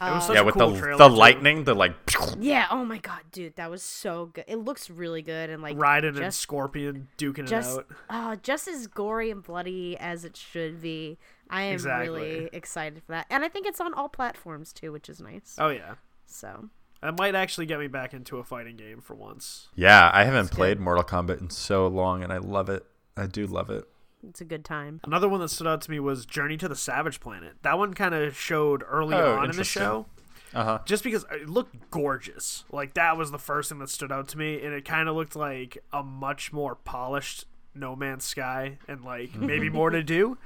It 0.00 0.14
was 0.14 0.26
such 0.26 0.30
um, 0.30 0.34
yeah, 0.36 0.42
a 0.42 0.44
with 0.44 0.54
cool 0.54 0.70
the 0.70 0.78
trailer, 0.80 0.96
the 0.98 1.08
too. 1.08 1.14
lightning, 1.14 1.64
the 1.64 1.74
like. 1.74 1.92
yeah. 2.38 2.66
Oh 2.70 2.84
my 2.84 2.98
god, 2.98 3.22
dude, 3.32 3.56
that 3.56 3.68
was 3.68 3.82
so 3.82 4.26
good. 4.26 4.44
It 4.46 4.56
looks 4.58 4.88
really 4.90 5.22
good 5.22 5.50
and 5.50 5.60
like 5.60 5.76
Raiden 5.76 6.22
and 6.22 6.32
Scorpion 6.32 7.08
duking 7.18 7.48
just 7.48 7.80
it 7.80 7.86
out. 8.08 8.34
oh, 8.34 8.40
just 8.40 8.68
as 8.68 8.86
gory 8.86 9.30
and 9.32 9.42
bloody 9.42 9.96
as 9.98 10.24
it 10.24 10.36
should 10.36 10.80
be. 10.80 11.18
I 11.50 11.62
am 11.62 11.74
Exactly. 11.74 12.08
really 12.08 12.50
excited 12.52 13.02
for 13.02 13.10
that, 13.12 13.26
and 13.28 13.42
I 13.44 13.48
think 13.48 13.66
it's 13.66 13.80
on 13.80 13.92
all 13.92 14.08
platforms 14.08 14.72
too, 14.72 14.92
which 14.92 15.08
is 15.08 15.20
nice. 15.20 15.56
Oh 15.58 15.70
yeah. 15.70 15.94
So 16.26 16.68
That 17.02 17.18
might 17.18 17.34
actually 17.34 17.66
get 17.66 17.80
me 17.80 17.88
back 17.88 18.14
into 18.14 18.38
a 18.38 18.44
fighting 18.44 18.76
game 18.76 19.00
for 19.00 19.14
once. 19.14 19.66
Yeah, 19.74 20.10
I 20.14 20.22
haven't 20.24 20.50
good. 20.50 20.56
played 20.56 20.78
Mortal 20.78 21.02
Kombat 21.02 21.40
in 21.40 21.50
so 21.50 21.88
long, 21.88 22.22
and 22.22 22.32
I 22.32 22.38
love 22.38 22.68
it. 22.68 22.84
I 23.18 23.26
do 23.26 23.46
love 23.46 23.70
it. 23.70 23.84
it's 24.26 24.40
a 24.40 24.44
good 24.44 24.64
time. 24.64 25.00
Another 25.04 25.28
one 25.28 25.40
that 25.40 25.48
stood 25.48 25.66
out 25.66 25.80
to 25.82 25.90
me 25.90 25.98
was 26.00 26.24
Journey 26.26 26.56
to 26.58 26.68
the 26.68 26.76
Savage 26.76 27.20
Planet. 27.20 27.54
That 27.62 27.78
one 27.78 27.94
kind 27.94 28.14
of 28.14 28.36
showed 28.36 28.82
early 28.86 29.14
Oh, 29.16 29.36
on 29.36 29.50
in 29.50 29.56
the 29.56 29.64
show. 29.64 30.06
Uh 30.54 30.64
huh. 30.64 30.78
just 30.86 31.04
because 31.04 31.26
it 31.30 31.48
looked 31.48 31.90
gorgeous. 31.90 32.64
Like 32.72 32.94
that 32.94 33.16
was 33.18 33.30
the 33.30 33.38
first 33.38 33.68
thing 33.68 33.80
that 33.80 33.90
stood 33.90 34.10
out 34.10 34.28
to 34.28 34.38
me, 34.38 34.62
and 34.62 34.72
it 34.72 34.84
kind 34.86 35.08
of 35.08 35.14
looked 35.14 35.36
like 35.36 35.76
a 35.92 36.02
much 36.02 36.52
more 36.54 36.74
polished 36.74 37.44
No 37.78 37.96
Man's 37.96 38.24
Sky, 38.24 38.78
and 38.86 39.02
like 39.04 39.34
maybe 39.38 39.70
more 39.70 39.90
to 39.90 40.02
do. 40.02 40.38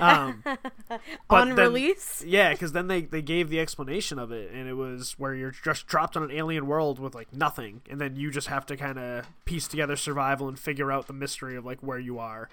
Um, 0.00 0.42
on 1.30 1.48
then- 1.50 1.56
release, 1.58 2.24
yeah, 2.26 2.52
because 2.52 2.72
then 2.72 2.88
they 2.88 3.02
they 3.02 3.22
gave 3.22 3.48
the 3.50 3.60
explanation 3.60 4.18
of 4.18 4.32
it, 4.32 4.50
and 4.52 4.68
it 4.68 4.74
was 4.74 5.18
where 5.18 5.34
you're 5.34 5.50
just 5.50 5.86
dropped 5.86 6.16
on 6.16 6.22
an 6.22 6.30
alien 6.30 6.66
world 6.66 6.98
with 6.98 7.14
like 7.14 7.32
nothing, 7.32 7.82
and 7.90 8.00
then 8.00 8.16
you 8.16 8.30
just 8.30 8.48
have 8.48 8.64
to 8.66 8.76
kind 8.76 8.98
of 8.98 9.26
piece 9.44 9.68
together 9.68 9.96
survival 9.96 10.48
and 10.48 10.58
figure 10.58 10.90
out 10.90 11.06
the 11.06 11.12
mystery 11.12 11.56
of 11.56 11.64
like 11.64 11.80
where 11.80 11.98
you 11.98 12.18
are. 12.18 12.48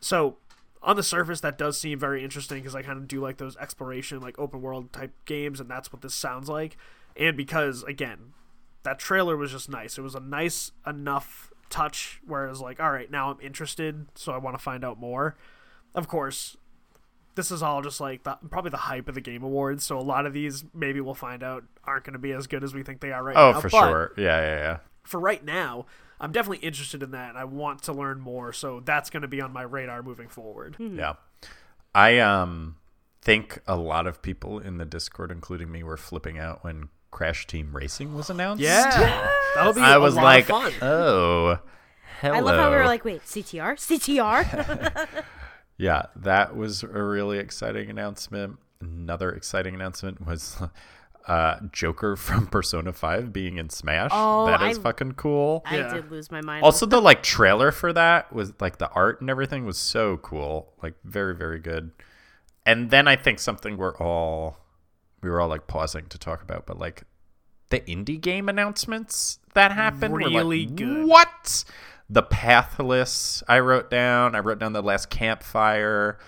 So 0.00 0.36
on 0.82 0.96
the 0.96 1.02
surface 1.02 1.40
that 1.40 1.58
does 1.58 1.78
seem 1.78 1.98
very 1.98 2.22
interesting 2.22 2.58
because 2.58 2.74
i 2.74 2.82
kind 2.82 2.98
of 2.98 3.08
do 3.08 3.20
like 3.20 3.36
those 3.38 3.56
exploration 3.56 4.20
like 4.20 4.38
open 4.38 4.62
world 4.62 4.92
type 4.92 5.12
games 5.24 5.60
and 5.60 5.68
that's 5.68 5.92
what 5.92 6.02
this 6.02 6.14
sounds 6.14 6.48
like 6.48 6.76
and 7.16 7.36
because 7.36 7.82
again 7.82 8.32
that 8.84 8.98
trailer 8.98 9.36
was 9.36 9.50
just 9.50 9.68
nice 9.68 9.98
it 9.98 10.02
was 10.02 10.14
a 10.14 10.20
nice 10.20 10.70
enough 10.86 11.47
touch 11.70 12.20
where 12.26 12.46
it 12.46 12.50
was 12.50 12.60
like 12.60 12.80
all 12.80 12.90
right 12.90 13.10
now 13.10 13.30
i'm 13.30 13.40
interested 13.40 14.06
so 14.14 14.32
i 14.32 14.38
want 14.38 14.56
to 14.56 14.62
find 14.62 14.84
out 14.84 14.98
more 14.98 15.36
of 15.94 16.08
course 16.08 16.56
this 17.34 17.50
is 17.52 17.62
all 17.62 17.82
just 17.82 18.00
like 18.00 18.24
the, 18.24 18.36
probably 18.50 18.70
the 18.70 18.76
hype 18.76 19.08
of 19.08 19.14
the 19.14 19.20
game 19.20 19.42
awards 19.42 19.84
so 19.84 19.98
a 19.98 20.00
lot 20.02 20.26
of 20.26 20.32
these 20.32 20.64
maybe 20.74 21.00
we'll 21.00 21.14
find 21.14 21.42
out 21.42 21.62
aren't 21.84 22.04
going 22.04 22.12
to 22.14 22.18
be 22.18 22.32
as 22.32 22.46
good 22.46 22.64
as 22.64 22.74
we 22.74 22.82
think 22.82 23.00
they 23.00 23.12
are 23.12 23.22
right 23.22 23.36
Oh, 23.36 23.52
now 23.52 23.60
for 23.60 23.68
but 23.68 23.88
sure. 23.88 24.12
Yeah, 24.16 24.40
yeah, 24.40 24.56
yeah. 24.56 24.78
for 25.04 25.20
right 25.20 25.44
now 25.44 25.86
i'm 26.20 26.32
definitely 26.32 26.66
interested 26.66 27.02
in 27.02 27.12
that 27.12 27.30
and 27.30 27.38
i 27.38 27.44
want 27.44 27.82
to 27.84 27.92
learn 27.92 28.20
more 28.20 28.52
so 28.52 28.80
that's 28.84 29.08
going 29.10 29.22
to 29.22 29.28
be 29.28 29.40
on 29.40 29.52
my 29.52 29.62
radar 29.62 30.02
moving 30.02 30.28
forward 30.28 30.76
Yeah. 30.78 31.14
I 31.94 32.18
um 32.18 32.76
think 33.22 33.60
a 33.66 33.76
lot 33.76 34.06
of 34.06 34.20
people 34.22 34.58
in 34.58 34.76
the 34.78 34.84
Discord, 34.84 35.30
including 35.32 35.70
me, 35.72 35.82
were 35.82 35.96
flipping 35.96 36.38
out 36.38 36.62
when 36.62 36.88
Crash 37.10 37.46
Team 37.46 37.74
Racing 37.74 38.14
was 38.14 38.30
announced. 38.30 38.62
Yeah, 38.62 39.28
that'll 39.54 39.72
be. 39.72 39.80
I 39.80 39.94
a 39.94 40.00
was 40.00 40.14
lot 40.14 40.22
like, 40.24 40.42
of 40.44 40.48
fun. 40.48 40.72
oh, 40.82 41.58
hello. 42.20 42.34
I 42.34 42.40
love 42.40 42.56
how 42.58 42.70
we 42.70 42.76
were 42.76 42.84
like, 42.86 43.04
wait, 43.04 43.22
CTR, 43.24 43.74
CTR. 43.76 45.06
Yeah, 45.80 46.06
that 46.16 46.56
was 46.56 46.82
a 46.82 46.88
really 46.88 47.38
exciting 47.38 47.88
announcement. 47.88 48.58
Another 48.80 49.30
exciting 49.30 49.76
announcement 49.76 50.26
was 50.26 50.60
uh, 51.28 51.60
Joker 51.70 52.16
from 52.16 52.46
Persona 52.50 52.92
5 52.92 53.32
being 53.32 53.58
in 53.58 53.70
Smash. 53.70 54.10
Oh, 54.12 54.46
that 54.46 54.60
is 54.62 54.76
I- 54.78 54.82
fucking 54.82 55.12
cool. 55.12 55.62
I 55.64 55.76
Yeah. 55.76 55.94
did 55.94 56.10
lose 56.10 56.32
my 56.32 56.40
mind. 56.40 56.64
Also, 56.64 56.84
the 56.84 57.00
like 57.00 57.22
trailer 57.22 57.70
for 57.70 57.92
that 57.92 58.32
was 58.32 58.52
like 58.60 58.78
the 58.78 58.88
art 58.90 59.20
and 59.20 59.30
everything 59.30 59.64
was 59.66 59.78
so 59.78 60.16
cool, 60.16 60.72
like 60.82 60.94
very 61.04 61.36
very 61.36 61.60
good. 61.60 61.92
And 62.66 62.90
then 62.90 63.06
I 63.06 63.14
think 63.14 63.38
something 63.38 63.76
we're 63.76 63.96
all 63.98 64.58
we 65.20 65.30
were 65.30 65.40
all 65.40 65.48
like 65.48 65.66
pausing 65.66 66.06
to 66.06 66.18
talk 66.18 66.42
about, 66.42 66.66
but 66.66 66.78
like 66.78 67.02
the 67.70 67.80
indie 67.80 68.20
game 68.20 68.48
announcements 68.48 69.38
that 69.54 69.72
happened 69.72 70.12
were, 70.12 70.22
like, 70.22 70.32
Really 70.32 70.66
good. 70.66 71.06
What? 71.06 71.64
The 72.10 72.22
Pathless 72.22 73.42
I 73.48 73.58
wrote 73.60 73.90
down. 73.90 74.34
I 74.34 74.38
wrote 74.38 74.58
down 74.58 74.72
the 74.72 74.82
last 74.82 75.10
campfire 75.10 76.18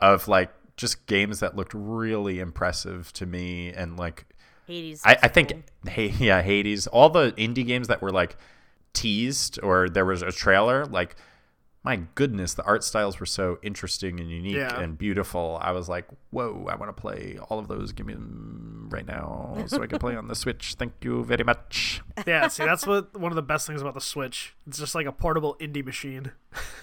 of 0.00 0.28
like 0.28 0.50
just 0.76 1.06
games 1.06 1.40
that 1.40 1.56
looked 1.56 1.72
really 1.74 2.40
impressive 2.40 3.12
to 3.14 3.26
me 3.26 3.72
and 3.72 3.96
like 3.96 4.26
Hades. 4.66 5.02
I, 5.04 5.16
I 5.22 5.28
think 5.28 5.50
cool. 5.50 5.62
hey 5.90 6.08
yeah 6.18 6.42
Hades 6.42 6.86
all 6.86 7.10
the 7.10 7.32
indie 7.32 7.66
games 7.66 7.88
that 7.88 8.02
were 8.02 8.10
like 8.10 8.36
teased 8.92 9.58
or 9.62 9.88
there 9.88 10.04
was 10.04 10.22
a 10.22 10.32
trailer 10.32 10.86
like 10.86 11.16
my 11.84 11.96
goodness 12.14 12.54
the 12.54 12.64
art 12.64 12.82
styles 12.82 13.20
were 13.20 13.26
so 13.26 13.58
interesting 13.62 14.18
and 14.18 14.30
unique 14.30 14.56
Yeah. 14.56 14.80
and 14.80 14.96
beautiful 14.98 15.58
I 15.60 15.70
was 15.72 15.88
like 15.88 16.06
whoa 16.30 16.66
I 16.70 16.74
want 16.76 16.94
to 16.94 17.00
play 17.00 17.38
all 17.48 17.58
of 17.58 17.68
those 17.68 17.92
give 17.92 18.06
me 18.06 18.14
them 18.14 18.88
right 18.90 19.06
now 19.06 19.64
so 19.66 19.82
I 19.82 19.86
can 19.86 19.98
play 19.98 20.16
on 20.16 20.26
the 20.28 20.34
Switch 20.34 20.74
thank 20.78 20.92
you 21.02 21.24
very 21.24 21.44
much 21.44 22.00
Yeah, 22.26 22.48
see, 22.48 22.64
that's 22.64 22.86
what 22.86 23.16
one 23.18 23.30
of 23.32 23.36
the 23.36 23.42
best 23.42 23.66
things 23.66 23.80
about 23.82 23.94
the 23.94 24.00
Switch. 24.00 24.54
It's 24.66 24.78
just 24.78 24.94
like 24.94 25.06
a 25.06 25.12
portable 25.12 25.56
indie 25.60 25.84
machine. 25.84 26.32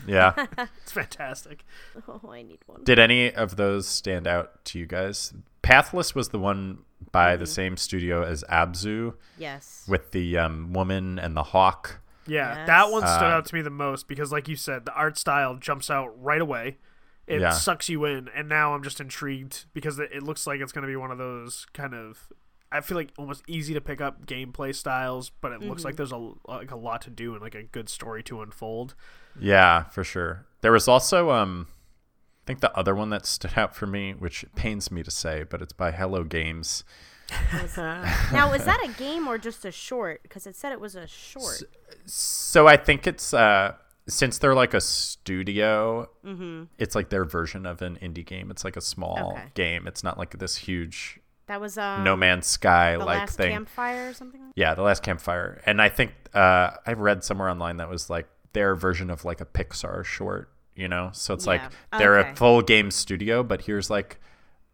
yeah 0.07 0.33
It's 0.83 0.91
fantastic. 0.91 1.65
Oh, 2.07 2.21
I 2.29 2.41
need 2.43 2.59
one. 2.67 2.83
did 2.83 2.99
any 2.99 3.33
of 3.33 3.55
those 3.55 3.87
stand 3.87 4.27
out 4.27 4.63
to 4.65 4.79
you 4.79 4.85
guys 4.85 5.33
Pathless 5.63 6.13
was 6.15 6.29
the 6.29 6.39
one 6.39 6.79
by 7.11 7.33
Mm-hmm. 7.33 7.39
the 7.39 7.47
same 7.47 7.77
studio 7.77 8.23
as 8.23 8.43
Abzu 8.49 9.13
Yes. 9.37 9.85
with 9.87 10.11
the 10.11 10.37
um, 10.37 10.73
woman 10.73 11.17
and 11.17 11.35
the 11.35 11.43
hawk 11.43 12.00
Yeah, 12.27 12.55
Yes. 12.55 12.67
that 12.67 12.91
one 12.91 13.07
stood 13.07 13.29
Uh, 13.29 13.31
out 13.31 13.45
to 13.47 13.55
me 13.55 13.61
the 13.61 13.69
most 13.69 14.07
because, 14.07 14.31
like 14.31 14.47
you 14.47 14.55
said, 14.55 14.85
the 14.85 14.93
art 14.93 15.17
style 15.17 15.55
jumps 15.55 15.89
out 15.89 16.09
right 16.21 16.41
away. 16.41 16.77
It 17.27 17.39
Yeah. 17.41 17.49
sucks 17.49 17.89
you 17.89 18.05
in, 18.05 18.27
and 18.29 18.47
now 18.49 18.73
I'm 18.73 18.83
just 18.83 18.99
intrigued 18.99 19.65
because 19.73 19.97
it, 19.99 20.11
it 20.13 20.23
looks 20.23 20.45
like 20.45 20.59
it's 20.61 20.71
going 20.71 20.83
to 20.83 20.87
be 20.87 20.95
one 20.95 21.11
of 21.11 21.17
those 21.17 21.65
kind 21.73 21.93
of. 21.93 22.31
I 22.71 22.79
feel 22.81 22.95
like 22.95 23.11
almost 23.17 23.43
easy 23.47 23.73
to 23.73 23.81
pick 23.81 23.99
up 24.01 24.25
gameplay 24.25 24.73
styles, 24.73 25.29
but 25.29 25.51
it 25.51 25.61
Mm-hmm. 25.61 25.69
looks 25.69 25.83
like 25.83 25.97
there's 25.97 26.11
a 26.13 26.31
like 26.47 26.71
a 26.71 26.75
lot 26.77 27.01
to 27.03 27.09
do 27.09 27.33
and 27.33 27.41
like 27.41 27.55
a 27.55 27.63
good 27.63 27.89
story 27.89 28.23
to 28.23 28.41
unfold. 28.41 28.95
Yeah, 29.39 29.83
for 29.85 30.03
sure. 30.03 30.45
There 30.61 30.71
was 30.71 30.87
also 30.87 31.31
um 31.31 31.67
I 32.43 32.47
think 32.47 32.59
the 32.59 32.75
other 32.77 32.95
one 32.95 33.09
that 33.11 33.25
stood 33.27 33.57
out 33.57 33.75
for 33.75 33.87
me, 33.87 34.13
which 34.13 34.45
pains 34.55 34.91
me 34.91 35.03
to 35.03 35.11
say, 35.11 35.43
but 35.43 35.61
it's 35.61 35.73
by 35.73 35.91
Hello 35.91 36.23
Games. 36.23 36.83
Now, 37.77 38.53
is 38.53 38.65
that 38.65 38.79
a 38.83 38.89
game 38.97 39.27
or 39.27 39.37
just 39.37 39.65
a 39.65 39.71
short? 39.71 40.23
Because 40.23 40.45
it 40.47 40.55
said 40.55 40.71
it 40.71 40.79
was 40.79 40.95
a 40.95 41.07
short. 41.07 41.63
So 42.05 42.67
I 42.67 42.77
think 42.77 43.07
it's 43.07 43.33
uh 43.33 43.75
since 44.07 44.37
they're 44.39 44.55
like 44.55 44.73
a 44.73 44.81
studio, 44.81 46.09
it's 46.77 46.95
like 46.95 47.09
their 47.09 47.23
version 47.25 47.65
of 47.65 47.81
an 47.81 47.97
indie 48.01 48.25
game. 48.25 48.51
It's 48.51 48.63
like 48.65 48.75
a 48.75 48.81
small 48.81 49.15
Mm-hmm. 49.15 49.37
Okay. 49.37 49.51
game. 49.53 49.87
It's 49.87 50.03
not 50.03 50.17
like 50.17 50.37
this 50.39 50.55
huge 50.57 51.19
That 51.47 51.61
was 51.61 51.77
um, 51.77 52.03
No 52.03 52.15
Man's 52.15 52.47
Sky 52.47 52.95
like 52.97 53.27
the 53.27 53.33
thing. 53.33 53.51
campfire 53.51 54.09
or 54.09 54.13
something. 54.13 54.41
Like 54.41 54.53
Yeah, 54.55 54.73
the 54.73 54.81
last 54.81 55.03
campfire. 55.03 55.61
And 55.65 55.81
I 55.81 55.89
think 55.89 56.11
uh 56.33 56.71
I 56.85 56.93
read 56.93 57.23
somewhere 57.23 57.49
online 57.49 57.77
that 57.77 57.89
was 57.89 58.09
like 58.09 58.27
their 58.53 58.75
version 58.75 59.09
of 59.09 59.23
like 59.23 59.39
a 59.39 59.45
Pixar 59.45 60.03
short, 60.03 60.49
you 60.75 60.87
know? 60.87 61.09
So 61.13 61.33
it's 61.33 61.47
like 61.47 61.61
they're 61.97 62.19
Okay. 62.19 62.31
a 62.31 62.35
full 62.35 62.61
game 62.61 62.91
studio, 62.91 63.43
but 63.43 63.61
here's 63.61 63.89
like 63.89 64.19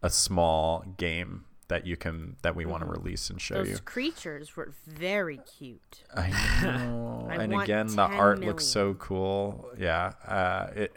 a 0.02 0.10
small 0.10 0.84
game 0.98 1.44
that 1.70 1.86
you 1.86 1.98
can 1.98 2.38
that 2.44 2.56
we 2.56 2.66
want 2.66 2.82
to 2.84 2.90
release 2.90 3.30
and 3.30 3.42
show 3.42 3.56
Mm-hmm. 3.56 3.64
Those 3.66 3.74
you. 3.74 3.80
creatures 3.84 4.56
were 4.56 4.74
very 4.86 5.38
cute. 5.58 6.04
I 6.16 6.30
know. 6.64 7.28
I 7.30 7.36
and 7.36 7.54
again, 7.54 7.88
the 7.88 8.08
10 8.08 8.16
art 8.18 8.40
looks 8.40 8.66
so 8.66 8.94
cool. 8.96 9.70
Yeah. 9.78 10.14
Uh 10.26 10.68
it 10.76 10.94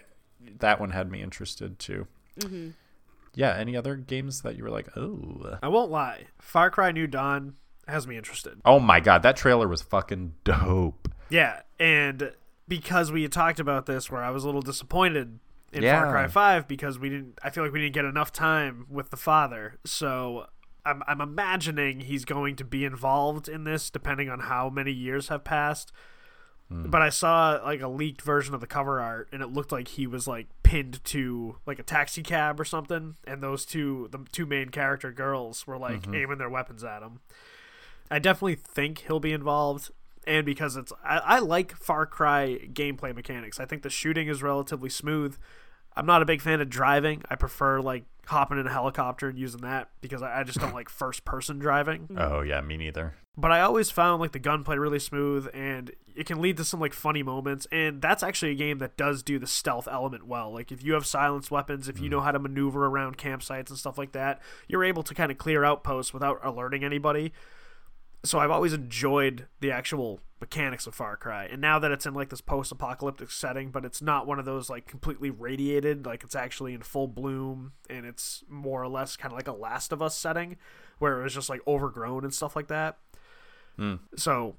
that 0.59 0.81
one 0.81 0.91
had 0.91 1.11
me 1.11 1.23
interested 1.23 1.79
too. 1.79 2.07
Mm-hmm. 2.39 2.71
yeah, 3.35 3.55
any 3.57 3.77
other 3.77 3.97
games 3.97 4.43
that 4.43 4.57
you 4.57 4.65
were 4.65 4.71
like, 4.71 4.97
oh, 4.97 5.59
I 5.63 5.69
won't 5.69 5.91
lie. 5.91 6.27
Far 6.39 6.71
Cry 6.71 6.93
New 6.93 7.07
Dawn 7.07 7.55
has 7.89 8.07
me 8.07 8.17
interested. 8.17 8.61
oh 8.65 8.79
my 8.79 9.01
god, 9.01 9.23
that 9.23 9.37
trailer 9.37 9.67
was 9.69 9.83
fucking 9.83 10.35
dope. 10.45 11.09
Yeah, 11.29 11.61
and 11.79 12.33
because 12.69 13.11
we 13.13 13.23
had 13.23 13.33
talked 13.33 13.59
about 13.61 13.87
this, 13.87 14.11
where 14.11 14.23
I 14.23 14.31
was 14.31 14.45
a 14.45 14.47
little 14.47 14.63
disappointed 14.63 15.39
in 15.73 15.83
Yeah. 15.83 16.01
Far 16.03 16.11
Cry 16.13 16.27
Five 16.29 16.67
because 16.69 16.99
we 16.99 17.09
didn't. 17.09 17.39
I 17.43 17.51
feel 17.51 17.63
like 17.65 17.73
we 17.73 17.81
didn't 17.81 17.95
get 17.95 18.05
enough 18.05 18.33
time 18.33 18.87
with 18.89 19.11
the 19.11 19.17
father. 19.17 19.79
So 19.85 20.47
I'm 20.85 21.03
I'm 21.07 21.21
imagining 21.21 22.01
he's 22.01 22.25
going 22.25 22.57
to 22.57 22.65
be 22.65 22.85
involved 22.85 23.49
in 23.49 23.65
this, 23.65 23.91
depending 23.91 24.29
on 24.29 24.41
how 24.41 24.71
many 24.71 24.93
years 24.93 25.29
have 25.29 25.45
passed. 25.45 25.93
Hmm. 26.69 26.89
But 26.89 27.03
I 27.03 27.09
saw 27.09 27.61
like 27.65 27.81
a 27.81 27.89
leaked 27.89 28.23
version 28.23 28.55
of 28.55 28.61
the 28.61 28.67
cover 28.67 29.01
art, 29.01 29.29
and 29.33 29.43
it 29.43 29.53
looked 29.53 29.73
like 29.73 29.89
he 29.89 30.07
was 30.07 30.29
like 30.29 30.47
pinned 30.63 31.03
to 31.05 31.57
like 31.67 31.79
a 31.79 31.83
taxi 31.83 32.23
cab 32.23 32.61
or 32.61 32.65
something, 32.65 33.17
and 33.27 33.43
those 33.43 33.65
two, 33.65 34.09
the 34.13 34.25
two 34.33 34.47
main 34.47 34.69
character 34.69 35.11
girls, 35.13 35.67
were 35.67 35.79
like 35.79 36.03
mm-hmm. 36.03 36.15
aiming 36.15 36.39
their 36.39 36.51
weapons 36.51 36.85
at 36.85 37.03
him. 37.03 37.21
I 38.11 38.19
definitely 38.19 38.57
think 38.57 39.01
he'll 39.07 39.21
be 39.21 39.33
involved, 39.33 39.91
and 40.27 40.47
because 40.47 40.77
it's 40.77 40.93
I, 41.05 41.19
I 41.19 41.39
like 41.41 41.77
Far 41.77 42.07
Cry 42.07 42.59
gameplay 42.73 43.15
mechanics. 43.15 43.59
I 43.59 43.65
think 43.65 43.83
the 43.83 43.91
shooting 43.91 44.29
is 44.29 44.43
relatively 44.43 44.91
smooth. 44.91 45.37
I'm 45.97 46.07
not 46.07 46.23
a 46.23 46.25
big 46.25 46.41
fan 46.41 46.61
of 46.61 46.71
driving. 46.71 47.23
I 47.29 47.35
prefer 47.35 47.81
like 47.81 48.05
hopping 48.31 48.59
in 48.59 48.67
a 48.67 48.73
helicopter 48.73 49.29
and 49.29 49.39
using 49.39 49.61
that 49.61 49.89
because 50.01 50.23
I, 50.23 50.41
I 50.41 50.45
just 50.45 50.59
don't 50.59 50.75
like 50.81 50.89
first 50.89 51.25
person 51.25 51.59
driving. 51.59 52.09
Mm. 52.09 52.21
Oh 52.21 52.41
yeah, 52.41 52.61
me 52.61 52.77
neither. 52.77 53.15
But 53.37 53.53
I 53.53 53.61
always 53.61 53.91
found 53.91 54.21
like 54.21 54.33
the 54.33 54.39
gunplay 54.39 54.77
really 54.77 54.99
smooth 54.99 55.49
and 55.55 55.93
it 56.15 56.27
can 56.27 56.41
lead 56.41 56.57
to 56.59 56.65
some 56.65 56.81
like 56.81 56.93
funny 56.93 57.23
moments. 57.23 57.67
And 57.73 58.03
that's 58.03 58.23
actually 58.23 58.53
a 58.53 58.57
game 58.57 58.79
that 58.79 58.97
does 58.97 59.23
do 59.23 59.39
the 59.39 59.47
stealth 59.47 59.89
element 59.91 60.27
well. 60.27 60.53
Like 60.53 60.73
if 60.73 60.83
you 60.83 60.95
have 60.95 61.07
silenced 61.07 61.51
weapons, 61.51 61.89
if 61.89 62.01
you 62.01 62.09
mm. 62.09 62.13
know 62.13 62.21
how 62.21 62.33
to 62.33 62.39
maneuver 62.39 62.87
around 62.87 63.19
campsites 63.19 63.69
and 63.69 63.79
stuff 63.79 63.99
like 63.99 64.13
that, 64.13 64.41
you're 64.69 64.85
able 64.85 65.03
to 65.05 65.15
kind 65.15 65.31
of 65.31 65.39
clear 65.39 65.65
outposts 65.65 66.13
without 66.13 66.41
alerting 66.43 66.85
anybody. 66.85 67.33
So 68.23 68.39
I've 68.39 68.51
always 68.51 68.73
enjoyed 68.73 69.47
the 69.61 69.71
actual 69.71 70.21
mechanics 70.41 70.87
of 70.87 70.95
Far 70.95 71.17
Cry. 71.17 71.45
And 71.47 71.61
now 71.61 71.79
that 71.79 71.91
it's 71.91 72.07
in 72.07 72.15
like 72.15 72.29
this 72.31 72.41
post-apocalyptic 72.41 73.31
setting, 73.31 73.71
but 73.71 73.85
it's 73.85 74.03
not 74.03 74.27
one 74.27 74.39
of 74.39 74.45
those 74.45 74.69
like 74.71 74.87
completely 74.87 75.31
radiated, 75.31 76.07
like 76.07 76.25
it's 76.25 76.35
actually 76.35 76.75
in 76.75 76.83
full 76.83 77.09
bloom 77.09 77.73
and 77.89 78.05
it's 78.07 78.43
more 78.49 78.83
or 78.83 78.89
less 78.89 79.17
kind 79.17 79.33
of 79.33 79.37
like 79.37 79.49
a 79.49 79.53
Last 79.53 79.93
of 79.93 80.03
Us 80.03 80.17
setting 80.17 80.57
where 80.99 81.21
it 81.21 81.23
was 81.23 81.35
just 81.35 81.49
like 81.49 81.61
overgrown 81.67 82.25
and 82.25 82.33
stuff 82.35 82.57
like 82.57 82.69
that. 82.69 82.99
Hmm. 83.77 83.97
So 84.17 84.57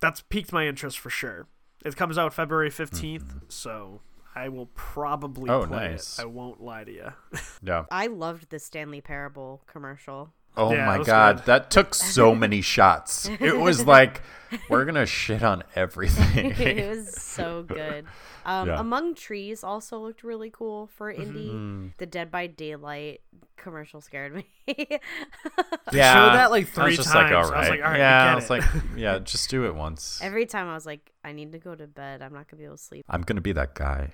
that's 0.00 0.20
piqued 0.22 0.52
my 0.52 0.66
interest 0.66 0.98
for 0.98 1.10
sure. 1.10 1.46
It 1.84 1.96
comes 1.96 2.16
out 2.16 2.32
February 2.32 2.70
15th, 2.70 3.22
mm-hmm. 3.22 3.38
so 3.48 4.00
I 4.34 4.48
will 4.48 4.66
probably 4.74 5.50
Oh, 5.50 5.66
play 5.66 5.90
nice. 5.90 6.18
it. 6.18 6.22
I 6.22 6.24
won't 6.24 6.60
lie 6.60 6.84
to 6.84 6.92
you. 6.92 7.12
Yeah. 7.62 7.84
I 7.90 8.08
loved 8.08 8.50
the 8.50 8.58
Stanley 8.58 9.00
Parable 9.00 9.62
commercial. 9.66 10.32
Oh 10.56 10.72
Yeah, 10.72 10.86
my 10.86 11.02
god, 11.02 11.36
good. 11.38 11.44
that 11.46 11.70
took 11.70 11.94
so 11.94 12.34
many 12.44 12.60
shots. 12.60 13.28
It 13.40 13.56
was 13.58 13.86
like 13.86 14.22
we're 14.68 14.84
gonna 14.84 15.06
shit 15.06 15.42
on 15.42 15.62
everything. 15.74 16.50
it 16.58 16.88
was 16.88 17.12
so 17.20 17.62
good. 17.64 18.06
Um, 18.46 18.68
Yeah. 18.68 18.78
Among 18.78 19.14
Trees 19.14 19.64
also 19.64 19.98
looked 19.98 20.22
really 20.22 20.50
cool 20.50 20.86
for 20.96 21.12
indie. 21.12 21.92
The 21.96 22.06
Dead 22.06 22.30
by 22.30 22.46
Daylight 22.46 23.22
commercial 23.56 24.00
scared 24.00 24.34
me. 24.34 24.46
yeah, 24.66 26.14
showed 26.14 26.34
that, 26.36 26.50
like, 26.50 26.68
three 26.68 26.96
was 26.98 27.06
times. 27.06 27.14
Like, 27.14 27.32
I 27.32 27.38
was 27.40 27.50
right. 27.50 27.70
like, 27.70 27.80
all 27.80 27.90
right, 27.90 27.94
I 27.94 27.98
yeah, 27.98 28.24
get 28.26 28.32
I 28.32 28.34
was 28.34 28.44
it. 28.44 28.50
like, 28.50 28.64
yeah, 28.96 29.18
just 29.20 29.48
do 29.48 29.64
it 29.64 29.74
once. 29.74 30.20
Every 30.22 30.44
time 30.46 30.68
I 30.68 30.74
was 30.74 30.84
like, 30.86 31.12
I 31.24 31.32
need 31.32 31.52
to 31.52 31.58
go 31.58 31.74
to 31.74 31.86
bed. 31.86 32.20
I'm 32.22 32.32
not 32.34 32.48
gonna 32.50 32.58
be 32.58 32.64
able 32.66 32.76
to 32.76 32.82
sleep. 32.82 33.06
I'm 33.08 33.22
gonna 33.22 33.40
be 33.40 33.52
that 33.52 33.74
guy 33.74 34.12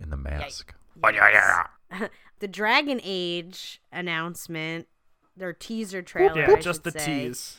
in 0.00 0.08
the 0.10 0.16
mask. 0.16 0.74
The 2.40 2.48
Dragon 2.48 3.00
Age 3.02 3.80
announcement, 3.92 4.86
their 5.38 5.52
teaser 5.52 6.02
trailer. 6.02 6.40
yeah, 6.42 6.50
I 6.52 6.60
just 6.60 6.84
the 6.84 6.90
should 6.92 7.00
say. 7.00 7.24
tease. 7.24 7.56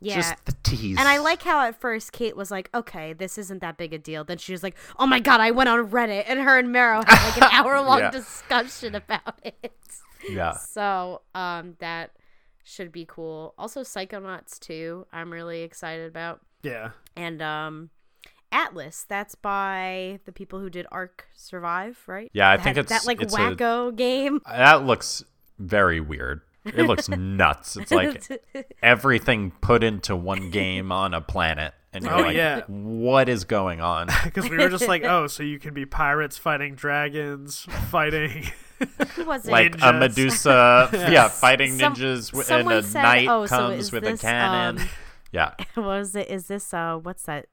Yeah. 0.00 0.16
Just 0.16 0.44
the 0.46 0.54
tease. 0.64 0.98
and 0.98 1.06
I 1.06 1.18
like 1.18 1.42
how 1.42 1.64
at 1.66 1.80
first 1.80 2.10
Kate 2.12 2.36
was 2.36 2.50
like, 2.50 2.68
"Okay, 2.74 3.12
this 3.12 3.38
isn't 3.38 3.60
that 3.60 3.76
big 3.76 3.92
a 3.94 3.98
deal." 3.98 4.24
Then 4.24 4.38
she 4.38 4.50
was 4.52 4.62
like, 4.62 4.74
"Oh 4.98 5.06
my 5.06 5.20
god, 5.20 5.40
I 5.40 5.52
went 5.52 5.68
on 5.68 5.90
Reddit 5.90 6.24
and 6.26 6.40
her 6.40 6.58
and 6.58 6.72
Marrow 6.72 7.02
had 7.06 7.24
like 7.28 7.36
an 7.36 7.48
hour 7.52 7.80
long 7.80 8.00
Yeah. 8.00 8.10
discussion 8.10 8.94
about 8.94 9.38
it." 9.44 9.72
Yeah. 10.28 10.52
So, 10.52 11.22
um, 11.34 11.74
that 11.80 12.12
should 12.62 12.92
be 12.92 13.04
cool. 13.04 13.54
Also, 13.58 13.80
Psychonauts 13.82 14.56
2, 14.60 15.08
I'm 15.12 15.32
really 15.32 15.62
excited 15.62 16.06
about. 16.08 16.40
Yeah. 16.62 16.90
And 17.16 17.42
um, 17.42 17.90
Atlas, 18.52 19.04
that's 19.08 19.34
by 19.34 20.20
the 20.24 20.30
people 20.30 20.60
who 20.60 20.70
did 20.70 20.86
Ark 20.92 21.26
Survive, 21.34 22.00
right? 22.06 22.30
Yeah, 22.32 22.50
I 22.50 22.56
That- 22.56 22.62
think 22.62 22.76
it's- 22.76 23.00
that 23.02 23.04
like 23.06 23.20
it's 23.20 23.34
a- 23.34 23.36
wacko 23.36 23.96
game. 23.96 24.40
That 24.46 24.84
looks 24.84 25.24
very 25.58 25.98
weird. 26.00 26.42
It 26.64 26.86
looks 26.86 27.08
nuts. 27.08 27.76
It's 27.76 27.90
like 27.92 28.22
everything 28.82 29.50
put 29.60 29.82
into 29.82 30.14
one 30.16 30.50
game 30.50 30.92
on 30.92 31.14
a 31.14 31.20
planet. 31.20 31.74
And 31.94 32.04
you're 32.04 32.14
Oh, 32.14 32.20
like, 32.22 32.36
yeah. 32.36 32.62
what 32.68 33.28
is 33.28 33.44
going 33.44 33.80
on? 33.80 34.08
Because 34.24 34.48
we 34.48 34.56
were 34.56 34.68
just 34.70 34.88
like, 34.88 35.04
oh, 35.04 35.26
so 35.26 35.42
you 35.42 35.58
can 35.58 35.74
be 35.74 35.84
pirates 35.84 36.38
fighting 36.38 36.74
dragons, 36.74 37.66
fighting. 37.90 38.44
Who 39.16 39.24
was 39.26 39.46
it? 39.46 39.50
like 39.52 39.74
a 39.74 39.78
Ninjas. 39.78 39.98
Medusa, 39.98 40.90
yeah, 41.12 41.28
fighting 41.28 41.78
Some- 41.78 41.94
ninjas, 41.94 42.30
w- 42.32 42.46
and 42.60 42.72
a 42.72 42.82
said- 42.82 43.02
knight 43.02 43.28
oh, 43.28 43.46
comes 43.46 43.78
is 43.78 43.92
with 43.92 44.04
this, 44.04 44.20
a 44.22 44.26
cannon. 44.26 44.80
um, 44.82 44.88
yeah, 45.32 45.54
What 45.74 45.84
was 45.84 46.16
it? 46.16 46.28
Is 46.30 46.46
this 46.46 46.72
uh, 46.74 46.96
what's 47.02 47.24
that 47.24 47.46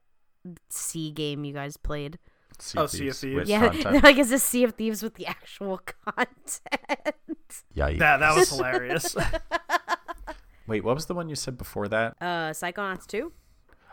sea 0.70 1.12
game 1.12 1.44
you 1.44 1.54
guys 1.54 1.78
played? 1.78 2.18
Sea 2.60 2.78
Oh, 2.80 2.84
of 2.86 2.90
Sea 2.92 3.08
of 3.10 3.16
Thieves 3.18 3.48
Thieves. 3.48 3.50
Yeah, 3.50 4.00
like 4.04 4.18
is 4.18 4.30
this 4.30 4.44
Sea 4.44 4.64
of 4.64 4.74
Thieves 4.74 5.04
with 5.04 5.16
the 5.16 5.28
actual 5.28 5.80
content? 6.06 7.16
Yeah, 7.74 7.92
that 7.94 8.18
that 8.18 8.36
was 8.36 8.50
hilarious. 8.56 9.16
Wait, 10.68 10.84
what 10.84 10.94
was 10.96 11.08
the 11.08 11.16
one 11.16 11.30
you 11.30 11.36
said 11.36 11.58
before 11.58 11.88
that? 11.88 12.16
uh, 12.22 12.52
Psychonauts 12.52 13.08
2? 13.08 13.32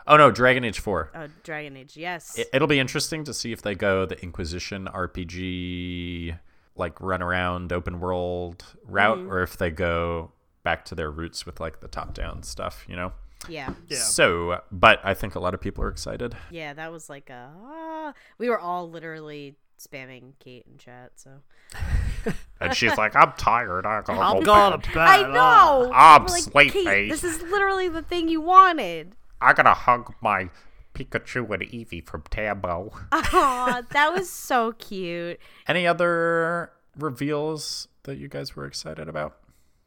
Oh 0.05 0.15
no, 0.15 0.31
Dragon 0.31 0.63
Age 0.63 0.79
Four. 0.79 1.11
Oh, 1.15 1.27
Dragon 1.43 1.75
Age, 1.75 1.97
yes. 1.97 2.37
It, 2.37 2.47
it'll 2.53 2.67
be 2.67 2.79
interesting 2.79 3.23
to 3.25 3.33
see 3.33 3.51
if 3.51 3.61
they 3.61 3.75
go 3.75 4.05
the 4.05 4.21
Inquisition 4.21 4.87
RPG, 4.87 6.37
like 6.75 7.01
run 7.01 7.21
around 7.21 7.73
open 7.73 7.99
world 7.99 8.63
route, 8.85 9.17
Mm-hmm. 9.17 9.31
or 9.31 9.41
if 9.43 9.57
they 9.57 9.69
go 9.71 10.31
back 10.63 10.85
to 10.85 10.95
their 10.95 11.09
roots 11.11 11.45
with 11.45 11.59
like 11.59 11.81
the 11.81 11.87
top 11.89 12.13
down 12.13 12.43
stuff. 12.43 12.85
You 12.87 12.95
know. 12.95 13.11
yeah. 13.49 13.73
Yeah. 13.89 13.97
So, 13.97 14.61
but 14.71 15.01
I 15.03 15.13
think 15.13 15.35
a 15.35 15.39
lot 15.39 15.53
of 15.53 15.59
people 15.59 15.83
are 15.83 15.89
excited. 15.89 16.35
Yeah, 16.51 16.73
that 16.73 16.91
was 16.91 17.09
like 17.09 17.29
a. 17.29 17.51
ah. 17.57 18.13
we 18.37 18.49
were 18.49 18.59
all 18.59 18.89
literally 18.89 19.55
spamming 19.77 20.33
Kate 20.39 20.65
in 20.71 20.77
chat, 20.77 21.11
so. 21.15 21.31
And 22.59 22.73
she's 22.75 22.97
like, 22.97 23.15
"I'm 23.15 23.33
tired. 23.37 23.85
I 23.85 24.01
gotta 24.01 24.19
I'm 24.19 24.39
go 24.39 24.45
going 24.45 24.71
bed. 24.71 24.83
to 24.83 24.89
bed. 24.93 25.07
I 25.07 25.31
know! 25.31 25.91
I'm 25.93 26.23
We're 26.23 26.27
like, 26.29 26.41
sleepy. 26.43 26.83
Kate, 26.83 27.09
this 27.09 27.23
is 27.23 27.41
literally 27.43 27.87
the 27.87 28.01
thing 28.01 28.29
you 28.29 28.41
wanted. 28.41 29.15
I 29.39 29.53
gotta 29.53 29.73
hug 29.75 30.13
my 30.21 30.49
Pikachu 30.95 31.47
and 31.51 31.61
Eevee 31.63 32.03
from 32.05 32.23
Tambo." 32.31 32.91
Aw, 33.11 33.81
that 33.91 34.11
was 34.13 34.29
so 34.29 34.71
cute. 34.73 35.39
Any 35.67 35.85
other 35.85 36.71
reveals 36.97 37.87
that 38.03 38.17
you 38.17 38.27
guys 38.27 38.55
were 38.55 38.65
excited 38.65 39.07
about? 39.07 39.37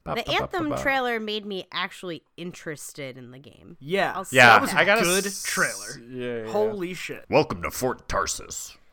Ba- 0.05 0.14
The 0.14 0.22
ba- 0.22 0.31
ba- 0.31 0.33
Anthem 0.43 0.68
ba- 0.70 0.76
ba. 0.76 0.83
trailer 0.83 1.20
made 1.20 1.45
me 1.45 1.66
actually 1.72 2.22
interested 2.37 3.18
in 3.18 3.33
the 3.33 3.39
game. 3.39 3.76
Yeah. 3.81 4.12
I'll 4.14 4.26
Yeah, 4.31 4.47
That 4.47 4.62
was 4.62 4.72
a 4.72 4.78
I 4.78 4.85
got 4.85 4.99
a 4.99 5.03
good 5.03 5.24
trailer. 5.45 6.01
Yeah, 6.09 6.45
yeah. 6.47 6.51
Holy 6.53 6.95
shit. 6.95 7.26
Welcome 7.28 7.62
to 7.62 7.70
Fort 7.70 8.09
Tarsis. 8.09 8.76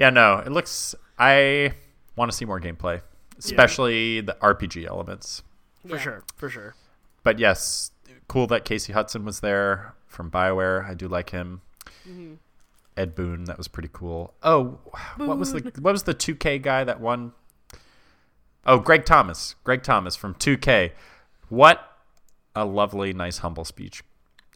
yeah, 0.00 0.08
no, 0.10 0.38
it 0.38 0.50
looks. 0.50 0.94
I 1.18 1.74
want 2.16 2.30
to 2.30 2.36
see 2.36 2.46
more 2.46 2.58
gameplay, 2.60 3.02
especially 3.38 4.20
the 4.22 4.36
RPG 4.40 4.86
elements. 4.86 5.42
For 5.86 5.96
Yeah. 5.96 5.98
sure. 5.98 6.24
For 6.36 6.48
sure. 6.48 6.74
But 7.22 7.38
yes, 7.38 7.90
cool 8.26 8.46
that 8.48 8.64
Casey 8.64 8.92
Hudson 8.94 9.24
was 9.26 9.40
there 9.40 9.94
from 10.06 10.30
BioWare. 10.30 10.84
I 10.88 10.94
do 10.94 11.06
like 11.06 11.30
him. 11.30 11.60
Mm-hmm. 12.08 12.34
Ed 12.96 13.14
Boon, 13.14 13.44
that 13.44 13.58
was 13.58 13.68
pretty 13.68 13.90
cool. 13.92 14.34
Oh, 14.42 14.78
what 15.16 15.38
was 15.38 15.52
the 15.52 15.60
what 15.80 15.92
was 15.92 16.02
the 16.04 16.14
2K 16.14 16.60
guy 16.62 16.82
that 16.84 17.00
won? 17.00 17.32
Oh, 18.66 18.78
Greg 18.78 19.04
Thomas. 19.04 19.54
Greg 19.64 19.82
Thomas 19.82 20.16
from 20.16 20.34
2K. 20.34 20.92
What 21.48 21.80
a 22.54 22.64
lovely, 22.64 23.12
nice, 23.12 23.38
humble 23.38 23.64
speech. 23.64 24.02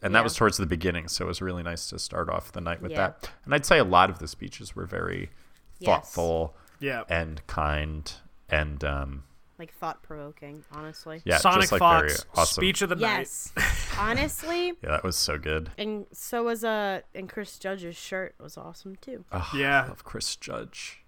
And 0.05 0.13
that 0.15 0.19
Yeah. 0.19 0.23
was 0.23 0.35
towards 0.35 0.57
the 0.57 0.65
beginning, 0.65 1.07
so 1.07 1.25
it 1.25 1.27
was 1.27 1.41
really 1.41 1.63
nice 1.63 1.89
to 1.89 1.97
start 1.99 2.29
off 2.29 2.51
the 2.51 2.61
night 2.61 2.81
with 2.81 2.91
Yeah. 2.91 2.97
that. 3.07 3.29
And 3.43 3.53
I'd 3.55 3.65
say 3.65 3.79
a 3.79 3.83
lot 3.83 4.09
of 4.09 4.19
the 4.19 4.27
speeches 4.27 4.75
were 4.75 4.85
very 4.85 5.31
Yes. 5.79 5.87
thoughtful 5.89 6.55
Yeah. 6.79 7.03
and 7.09 7.45
kind 7.47 8.13
and 8.47 8.83
um, 8.83 9.23
Like 9.57 9.73
thought 9.73 10.03
provoking, 10.03 10.63
honestly. 10.71 11.21
yeah, 11.25 11.37
Sonic 11.39 11.61
just 11.61 11.71
like 11.71 11.79
Fox, 11.79 12.01
very 12.01 12.29
awesome. 12.35 12.61
speech 12.61 12.81
of 12.83 12.89
the 12.89 12.97
Yes. 12.97 13.51
Honestly, 13.97 14.67
Yeah, 14.83 14.91
that 14.91 15.03
was 15.03 15.15
so 15.17 15.37
good. 15.39 15.71
and 15.77 16.05
so 16.11 16.43
was 16.43 16.63
uh 16.63 17.01
and 17.15 17.27
Chris 17.29 17.57
Judge's 17.57 17.95
shirt 17.95 18.35
was 18.39 18.57
awesome 18.57 18.95
too. 18.97 19.25
Oh, 19.31 19.49
Yeah. 19.55 19.85
I 19.85 19.87
love 19.87 20.03
Chris 20.03 20.35
Judge. 20.35 21.01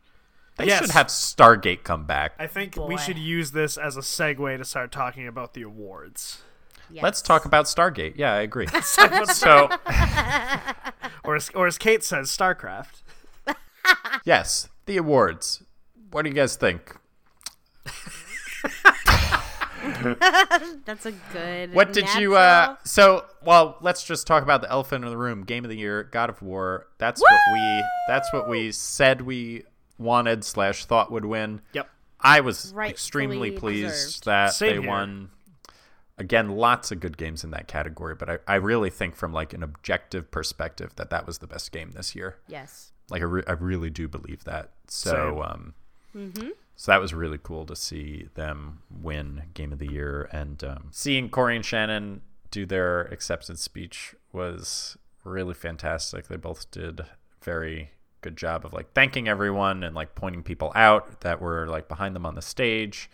They 0.57 0.65
Yes. 0.65 0.79
should 0.81 0.91
have 0.91 1.07
Stargate 1.07 1.83
come 1.83 2.05
back. 2.05 2.33
I 2.39 2.47
think 2.47 2.73
Boy. 2.75 2.87
we 2.87 2.97
should 2.97 3.19
use 3.19 3.51
this 3.51 3.77
as 3.77 3.95
a 3.95 4.01
segue 4.01 4.57
to 4.57 4.65
start 4.65 4.91
talking 4.91 5.27
about 5.27 5.53
the 5.53 5.61
awards. 5.61 6.41
Yes. 6.91 7.03
Let's 7.03 7.21
talk 7.21 7.45
about 7.45 7.65
Stargate. 7.65 8.13
Yeah, 8.17 8.33
I 8.33 8.41
agree. 8.41 8.67
so, 8.83 9.69
Or 11.23 11.35
as, 11.35 11.49
or 11.53 11.67
as 11.67 11.77
Kate 11.77 12.03
says, 12.03 12.29
StarCraft. 12.29 13.01
yes, 14.25 14.69
the 14.85 14.97
awards. 14.97 15.63
what 16.11 16.21
do 16.23 16.29
you 16.29 16.35
guys 16.35 16.55
think? 16.55 16.95
That's 20.85 21.05
a 21.05 21.11
good. 21.33 21.73
What 21.73 21.93
did 21.93 22.13
you 22.15 22.35
uh 22.35 22.75
so 22.83 23.25
well, 23.43 23.77
let's 23.81 24.03
just 24.03 24.27
talk 24.27 24.43
about 24.43 24.61
the 24.61 24.69
elephant 24.69 25.03
in 25.05 25.09
the 25.09 25.17
room. 25.17 25.43
Game 25.43 25.63
of 25.63 25.69
the 25.69 25.77
year, 25.77 26.03
God 26.03 26.29
of 26.29 26.41
War. 26.41 26.88
That's 26.97 27.21
what 27.21 27.39
we 27.53 27.83
that's 28.07 28.31
what 28.33 28.49
we 28.49 28.71
said 28.71 29.21
we 29.21 29.63
wanted 29.97 30.43
slash 30.43 30.85
thought 30.85 31.11
would 31.11 31.25
win. 31.25 31.61
Yep. 31.73 31.89
I 32.19 32.39
was 32.41 32.73
Rightfully 32.73 32.91
extremely 32.91 33.51
pleased 33.51 33.93
deserved. 33.93 34.25
that 34.25 34.53
Same 34.53 34.75
they 34.77 34.81
here. 34.81 34.89
won. 34.89 35.29
Again, 36.20 36.49
lots 36.49 36.91
of 36.91 36.99
good 36.99 37.18
games 37.18 37.43
in 37.43 37.51
that 37.51 37.68
category, 37.68 38.15
but 38.15 38.30
I, 38.30 38.38
I 38.47 38.55
really 38.55 38.89
think 38.89 39.15
from 39.15 39.34
like 39.34 39.53
an 39.53 39.61
objective 39.61 40.32
perspective 40.32 40.95
that 40.95 41.11
that 41.11 41.28
was 41.28 41.38
the 41.38 41.47
best 41.47 41.72
game 41.72 41.91
this 41.91 42.15
year. 42.15 42.38
Yes. 42.47 42.91
Like 43.09 43.22
I, 43.22 43.26
re- 43.26 43.43
I 43.47 43.51
really 43.51 43.89
do 43.91 44.07
believe 44.07 44.43
that. 44.45 44.72
So 44.88 45.43
um, 45.43 45.74
so 46.76 46.91
that 46.91 47.01
was 47.01 47.13
really 47.13 47.39
cool 47.41 47.65
to 47.65 47.76
see 47.76 48.28
them 48.36 48.80
win 48.89 49.43
Game 49.53 49.72
of 49.72 49.80
the 49.80 49.91
Year, 49.91 50.30
and 50.32 50.63
um, 50.63 50.89
seeing 50.91 51.30
Cory 51.30 51.55
and 51.55 51.65
Shannon 51.65 52.22
do 52.51 52.65
their 52.65 53.01
acceptance 53.03 53.61
speech 53.61 54.15
was 54.32 54.97
really 55.24 55.53
fantastic. 55.53 56.28
They 56.28 56.38
both 56.38 56.70
did 56.72 57.01
very 57.41 57.91
good 58.22 58.38
job 58.38 58.65
of 58.65 58.74
like 58.74 58.93
thanking 58.93 59.28
everyone 59.28 59.84
and 59.84 59.95
like 59.95 60.15
pointing 60.15 60.43
people 60.43 60.72
out 60.76 61.22
that 61.22 61.41
were 61.41 61.68
like 61.68 61.88
behind 61.88 62.15
them 62.15 62.26
on 62.26 62.36
the 62.36 62.41
stage, 62.41 63.09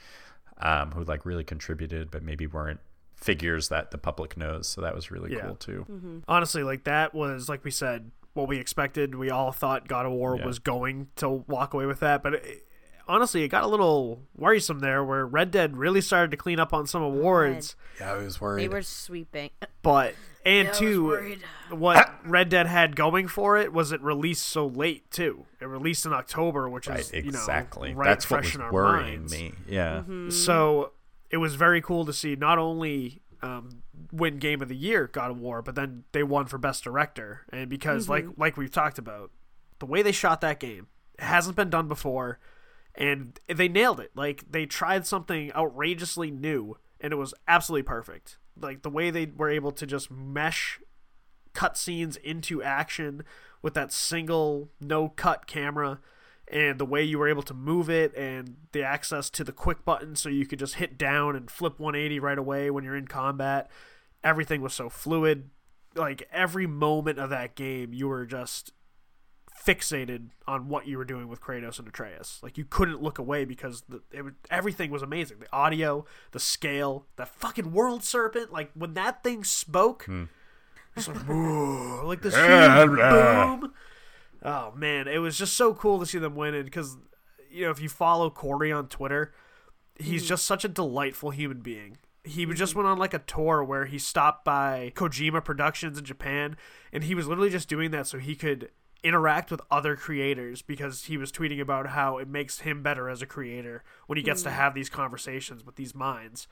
um, 0.59 0.91
who 0.91 1.03
like 1.03 1.25
really 1.25 1.43
contributed 1.43 2.11
but 2.11 2.23
maybe 2.23 2.47
weren't 2.47 2.79
figures 3.23 3.69
that 3.69 3.91
the 3.91 3.97
public 3.97 4.35
knows. 4.37 4.67
So 4.67 4.81
that 4.81 4.93
was 4.95 5.09
really 5.11 5.33
Yeah. 5.33 5.41
cool 5.41 5.55
too. 5.55 6.21
Honestly, 6.27 6.63
like 6.63 6.83
that 6.83 7.13
was 7.13 7.47
like 7.49 7.63
we 7.63 7.71
said 7.71 8.11
what 8.33 8.47
we 8.47 8.57
expected. 8.57 9.15
We 9.15 9.29
all 9.29 9.51
thought 9.51 9.87
God 9.87 10.05
of 10.05 10.11
War 10.11 10.35
Yeah. 10.37 10.45
was 10.45 10.59
going 10.59 11.07
to 11.17 11.29
walk 11.29 11.73
away 11.73 11.85
with 11.85 11.99
that, 12.01 12.23
but 12.23 12.33
it, 12.35 12.67
honestly, 13.07 13.43
it 13.43 13.49
got 13.49 13.63
a 13.63 13.67
little 13.67 14.21
worrisome 14.35 14.79
there 14.79 15.03
where 15.03 15.25
Red 15.25 15.51
Dead 15.51 15.77
really 15.77 16.01
started 16.01 16.31
to 16.31 16.37
clean 16.37 16.59
up 16.59 16.73
on 16.73 16.87
some 16.87 17.01
awards. 17.03 17.75
Yeah, 17.99 18.13
I 18.13 18.17
was 18.17 18.41
worried. 18.41 18.63
They 18.63 18.67
were 18.69 18.81
sweeping. 18.81 19.51
But 19.83 20.15
and 20.45 20.67
I 20.67 20.71
was 20.71 20.79
two, 20.79 21.37
what 21.69 22.11
Red 22.25 22.49
Dead 22.49 22.65
had 22.67 22.95
going 22.95 23.27
for 23.27 23.57
it 23.57 23.71
was 23.71 23.91
it 23.91 24.01
released 24.01 24.45
so 24.45 24.65
late 24.65 25.09
too. 25.11 25.45
It 25.61 25.65
released 25.65 26.05
in 26.05 26.13
October, 26.13 26.67
which 26.69 26.87
Right, 26.87 26.99
is 26.99 27.11
you 27.13 27.19
exactly. 27.19 27.91
know 27.93 27.99
right 27.99 28.07
That's 28.07 28.29
what 28.29 28.41
was 28.41 28.55
in 28.55 28.61
our 28.61 28.71
worrying 28.71 29.19
minds. 29.21 29.31
me. 29.33 29.53
Yeah. 29.67 29.97
Mm-hmm. 29.99 30.29
So 30.31 30.91
it 31.33 31.37
was 31.37 31.55
very 31.55 31.81
cool 31.81 32.05
to 32.05 32.13
see 32.13 32.35
not 32.35 32.59
only 32.59 33.19
um, 33.41 33.81
win 34.11 34.37
Game 34.37 34.61
of 34.61 34.69
the 34.69 34.75
Year, 34.75 35.09
God 35.11 35.31
of 35.31 35.39
War, 35.39 35.63
but 35.63 35.73
then 35.73 36.03
they 36.11 36.21
won 36.21 36.45
for 36.45 36.59
Best 36.59 36.83
Director. 36.83 37.41
And 37.51 37.71
because, 37.71 38.07
like 38.07 38.27
like 38.37 38.55
we've 38.55 38.71
talked 38.71 38.99
about, 38.99 39.31
the 39.79 39.87
way 39.87 40.03
they 40.03 40.11
shot 40.11 40.41
that 40.41 40.59
game 40.59 40.87
it 41.17 41.23
hasn't 41.23 41.55
been 41.55 41.71
done 41.71 41.87
before, 41.87 42.39
and 42.93 43.39
they 43.47 43.67
nailed 43.67 43.99
it. 43.99 44.11
Like 44.13 44.43
they 44.47 44.67
tried 44.67 45.07
something 45.07 45.51
outrageously 45.53 46.29
new, 46.29 46.77
and 47.01 47.11
it 47.11 47.15
was 47.15 47.33
absolutely 47.47 47.83
perfect. 47.83 48.37
Like 48.55 48.83
the 48.83 48.91
way 48.91 49.09
they 49.09 49.25
were 49.25 49.49
able 49.49 49.71
to 49.71 49.87
just 49.87 50.11
mesh 50.11 50.79
cutscenes 51.55 52.15
into 52.17 52.61
action 52.61 53.23
with 53.63 53.73
that 53.73 53.91
single 53.91 54.69
no 54.79 55.09
cut 55.09 55.47
camera 55.47 55.99
and 56.47 56.79
the 56.79 56.85
way 56.85 57.03
you 57.03 57.17
were 57.17 57.27
able 57.27 57.43
to 57.43 57.53
move 57.53 57.89
it 57.89 58.15
and 58.15 58.55
the 58.73 58.83
access 58.83 59.29
to 59.31 59.43
the 59.43 59.51
quick 59.51 59.85
button 59.85 60.15
so 60.15 60.29
you 60.29 60.45
could 60.45 60.59
just 60.59 60.75
hit 60.75 60.97
down 60.97 61.35
and 61.35 61.49
flip 61.49 61.79
180 61.79 62.19
right 62.19 62.37
away 62.37 62.69
when 62.69 62.83
you're 62.83 62.95
in 62.95 63.07
combat. 63.07 63.69
Everything 64.23 64.61
was 64.61 64.73
so 64.73 64.89
fluid. 64.89 65.49
Like 65.95 66.27
every 66.31 66.67
moment 66.67 67.19
of 67.19 67.29
that 67.29 67.55
game 67.55 67.93
you 67.93 68.07
were 68.07 68.25
just 68.25 68.73
fixated 69.65 70.29
on 70.47 70.67
what 70.67 70.87
you 70.87 70.97
were 70.97 71.05
doing 71.05 71.27
with 71.27 71.39
Kratos 71.39 71.79
and 71.79 71.87
Atreus. 71.87 72.39
Like 72.43 72.57
you 72.57 72.65
couldn't 72.65 73.01
look 73.01 73.17
away 73.17 73.45
because 73.45 73.83
the, 73.87 74.01
it 74.11 74.23
was, 74.23 74.33
everything 74.51 74.91
was 74.91 75.01
amazing. 75.01 75.39
The 75.39 75.53
audio 75.53 76.05
the 76.31 76.39
scale 76.39 77.05
the 77.15 77.25
fucking 77.25 77.71
world 77.71 78.03
serpent 78.03 78.51
like 78.51 78.71
when 78.73 78.93
that 78.95 79.23
thing 79.23 79.43
spoke 79.43 80.03
hmm. 80.03 80.25
it's 80.95 81.07
like, 81.07 81.27
like 81.27 82.21
this 82.21 82.35
huge 82.35 82.97
boom. 82.97 83.73
Oh 84.43 84.73
man, 84.75 85.07
it 85.07 85.19
was 85.19 85.37
just 85.37 85.53
so 85.53 85.73
cool 85.73 85.99
to 85.99 86.05
see 86.05 86.17
them 86.17 86.35
winning 86.35 86.65
because 86.65 86.97
you 87.49 87.65
know 87.65 87.71
if 87.71 87.81
you 87.81 87.89
follow 87.89 88.29
Cory 88.29 88.71
on 88.71 88.87
Twitter, 88.87 89.33
he's 89.97 90.23
mm-hmm. 90.23 90.29
just 90.29 90.45
such 90.45 90.65
a 90.65 90.69
delightful 90.69 91.31
human 91.31 91.61
being. 91.61 91.97
He 92.23 92.45
mm-hmm. 92.45 92.55
just 92.55 92.75
went 92.75 92.87
on 92.87 92.97
like 92.97 93.13
a 93.13 93.19
tour 93.19 93.63
where 93.63 93.85
he 93.85 93.97
stopped 93.97 94.43
by 94.43 94.91
Kojima 94.95 95.43
Productions 95.43 95.97
in 95.97 96.03
Japan, 96.03 96.57
and 96.91 97.05
he 97.05 97.15
was 97.15 97.27
literally 97.27 97.49
just 97.49 97.69
doing 97.69 97.91
that 97.91 98.07
so 98.07 98.19
he 98.19 98.35
could 98.35 98.69
interact 99.03 99.51
with 99.51 99.61
other 99.69 99.95
creators 99.95 100.61
because 100.61 101.05
he 101.05 101.17
was 101.17 101.31
tweeting 101.31 101.59
about 101.59 101.87
how 101.87 102.17
it 102.17 102.27
makes 102.27 102.61
him 102.61 102.81
better 102.81 103.09
as 103.09 103.21
a 103.21 103.25
creator 103.25 103.83
when 104.07 104.17
he 104.17 104.23
gets 104.23 104.41
to 104.43 104.49
mm-hmm. 104.49 104.57
have 104.57 104.73
these 104.73 104.89
conversations 104.89 105.65
with 105.65 105.75
these 105.75 105.93
minds. 105.93 106.47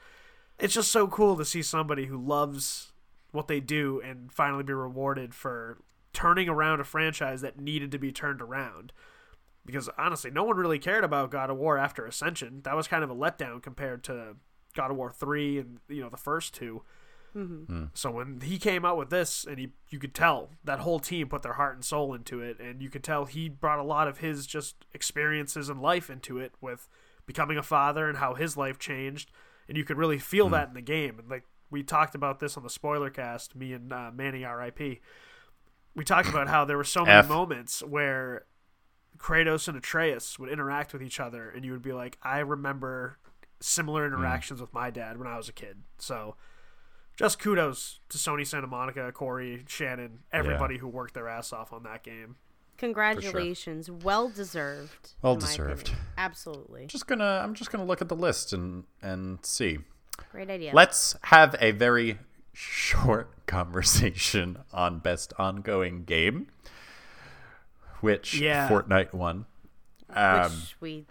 It's 0.60 0.74
just 0.74 0.92
so 0.92 1.08
cool 1.08 1.38
to 1.38 1.46
see 1.46 1.62
somebody 1.62 2.06
who 2.06 2.18
loves 2.18 2.92
what 3.32 3.48
they 3.48 3.62
do 3.62 4.02
and 4.04 4.32
finally 4.32 4.64
be 4.64 4.74
rewarded 4.74 5.34
for 5.34 5.78
turning 6.14 6.50
around 6.50 6.80
a 6.80 6.84
franchise 6.84 7.42
that 7.42 7.60
needed 7.60 7.92
to 7.92 8.00
be 8.00 8.12
turned 8.12 8.42
around. 8.42 8.92
Because 9.66 9.90
honestly, 9.98 10.32
no 10.32 10.44
one 10.44 10.58
really 10.58 10.80
cared 10.80 11.04
about 11.04 11.32
God 11.32 11.50
of 11.50 11.58
War 11.58 11.78
after 11.78 12.06
Ascension. 12.06 12.62
That 12.64 12.76
was 12.76 12.88
kind 12.88 13.04
of 13.04 13.12
a 13.12 13.16
letdown 13.16 13.62
compared 13.62 14.04
to 14.06 14.36
God 14.74 14.92
of 14.92 14.98
War 14.98 15.12
3 15.12 15.60
and 15.60 15.80
you 15.88 16.02
know 16.02 16.10
the 16.10 16.18
first 16.18 16.54
2. 16.56 16.82
Mm-hmm. 17.36 17.74
Hmm. 17.74 17.86
So 17.94 18.12
when 18.12 18.42
he 18.42 18.58
came 18.58 18.84
out 18.84 18.98
with 18.98 19.10
this 19.10 19.46
and 19.46 19.58
he 19.58 19.70
you 19.90 20.00
could 20.00 20.14
tell 20.14 20.50
that 20.64 20.80
whole 20.80 21.00
team 21.00 21.30
put 21.30 21.44
their 21.44 21.54
heart 21.54 21.76
and 21.76 21.86
soul 21.86 22.14
into 22.14 22.42
it 22.42 22.60
and 22.60 22.82
you 22.82 22.90
could 22.90 23.04
tell 23.04 23.26
he 23.26 23.48
brought 23.48 23.80
a 23.80 23.84
lot 23.84 24.10
of 24.10 24.18
his 24.18 24.46
just 24.46 24.86
experiences 24.94 25.70
and 25.70 25.82
life 25.82 26.10
into 26.10 26.40
it 26.40 26.52
with 26.60 26.90
becoming 27.26 27.58
a 27.58 27.64
father 27.64 28.10
and 28.10 28.18
how 28.18 28.34
his 28.34 28.58
life 28.58 28.78
changed 28.78 29.32
and 29.70 29.78
you 29.78 29.86
could 29.86 29.98
really 29.98 30.18
feel 30.18 30.48
hmm. 30.48 30.54
that 30.54 30.68
in 30.68 30.74
the 30.74 30.82
game 30.82 31.20
and 31.20 31.30
like 31.30 31.46
we 31.70 31.82
talked 31.84 32.16
about 32.16 32.42
this 32.42 32.58
on 32.58 32.64
the 32.64 32.70
spoiler 32.70 33.10
cast 33.10 33.56
me 33.56 33.72
and 33.72 33.94
uh, 33.94 34.12
Manny 34.14 34.44
RIP 34.44 35.00
we 35.96 36.04
talked 36.06 36.30
about 36.30 36.48
how 36.48 36.66
there 36.66 36.78
were 36.78 36.84
so 36.84 37.06
many 37.06 37.20
F. 37.20 37.28
moments 37.30 37.82
where 37.84 38.46
Kratos 39.18 39.68
and 39.68 39.78
Atreus 39.78 40.40
would 40.40 40.50
interact 40.50 40.94
with 40.94 41.04
each 41.04 41.20
other, 41.20 41.50
and 41.50 41.64
you 41.66 41.72
would 41.74 41.82
be 41.82 41.94
like, 41.94 42.18
I 42.24 42.40
remember 42.40 43.18
similar 43.60 44.08
Hmm. 44.08 44.16
interactions 44.16 44.60
with 44.62 44.74
my 44.74 44.90
dad 44.90 45.18
when 45.18 45.28
I 45.28 45.38
was 45.38 45.48
a 45.50 45.54
kid. 45.54 45.84
So, 46.00 46.36
just 47.16 47.38
kudos 47.40 48.00
to 48.10 48.18
Sony 48.18 48.48
Santa 48.48 48.68
Monica, 48.68 49.12
Cory, 49.12 49.64
Shannon, 49.68 50.20
everybody 50.32 50.78
who 50.80 50.88
worked 50.88 51.14
their 51.14 51.28
ass 51.28 51.54
off 51.54 51.72
on 51.74 51.84
that 51.84 52.04
game. 52.04 52.38
Congratulations. 52.78 53.92
Well 53.92 54.30
deserved. 54.30 55.12
Well 55.22 55.36
deserved. 55.36 55.92
Absolutely. 56.18 56.88
Just 56.88 57.06
gonna 57.08 57.42
I'm 57.44 57.54
just 57.54 57.72
gonna 57.72 57.86
look 57.86 58.02
at 58.02 58.10
the 58.10 58.16
list 58.16 58.54
and 58.54 58.86
and 59.02 59.46
see. 59.46 59.80
Great 60.32 60.50
idea. 60.50 60.72
Let's 60.74 61.16
have 61.24 61.56
a 61.60 61.72
very 61.72 62.18
short 62.54 63.30
conversation 63.46 64.60
on 64.74 65.00
best 65.00 65.34
ongoing 65.38 66.04
game, 66.04 66.48
which 68.02 68.36
Yeah. 68.36 68.70
Fortnite 68.70 69.14
won, 69.14 69.46
um, 70.10 70.52
which 70.52 70.76
we 70.80 71.06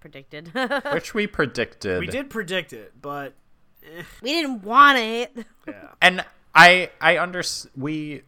predicted. 0.00 0.52
which 0.92 1.14
we 1.14 1.26
predicted. 1.26 2.00
We 2.00 2.06
did 2.06 2.30
predict 2.30 2.72
it, 2.72 3.00
but 3.00 3.34
we 4.22 4.32
didn't 4.32 4.62
want 4.62 4.98
it. 4.98 5.46
yeah. 5.66 5.88
and 6.02 6.24
I 6.54 6.90
I 7.00 7.18
under 7.18 7.42
we. 7.76 8.22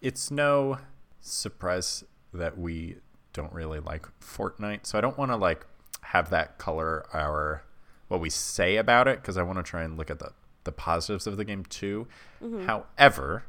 It's 0.00 0.30
no 0.30 0.78
surprise 1.20 2.04
that 2.32 2.58
we 2.58 2.96
don't 3.32 3.52
really 3.52 3.80
like 3.80 4.06
Fortnite, 4.20 4.86
so 4.86 4.98
I 4.98 5.00
don't 5.00 5.16
want 5.18 5.30
to 5.30 5.36
like 5.36 5.66
have 6.02 6.30
that 6.30 6.58
color 6.58 7.06
our 7.12 7.64
what 8.08 8.20
we 8.20 8.30
say 8.30 8.76
about 8.76 9.08
it 9.08 9.20
because 9.20 9.36
I 9.36 9.42
want 9.42 9.58
to 9.58 9.62
try 9.62 9.82
and 9.82 9.96
look 9.96 10.10
at 10.10 10.18
the 10.20 10.30
the 10.66 10.72
positives 10.72 11.26
of 11.26 11.38
the 11.38 11.44
game 11.46 11.64
too. 11.64 12.06
Mm-hmm. 12.44 12.66
However, 12.66 13.44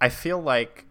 I 0.00 0.08
feel 0.08 0.40
like 0.40 0.86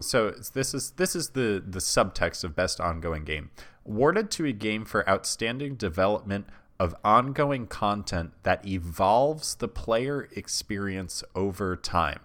so 0.00 0.30
this 0.54 0.72
is 0.72 0.92
this 0.92 1.14
is 1.16 1.30
the 1.30 1.62
the 1.66 1.78
subtext 1.80 2.44
of 2.44 2.54
best 2.56 2.80
ongoing 2.80 3.24
game 3.24 3.50
awarded 3.86 4.30
to 4.30 4.46
a 4.46 4.52
game 4.52 4.84
for 4.84 5.08
outstanding 5.08 5.74
development 5.74 6.46
of 6.78 6.94
ongoing 7.04 7.66
content 7.66 8.32
that 8.42 8.66
evolves 8.66 9.56
the 9.56 9.68
player 9.68 10.28
experience 10.34 11.22
over 11.34 11.76
time 11.76 12.20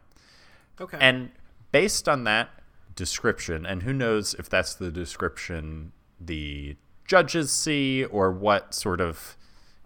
Okay. 0.80 0.98
and 1.02 1.32
based 1.74 2.08
on 2.08 2.24
that 2.24 2.50
description 2.96 3.66
and 3.66 3.84
who 3.84 3.92
knows 3.92 4.34
if 4.36 4.50
that's 4.50 4.74
the 4.76 4.90
description 4.92 5.92
the 6.20 6.78
judges 7.06 7.52
see 7.52 8.06
or 8.06 8.32
what 8.32 8.74
sort 8.74 9.02
of 9.02 9.36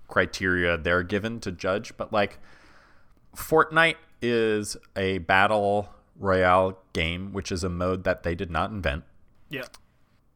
criteria 0.10 0.78
they're 0.78 1.04
given 1.04 1.40
to 1.40 1.52
judge 1.52 1.96
but 1.96 2.12
like 2.12 2.40
Fortnite 3.36 3.96
is 4.22 4.76
a 4.96 5.20
battle 5.20 5.90
royale 6.20 6.78
game, 6.94 7.32
which 7.32 7.52
is 7.52 7.64
a 7.64 7.70
mode 7.70 8.04
that 8.04 8.24
they 8.24 8.36
did 8.36 8.52
not 8.52 8.72
invent. 8.72 9.04
yeah. 9.50 9.66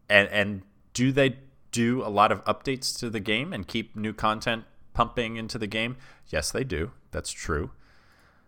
And 0.10 0.28
and 0.30 0.62
do 0.94 1.12
they 1.12 1.38
do 1.72 2.04
a 2.04 2.10
lot 2.10 2.32
of 2.32 2.44
updates 2.46 2.98
to 3.00 3.10
the 3.10 3.20
game 3.20 3.52
and 3.54 3.68
keep 3.68 3.96
new 3.96 4.14
content 4.14 4.66
pumping 4.94 5.38
into 5.38 5.58
the 5.58 5.68
game? 5.68 5.98
Yes, 6.28 6.52
they 6.52 6.64
do. 6.64 6.92
That's 7.12 7.32
true. 7.32 7.72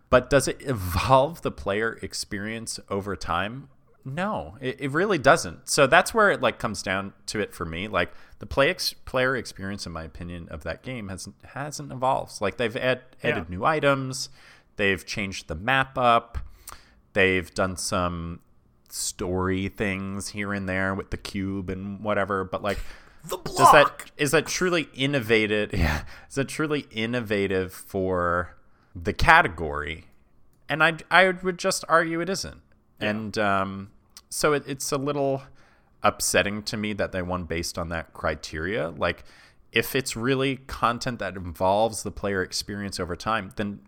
But 0.08 0.30
does 0.30 0.46
it 0.46 0.58
evolve 0.60 1.42
the 1.42 1.50
player 1.50 1.98
experience 2.02 2.78
over 2.88 3.16
time? 3.16 3.68
No, 4.06 4.56
it, 4.60 4.80
it 4.80 4.90
really 4.92 5.18
doesn't. 5.18 5.68
So 5.68 5.86
that's 5.88 6.14
where 6.14 6.30
it 6.30 6.40
like 6.40 6.58
comes 6.60 6.80
down 6.82 7.12
to 7.26 7.40
it 7.40 7.52
for 7.52 7.64
me. 7.64 7.88
Like 7.88 8.12
the 8.38 8.46
play 8.46 8.70
ex- 8.70 8.92
player 8.92 9.34
experience, 9.36 9.84
in 9.84 9.90
my 9.92 10.04
opinion, 10.04 10.46
of 10.50 10.62
that 10.62 10.82
game 10.84 11.08
hasn't 11.08 11.34
hasn't 11.54 11.90
evolved. 11.90 12.40
Like 12.40 12.56
they've 12.56 12.76
add, 12.76 13.02
added 13.24 13.46
Yeah. 13.48 13.56
new 13.56 13.64
items, 13.64 14.28
they've 14.76 15.04
changed 15.04 15.48
the 15.48 15.56
map 15.56 15.98
up, 15.98 16.38
they've 17.14 17.52
done 17.52 17.76
some 17.76 18.40
story 18.88 19.68
things 19.68 20.28
here 20.28 20.52
and 20.52 20.68
there 20.68 20.94
with 20.94 21.10
the 21.10 21.16
cube 21.16 21.68
and 21.68 22.00
whatever. 22.00 22.44
But 22.44 22.62
like, 22.62 22.78
The 23.28 23.38
does 23.38 23.72
that 23.72 24.12
is 24.16 24.30
that 24.30 24.46
truly 24.46 24.88
innovative? 24.94 25.72
Yeah, 25.74 26.02
is 26.28 26.36
that 26.36 26.46
truly 26.48 26.86
innovative 26.92 27.72
for 27.72 28.56
the 28.94 29.12
category? 29.12 30.04
And 30.68 30.80
I 30.84 30.98
I 31.10 31.30
would 31.30 31.58
just 31.58 31.84
argue 31.88 32.20
it 32.20 32.28
isn't. 32.28 32.60
And 33.00 33.36
um, 33.36 33.90
so 34.36 34.52
it, 34.52 34.64
it's 34.66 34.92
a 34.92 34.98
little 34.98 35.42
upsetting 36.02 36.62
to 36.64 36.76
me 36.76 36.92
that 36.92 37.10
they 37.12 37.22
won 37.22 37.44
based 37.44 37.78
on 37.78 37.88
that 37.88 38.12
criteria. 38.12 38.90
Like, 38.90 39.24
if 39.72 39.96
it's 39.96 40.14
really 40.14 40.56
content 40.66 41.18
that 41.20 41.36
involves 41.36 42.02
the 42.02 42.10
player 42.10 42.42
experience 42.42 43.00
over 43.00 43.16
time, 43.16 43.52
then 43.56 43.80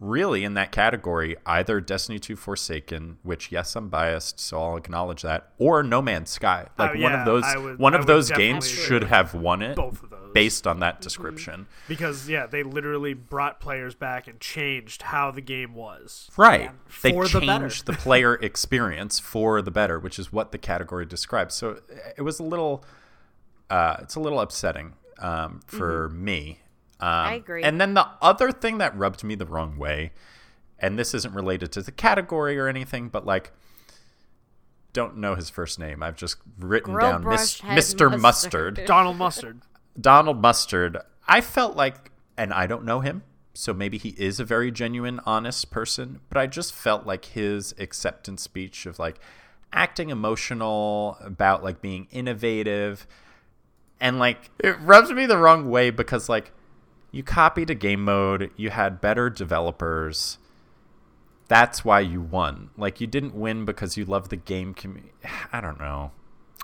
really 0.00 0.42
in 0.42 0.54
that 0.54 0.72
category, 0.72 1.36
either 1.46 1.80
Destiny 1.80 2.18
2 2.18 2.34
Forsaken, 2.34 3.18
which 3.22 3.52
yes, 3.52 3.76
I'm 3.76 3.88
biased, 3.88 4.40
so 4.40 4.60
I'll 4.60 4.76
acknowledge 4.76 5.22
that, 5.22 5.52
or 5.58 5.84
No 5.84 6.02
Man's 6.02 6.30
Sky. 6.30 6.66
Oh, 6.78 6.82
like 6.82 6.94
one 6.94 6.98
Oh, 6.98 7.08
yeah, 7.08 7.20
of 7.20 7.24
those 7.26 7.44
would- 7.56 7.78
one 7.78 7.94
I 7.94 7.98
of 7.98 8.06
those 8.06 8.28
games 8.32 8.68
should 8.68 9.04
have 9.04 9.34
won 9.34 9.62
it 9.62 9.76
both 9.76 10.02
of 10.02 10.11
based 10.34 10.66
on 10.66 10.80
that 10.80 11.00
description. 11.00 11.66
because 11.88 12.28
yeah, 12.28 12.46
they 12.46 12.62
literally 12.62 13.14
brought 13.14 13.60
players 13.60 13.94
back 13.94 14.26
and 14.26 14.40
changed 14.40 15.02
how 15.02 15.30
the 15.30 15.40
game 15.40 15.74
was. 15.74 16.30
Right. 16.36 16.70
They 17.02 17.12
For 17.12 17.28
the 17.28 17.40
better. 17.40 17.64
changed 17.68 17.86
the 17.86 17.92
player 17.92 18.34
experience 18.42 19.18
for 19.18 19.62
the 19.62 19.70
better, 19.70 19.98
which 19.98 20.18
is 20.18 20.32
what 20.32 20.52
the 20.52 20.58
category 20.58 21.06
describes. 21.06 21.54
So 21.54 21.80
it 22.16 22.22
was 22.22 22.38
a 22.40 22.44
little, 22.44 22.84
uh, 23.70 23.96
it's 24.00 24.14
a 24.14 24.20
little 24.20 24.40
upsetting 24.40 24.94
um, 25.18 25.60
for 25.66 26.08
me. 26.10 26.60
Um, 27.00 27.08
I 27.08 27.34
agree. 27.34 27.62
And 27.62 27.80
then 27.80 27.94
the 27.94 28.06
other 28.20 28.52
thing 28.52 28.78
that 28.78 28.96
rubbed 28.96 29.24
me 29.24 29.34
the 29.34 29.46
wrong 29.46 29.76
way, 29.76 30.12
and 30.78 30.98
this 30.98 31.14
isn't 31.14 31.34
related 31.34 31.72
to 31.72 31.82
the 31.82 31.92
category 31.92 32.58
or 32.58 32.68
anything, 32.68 33.08
but 33.08 33.24
like, 33.26 33.52
don't 34.92 35.16
know 35.16 35.34
his 35.34 35.48
first 35.48 35.78
name. 35.78 36.02
I've 36.02 36.16
just 36.16 36.36
written 36.58 36.92
Grill 36.92 37.10
down 37.12 37.24
Mis- 37.24 37.60
Mr. 37.62 38.10
mustard. 38.20 38.20
Mustard. 38.20 38.84
Donald 38.86 39.16
Mustard. 39.16 39.62
Donald 40.00 40.40
Mustard, 40.40 40.98
I 41.28 41.40
felt 41.40 41.76
like, 41.76 42.10
and 42.36 42.52
I 42.52 42.66
don't 42.66 42.84
know 42.84 43.00
him, 43.00 43.22
so 43.54 43.74
maybe 43.74 43.98
he 43.98 44.10
is 44.10 44.40
a 44.40 44.44
very 44.44 44.70
genuine, 44.70 45.20
honest 45.26 45.70
person, 45.70 46.20
but 46.28 46.38
I 46.38 46.46
just 46.46 46.74
felt 46.74 47.06
like 47.06 47.26
his 47.26 47.74
acceptance 47.78 48.42
speech 48.42 48.86
of 48.86 48.98
like 48.98 49.18
acting 49.72 50.10
emotional, 50.10 51.18
about 51.20 51.62
like 51.62 51.80
being 51.80 52.08
innovative, 52.10 53.06
and 54.00 54.18
like 54.18 54.50
it 54.58 54.78
rubs 54.80 55.12
me 55.12 55.26
the 55.26 55.38
wrong 55.38 55.70
way 55.70 55.90
because 55.90 56.28
like 56.28 56.52
you 57.10 57.22
copied 57.22 57.70
a 57.70 57.74
game 57.74 58.04
mode, 58.04 58.50
you 58.56 58.70
had 58.70 59.00
better 59.00 59.28
developers. 59.28 60.38
That's 61.48 61.84
why 61.84 62.00
you 62.00 62.22
won. 62.22 62.70
Like 62.78 63.00
you 63.00 63.06
didn't 63.06 63.34
win 63.34 63.66
because 63.66 63.96
you 63.98 64.06
love 64.06 64.30
the 64.30 64.36
game 64.36 64.72
community. 64.72 65.12
I 65.52 65.60
don't 65.60 65.78
know. 65.78 66.12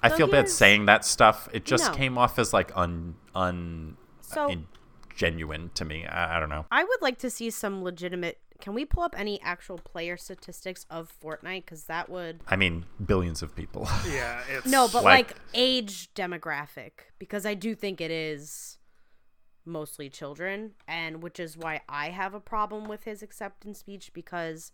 I 0.03 0.09
So 0.11 0.17
feel 0.17 0.27
bad 0.29 0.49
saying 0.49 0.87
that 0.87 1.05
stuff. 1.05 1.49
It 1.53 1.65
just 1.65 1.91
No. 1.91 1.97
came 1.97 2.17
off 2.19 2.39
as 2.39 2.53
like 2.53 2.71
un 2.77 3.17
un 3.35 3.97
So 4.21 4.49
in, 4.49 4.67
genuine 5.15 5.71
to 5.75 5.85
me. 5.85 6.07
I, 6.07 6.37
I 6.37 6.41
don't 6.41 6.49
know. 6.49 6.67
I 6.71 6.85
would 6.85 7.03
like 7.03 7.19
to 7.19 7.31
see 7.31 7.51
some 7.51 7.83
legitimate. 7.83 8.39
Can 8.61 8.75
we 8.75 8.85
pull 8.85 9.03
up 9.05 9.15
any 9.17 9.41
actual 9.43 9.79
player 9.79 10.17
statistics 10.17 10.85
of 10.91 11.13
Fortnite? 11.23 11.65
Because 11.65 11.85
that 11.85 12.09
would. 12.09 12.41
I 12.49 12.57
mean, 12.57 12.87
billions 13.05 13.41
of 13.43 13.55
people. 13.55 13.89
Yeah, 14.09 14.41
it's 14.51 14.67
No, 14.67 14.89
but 14.89 15.05
Like- 15.05 15.29
like, 15.29 15.37
age 15.55 16.13
demographic, 16.15 16.91
because 17.19 17.47
I 17.47 17.55
do 17.55 17.75
think 17.75 18.01
it 18.01 18.11
is 18.11 18.79
mostly 19.65 20.09
children, 20.09 20.73
and 20.89 21.23
which 21.23 21.39
is 21.39 21.57
why 21.57 21.83
I 21.89 22.09
have 22.11 22.35
a 22.35 22.41
problem 22.41 22.89
with 22.89 23.05
his 23.05 23.23
acceptance 23.23 23.79
speech 23.81 24.13
because, 24.13 24.73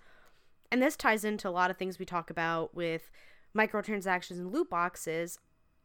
and 0.70 0.81
this 0.83 0.97
ties 0.97 1.25
into 1.25 1.49
a 1.49 1.51
lot 1.51 1.70
of 1.70 1.77
things 1.77 1.99
we 1.99 2.05
talk 2.05 2.31
about 2.31 2.75
with 2.75 3.11
microtransactions 3.57 4.39
and 4.39 4.53
loot 4.53 4.71
boxes. 4.71 5.39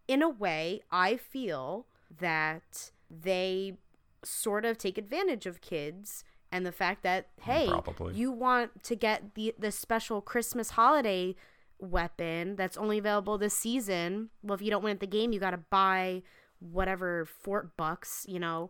In 0.08 0.22
a 0.22 0.30
way, 0.30 0.82
I 0.92 1.18
feel 1.18 1.86
that 2.20 2.92
they 3.10 3.78
sort 4.24 4.66
of 4.66 4.78
take 4.78 4.98
advantage 4.98 5.46
of 5.46 5.62
kids 5.62 6.24
and 6.52 6.66
the 6.66 6.72
fact 6.72 7.04
that 7.04 7.28
hey 7.44 7.68
Probably. 7.70 8.14
you 8.16 8.32
want 8.32 8.84
to 8.84 8.96
get 8.96 9.36
the 9.36 9.54
the 9.58 9.72
special 9.72 10.22
christmas 10.22 10.72
holiday 10.72 11.36
weapon 11.80 12.56
that's 12.58 12.76
only 12.76 12.98
available 12.98 13.38
this 13.38 13.54
season 13.54 14.30
well 14.44 14.56
if 14.56 14.62
you 14.62 14.70
don't 14.70 14.84
win 14.84 14.92
at 14.94 15.00
the 15.00 15.08
game 15.08 15.32
you 15.32 15.40
got 15.40 15.52
to 15.52 15.58
buy 15.58 16.22
whatever 16.60 17.26
fort 17.26 17.78
bucks 17.78 18.26
you 18.28 18.40
know 18.40 18.70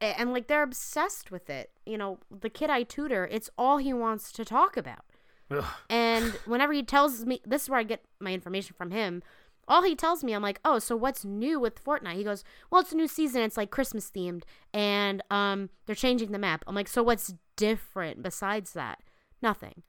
A- 0.00 0.18
and, 0.18 0.32
like 0.32 0.46
they're 0.46 0.62
obsessed 0.62 1.32
with 1.32 1.50
it 1.50 1.70
you 1.84 1.98
know 1.98 2.18
the 2.30 2.50
kid 2.50 2.70
i 2.70 2.84
tutor 2.84 3.26
it's 3.32 3.50
all 3.58 3.78
he 3.78 3.92
wants 3.92 4.30
to 4.32 4.44
talk 4.44 4.76
about 4.76 5.04
Ugh. 5.58 5.64
and 5.90 6.32
whenever 6.46 6.72
he 6.72 6.82
tells 6.82 7.24
me, 7.24 7.40
this 7.44 7.64
is 7.64 7.70
where 7.70 7.80
I 7.80 7.84
get 7.84 8.04
my 8.20 8.32
information 8.32 8.74
from 8.76 8.90
him. 8.90 9.22
All 9.66 9.82
he 9.82 9.94
tells 9.96 10.22
me, 10.22 10.34
I'm 10.34 10.42
like, 10.42 10.60
oh, 10.64 10.78
so 10.78 10.94
what's 10.94 11.24
new 11.24 11.58
with 11.58 11.82
Fortnite? 11.82 12.16
He 12.16 12.24
goes, 12.24 12.44
well, 12.70 12.82
it's 12.82 12.92
a 12.92 12.96
new 12.96 13.08
season. 13.08 13.40
It's 13.40 13.56
like 13.56 13.70
Christmas 13.70 14.10
themed, 14.10 14.42
and 14.74 15.22
um, 15.30 15.70
they're 15.86 15.94
changing 15.94 16.32
the 16.32 16.38
map. 16.38 16.64
I'm 16.66 16.74
like, 16.74 16.88
so 16.88 17.02
what's 17.02 17.32
different 17.56 18.22
besides 18.22 18.72
that? 18.74 18.98
Nothing. 19.40 19.82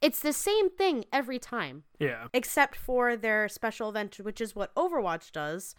It's 0.00 0.20
the 0.20 0.32
same 0.32 0.70
thing 0.70 1.04
every 1.12 1.38
time, 1.38 1.84
yeah. 1.98 2.28
except 2.32 2.76
for 2.76 3.16
their 3.16 3.48
special 3.48 3.90
event, 3.90 4.16
which 4.22 4.40
is 4.40 4.56
what 4.56 4.74
Overwatch 4.74 5.32
does, 5.32 5.74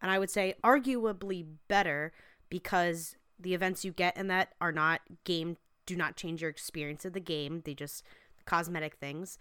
and 0.00 0.10
I 0.10 0.18
would 0.18 0.30
say 0.30 0.54
arguably 0.64 1.44
better 1.68 2.12
because 2.48 3.16
the 3.38 3.52
events 3.52 3.84
you 3.84 3.92
get 3.92 4.16
in 4.16 4.28
that 4.28 4.54
are 4.60 4.72
not 4.72 5.02
game 5.24 5.58
do 5.84 5.96
not 5.96 6.16
change 6.16 6.40
your 6.40 6.50
experience 6.50 7.04
of 7.04 7.12
the 7.12 7.20
game. 7.20 7.62
They 7.64 7.74
just 7.74 8.02
cosmetic 8.46 8.94
things. 8.96 9.38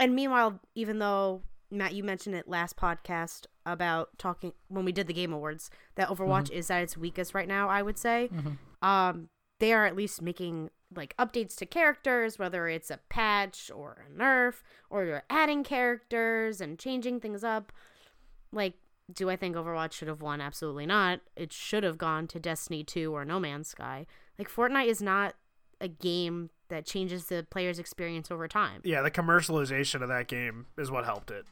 And 0.00 0.14
meanwhile, 0.14 0.60
even 0.74 0.98
though 0.98 1.42
Matt, 1.70 1.94
you 1.94 2.02
mentioned 2.04 2.34
it 2.34 2.48
last 2.48 2.76
podcast 2.76 3.46
about 3.66 4.10
talking 4.18 4.52
when 4.68 4.84
we 4.84 4.92
did 4.92 5.06
the 5.06 5.12
Game 5.14 5.32
Awards 5.32 5.70
that 5.94 6.08
Overwatch 6.08 6.50
is 6.50 6.70
at 6.70 6.82
its 6.82 6.96
weakest 6.96 7.34
right 7.34 7.48
now. 7.48 7.68
I 7.68 7.82
would 7.82 7.98
say, 7.98 8.30
um, 8.82 9.28
they 9.60 9.72
are 9.72 9.86
at 9.86 9.96
least 9.96 10.20
making 10.20 10.70
like 10.94 11.16
updates 11.16 11.56
to 11.56 11.66
characters, 11.66 12.38
whether 12.38 12.68
it's 12.68 12.90
a 12.90 13.00
patch 13.08 13.70
or 13.74 14.04
a 14.06 14.20
nerf, 14.20 14.62
or 14.90 15.04
you're 15.04 15.22
adding 15.30 15.64
characters 15.64 16.60
and 16.60 16.78
changing 16.78 17.20
things 17.20 17.42
up. 17.42 17.72
Like, 18.52 18.74
do 19.12 19.28
I 19.28 19.36
think 19.36 19.56
Overwatch 19.56 19.92
should 19.92 20.08
have 20.08 20.22
won? 20.22 20.40
Absolutely 20.40 20.86
not. 20.86 21.20
It 21.36 21.52
should 21.52 21.82
have 21.82 21.98
gone 21.98 22.26
to 22.28 22.38
Destiny 22.38 22.84
2 22.84 23.12
or 23.12 23.24
No 23.24 23.40
Man's 23.40 23.68
Sky. 23.68 24.06
Like, 24.38 24.50
Fortnite 24.50 24.86
is 24.86 25.02
not 25.02 25.34
a 25.80 25.88
game 25.88 26.50
that 26.68 26.86
changes 26.86 27.26
the 27.26 27.46
player's 27.50 27.78
experience 27.78 28.30
over 28.30 28.48
time. 28.48 28.80
Yeah, 28.84 29.02
the 29.02 29.10
commercialization 29.10 30.02
of 30.02 30.08
that 30.08 30.28
game 30.28 30.66
is 30.78 30.90
what 30.90 31.04
helped 31.04 31.30
it. 31.30 31.44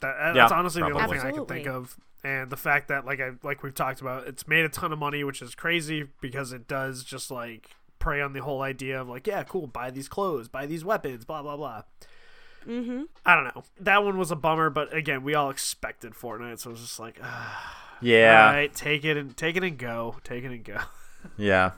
That, 0.00 0.14
Yeah, 0.18 0.32
that's 0.34 0.52
honestly 0.52 0.80
the 0.82 0.86
only 0.86 0.98
probably. 0.98 1.18
thing 1.18 1.26
I 1.26 1.32
can 1.32 1.46
think 1.46 1.66
of. 1.66 1.96
And 2.24 2.50
the 2.50 2.56
fact 2.56 2.88
that, 2.88 3.06
like 3.06 3.20
I 3.20 3.30
like 3.42 3.62
we've 3.62 3.74
talked 3.74 4.00
about, 4.00 4.26
it's 4.26 4.46
made 4.48 4.64
a 4.64 4.68
ton 4.68 4.92
of 4.92 4.98
money, 4.98 5.22
which 5.24 5.40
is 5.40 5.54
crazy 5.54 6.08
because 6.20 6.52
it 6.52 6.66
does 6.66 7.04
just 7.04 7.30
like 7.30 7.70
prey 8.00 8.20
on 8.20 8.32
the 8.32 8.40
whole 8.42 8.62
idea 8.62 9.00
of 9.00 9.08
like, 9.08 9.26
yeah, 9.26 9.44
cool, 9.44 9.66
buy 9.68 9.90
these 9.90 10.08
clothes, 10.08 10.48
buy 10.48 10.66
these 10.66 10.84
weapons, 10.84 11.24
blah 11.24 11.42
blah 11.42 11.56
blah. 11.56 11.82
Mm-hmm. 12.66 13.04
I 13.24 13.34
don't 13.36 13.44
know. 13.54 13.62
That 13.80 14.04
one 14.04 14.18
was 14.18 14.30
a 14.30 14.36
bummer, 14.36 14.68
but 14.68 14.92
again, 14.94 15.22
we 15.22 15.34
all 15.34 15.48
expected 15.50 16.12
Fortnite, 16.12 16.58
so 16.58 16.70
it 16.70 16.72
was 16.72 16.80
just 16.82 16.98
like, 16.98 17.18
ah, 17.22 17.86
Yeah. 18.00 18.46
all 18.48 18.52
right, 18.52 18.74
take 18.74 19.04
it 19.04 19.16
and 19.16 19.36
take 19.36 19.56
it 19.56 19.62
and 19.62 19.78
go, 19.78 20.16
take 20.24 20.44
it 20.44 20.50
and 20.50 20.64
go. 20.64 20.78
Yeah. 21.36 21.72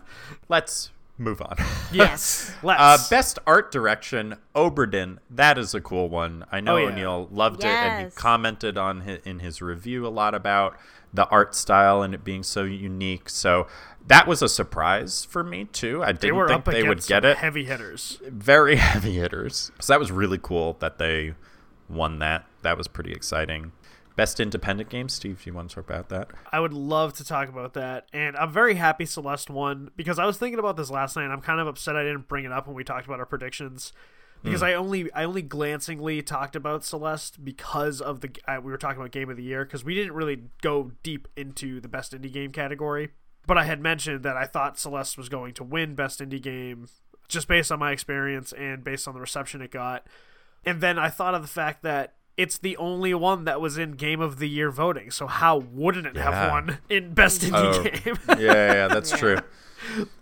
Let's 0.48 0.90
move 1.20 1.40
on. 1.42 1.56
Yes, 1.92 2.52
let's. 2.62 2.80
Uh, 2.80 2.98
best 3.10 3.40
art 3.48 3.72
direction, 3.72 4.36
Obra 4.54 4.88
Dinn. 4.88 5.18
That 5.28 5.58
is 5.58 5.74
a 5.74 5.80
cool 5.80 6.08
one. 6.08 6.44
I 6.52 6.60
know 6.60 6.74
Oh, 6.74 6.78
yeah. 6.78 6.86
O'Neill 6.86 7.28
loved 7.32 7.64
it, 7.64 7.66
and 7.66 8.04
he 8.06 8.10
commented 8.14 8.78
on 8.78 9.00
hi 9.00 9.18
in 9.24 9.40
his 9.40 9.60
review 9.60 10.06
a 10.06 10.08
lot 10.08 10.32
about 10.36 10.76
the 11.12 11.26
art 11.30 11.56
style 11.56 12.02
and 12.02 12.14
it 12.14 12.22
being 12.22 12.44
so 12.44 12.62
unique. 12.62 13.28
So 13.28 13.66
that 14.06 14.28
was 14.28 14.40
a 14.40 14.48
surprise 14.48 15.24
for 15.24 15.42
me 15.42 15.64
too. 15.64 16.00
I 16.04 16.12
didn't 16.12 16.36
were 16.36 16.46
think 16.46 16.64
they 16.64 16.84
would 16.84 17.04
get 17.04 17.24
it. 17.24 17.38
heavy 17.38 17.64
hitters. 17.64 18.20
Very 18.28 18.76
heavy 18.90 19.14
hitters. 19.14 19.72
So 19.80 19.92
that 19.92 19.98
was 19.98 20.12
really 20.12 20.38
cool 20.40 20.76
that 20.78 20.98
they 20.98 21.34
won 21.88 22.20
that. 22.20 22.46
That 22.62 22.78
was 22.78 22.86
pretty 22.86 23.12
exciting. 23.12 23.72
Best 24.20 24.38
independent 24.38 24.90
game, 24.90 25.08
Steve. 25.08 25.42
Do 25.42 25.48
you 25.48 25.54
want 25.54 25.70
to 25.70 25.76
talk 25.76 25.88
about 25.88 26.10
that? 26.10 26.28
I 26.52 26.60
would 26.60 26.74
love 26.74 27.14
to 27.14 27.24
talk 27.24 27.48
about 27.48 27.72
that. 27.72 28.06
And 28.12 28.36
I'm 28.36 28.52
very 28.52 28.74
happy 28.74 29.06
Celeste 29.06 29.48
won 29.48 29.92
because 29.96 30.18
I 30.18 30.26
was 30.26 30.36
thinking 30.36 30.58
about 30.58 30.76
this 30.76 30.90
last 30.90 31.16
night. 31.16 31.22
And 31.22 31.32
I'm 31.32 31.40
kind 31.40 31.58
of 31.58 31.66
upset 31.66 31.96
I 31.96 32.02
didn't 32.02 32.28
bring 32.28 32.44
it 32.44 32.52
up 32.52 32.66
when 32.66 32.76
we 32.76 32.84
talked 32.84 33.06
about 33.06 33.18
our 33.18 33.24
predictions 33.24 33.94
because 34.42 34.62
I 34.62 34.74
only 34.74 35.10
I 35.14 35.24
only 35.24 35.40
glancingly 35.40 36.20
talked 36.20 36.54
about 36.54 36.84
Celeste 36.84 37.42
because 37.42 38.02
of 38.02 38.20
the 38.20 38.28
uh, 38.46 38.60
we 38.62 38.70
were 38.70 38.76
talking 38.76 39.00
about 39.00 39.10
game 39.10 39.30
of 39.30 39.38
the 39.38 39.42
year 39.42 39.64
because 39.64 39.86
we 39.86 39.94
didn't 39.94 40.12
really 40.12 40.42
go 40.60 40.92
deep 41.02 41.26
into 41.34 41.80
the 41.80 41.88
best 41.88 42.12
indie 42.12 42.30
game 42.30 42.52
category. 42.52 43.12
But 43.46 43.56
I 43.56 43.64
had 43.64 43.80
mentioned 43.80 44.22
that 44.24 44.36
I 44.36 44.44
thought 44.44 44.78
Celeste 44.78 45.16
was 45.16 45.30
going 45.30 45.54
to 45.54 45.64
win 45.64 45.94
best 45.94 46.20
indie 46.20 46.42
game 46.42 46.88
just 47.26 47.48
based 47.48 47.72
on 47.72 47.78
my 47.78 47.90
experience 47.90 48.52
and 48.52 48.84
based 48.84 49.08
on 49.08 49.14
the 49.14 49.20
reception 49.20 49.62
it 49.62 49.70
got. 49.70 50.06
And 50.62 50.82
then 50.82 50.98
I 50.98 51.08
thought 51.08 51.34
of 51.34 51.40
the 51.40 51.48
fact 51.48 51.82
that 51.84 52.16
it's 52.40 52.56
the 52.58 52.76
only 52.78 53.12
one 53.14 53.44
that 53.44 53.60
was 53.60 53.76
in 53.76 53.92
Game 53.92 54.20
of 54.20 54.38
the 54.38 54.48
Year 54.48 54.70
voting. 54.70 55.10
So 55.10 55.26
how 55.26 55.58
wouldn't 55.58 56.06
it 56.06 56.16
have 56.16 56.32
Yeah. 56.32 56.50
won 56.50 56.78
in 56.88 57.12
Best 57.12 57.42
Indie 57.42 57.52
Oh, 57.54 57.82
Game? 57.82 58.18
yeah, 58.28 58.36
yeah, 58.52 58.72
yeah, 58.72 58.88
that's 58.88 59.10
true. 59.18 59.36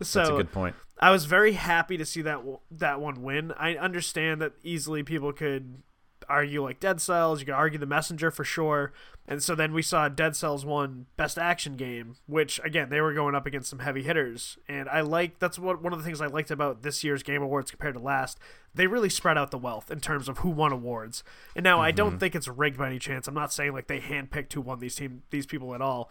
so 0.02 0.18
That's 0.18 0.30
a 0.30 0.32
good 0.32 0.52
point. 0.52 0.74
I 0.98 1.10
was 1.10 1.26
very 1.26 1.52
happy 1.52 1.96
to 1.96 2.04
see 2.04 2.22
that 2.22 2.40
that 2.72 3.00
one 3.00 3.22
win. 3.22 3.52
I 3.56 3.76
understand 3.76 4.40
that 4.42 4.52
easily 4.64 5.02
people 5.04 5.32
could 5.32 5.82
argue 6.28 6.62
like 6.62 6.80
Dead 6.80 7.00
Cells, 7.00 7.38
you 7.40 7.46
could 7.46 7.54
argue 7.54 7.78
The 7.78 7.86
Messenger 7.86 8.30
for 8.32 8.44
sure. 8.44 8.92
And 9.30 9.42
so 9.42 9.54
then 9.54 9.74
we 9.74 9.82
saw 9.82 10.08
Dead 10.08 10.34
Cells 10.34 10.64
won 10.64 11.04
Best 11.18 11.36
Action 11.36 11.76
Game, 11.76 12.16
which 12.26 12.58
again 12.64 12.88
they 12.88 13.02
were 13.02 13.12
going 13.12 13.34
up 13.34 13.44
against 13.44 13.68
some 13.68 13.80
heavy 13.80 14.02
hitters. 14.02 14.56
And 14.66 14.88
I 14.88 15.02
like 15.02 15.38
that's 15.38 15.58
what 15.58 15.82
one 15.82 15.92
of 15.92 15.98
the 15.98 16.04
things 16.04 16.22
I 16.22 16.26
liked 16.28 16.50
about 16.50 16.82
this 16.82 17.04
year's 17.04 17.22
Game 17.22 17.42
Awards 17.42 17.70
compared 17.70 17.94
to 17.94 18.00
last. 18.00 18.38
They 18.74 18.86
really 18.86 19.10
spread 19.10 19.36
out 19.36 19.50
the 19.50 19.58
wealth 19.58 19.90
in 19.90 20.00
terms 20.00 20.30
of 20.30 20.38
who 20.38 20.48
won 20.48 20.72
awards. 20.72 21.22
And 21.54 21.62
now 21.62 21.78
I 21.78 21.90
don't 21.90 22.16
mhm. 22.16 22.20
think 22.20 22.34
it's 22.34 22.48
rigged 22.48 22.78
by 22.78 22.86
any 22.86 22.98
chance. 22.98 23.28
I'm 23.28 23.34
not 23.34 23.52
saying 23.52 23.74
like 23.74 23.86
they 23.86 24.00
handpicked 24.00 24.54
who 24.54 24.62
won 24.62 24.78
these 24.78 24.94
team 24.94 25.22
these 25.28 25.46
people 25.46 25.74
at 25.74 25.82
all. 25.82 26.10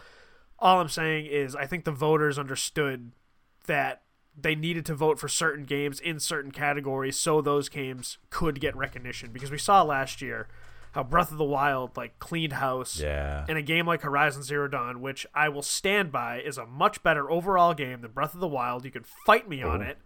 All 0.59 0.79
I'm 0.79 0.89
saying 0.89 1.25
is 1.25 1.55
I 1.55 1.65
think 1.65 1.85
the 1.85 1.91
voters 1.91 2.37
understood 2.37 3.13
that 3.65 4.03
they 4.39 4.53
needed 4.53 4.85
to 4.85 4.93
vote 4.93 5.17
for 5.17 5.27
certain 5.27 5.65
games 5.65 5.99
in 5.99 6.19
certain 6.19 6.51
categories 6.51 7.17
so 7.17 7.41
those 7.41 7.67
games 7.67 8.19
could 8.29 8.59
get 8.59 8.75
recognition 8.75 9.31
because 9.31 9.49
we 9.49 9.57
saw 9.57 9.81
last 9.81 10.21
year 10.21 10.47
how 10.93 11.03
Breath 11.03 11.31
of 11.31 11.37
the 11.37 11.43
Wild 11.43 11.95
like 11.95 12.17
cleaned 12.19 12.53
house 12.53 12.99
Yeah. 12.99 13.45
in 13.47 13.57
a 13.57 13.61
game 13.61 13.85
like 13.85 14.01
Horizon 14.01 14.43
Zero 14.43 14.67
Dawn, 14.67 15.01
which 15.01 15.27
I 15.33 15.49
will 15.49 15.61
stand 15.61 16.11
by 16.11 16.39
is 16.39 16.57
a 16.57 16.65
much 16.65 17.03
better 17.03 17.29
overall 17.29 17.73
game 17.73 18.01
than 18.01 18.11
Breath 18.11 18.33
of 18.33 18.39
the 18.39 18.47
Wild. 18.47 18.85
You 18.85 18.91
can 18.91 19.03
fight 19.03 19.47
me 19.47 19.61
on 19.61 19.81
it. 19.81 19.97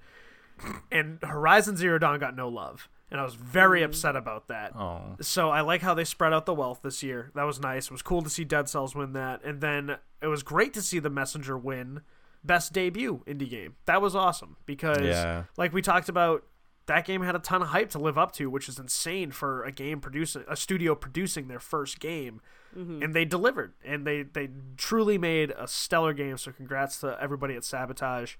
And 0.92 1.20
Horizon 1.24 1.78
Zero 1.78 1.98
Dawn 1.98 2.20
got 2.20 2.36
no 2.36 2.48
love. 2.48 2.88
And 3.10 3.20
I 3.20 3.24
was 3.24 3.36
very 3.36 3.82
mm. 3.82 3.86
upset 3.86 4.16
about 4.16 4.48
that. 4.48 4.76
Oh. 4.76 5.18
So 5.20 5.50
I 5.50 5.62
like 5.62 5.82
how 5.82 5.94
they 5.94 6.06
spread 6.06 6.34
out 6.34 6.46
the 6.46 6.54
wealth 6.54 6.82
this 6.82 7.04
year. 7.04 7.32
That 7.36 7.44
was 7.44 7.60
nice. 7.60 7.86
It 7.86 7.92
was 7.92 8.02
cool 8.02 8.22
to 8.22 8.30
see 8.30 8.44
Dead 8.46 8.70
Cells 8.70 8.96
win 8.96 9.14
that. 9.14 9.44
And 9.44 9.60
then 9.60 9.98
it 10.22 10.28
was 10.28 10.44
great 10.44 10.74
to 10.76 10.82
see 10.82 11.00
The 11.00 11.10
Messenger 11.10 11.58
win 11.58 12.02
Best 12.44 12.74
Debut 12.74 13.22
Indie 13.28 13.50
Game. 13.50 13.76
That 13.86 14.02
was 14.02 14.16
awesome 14.16 14.56
because, 14.66 15.02
Yeah. 15.02 15.44
like 15.58 15.74
we 15.74 15.82
talked 15.82 16.10
about, 16.10 16.44
that 16.88 17.06
game 17.06 17.22
had 17.22 17.36
a 17.36 17.40
ton 17.40 17.62
of 17.62 17.70
hype 17.70 17.90
to 17.92 18.00
live 18.00 18.18
up 18.18 18.32
to, 18.34 18.50
which 18.50 18.68
is 18.68 18.80
insane 18.80 19.32
for 19.32 19.64
a 19.64 19.72
game 19.72 20.00
producing, 20.00 20.44
a 20.48 20.56
studio 20.56 20.96
producing 20.96 21.48
their 21.48 21.60
first 21.60 22.00
game. 22.00 22.42
Mm-hmm. 22.78 23.04
And 23.04 23.14
they 23.14 23.26
delivered. 23.26 23.74
And 23.84 24.08
they, 24.08 24.24
they 24.24 24.50
truly 24.78 25.18
made 25.18 25.52
a 25.58 25.68
stellar 25.68 26.14
game. 26.14 26.38
So 26.38 26.52
congrats 26.52 27.00
to 27.02 27.18
everybody 27.22 27.56
at 27.56 27.64
Sabotage. 27.64 28.36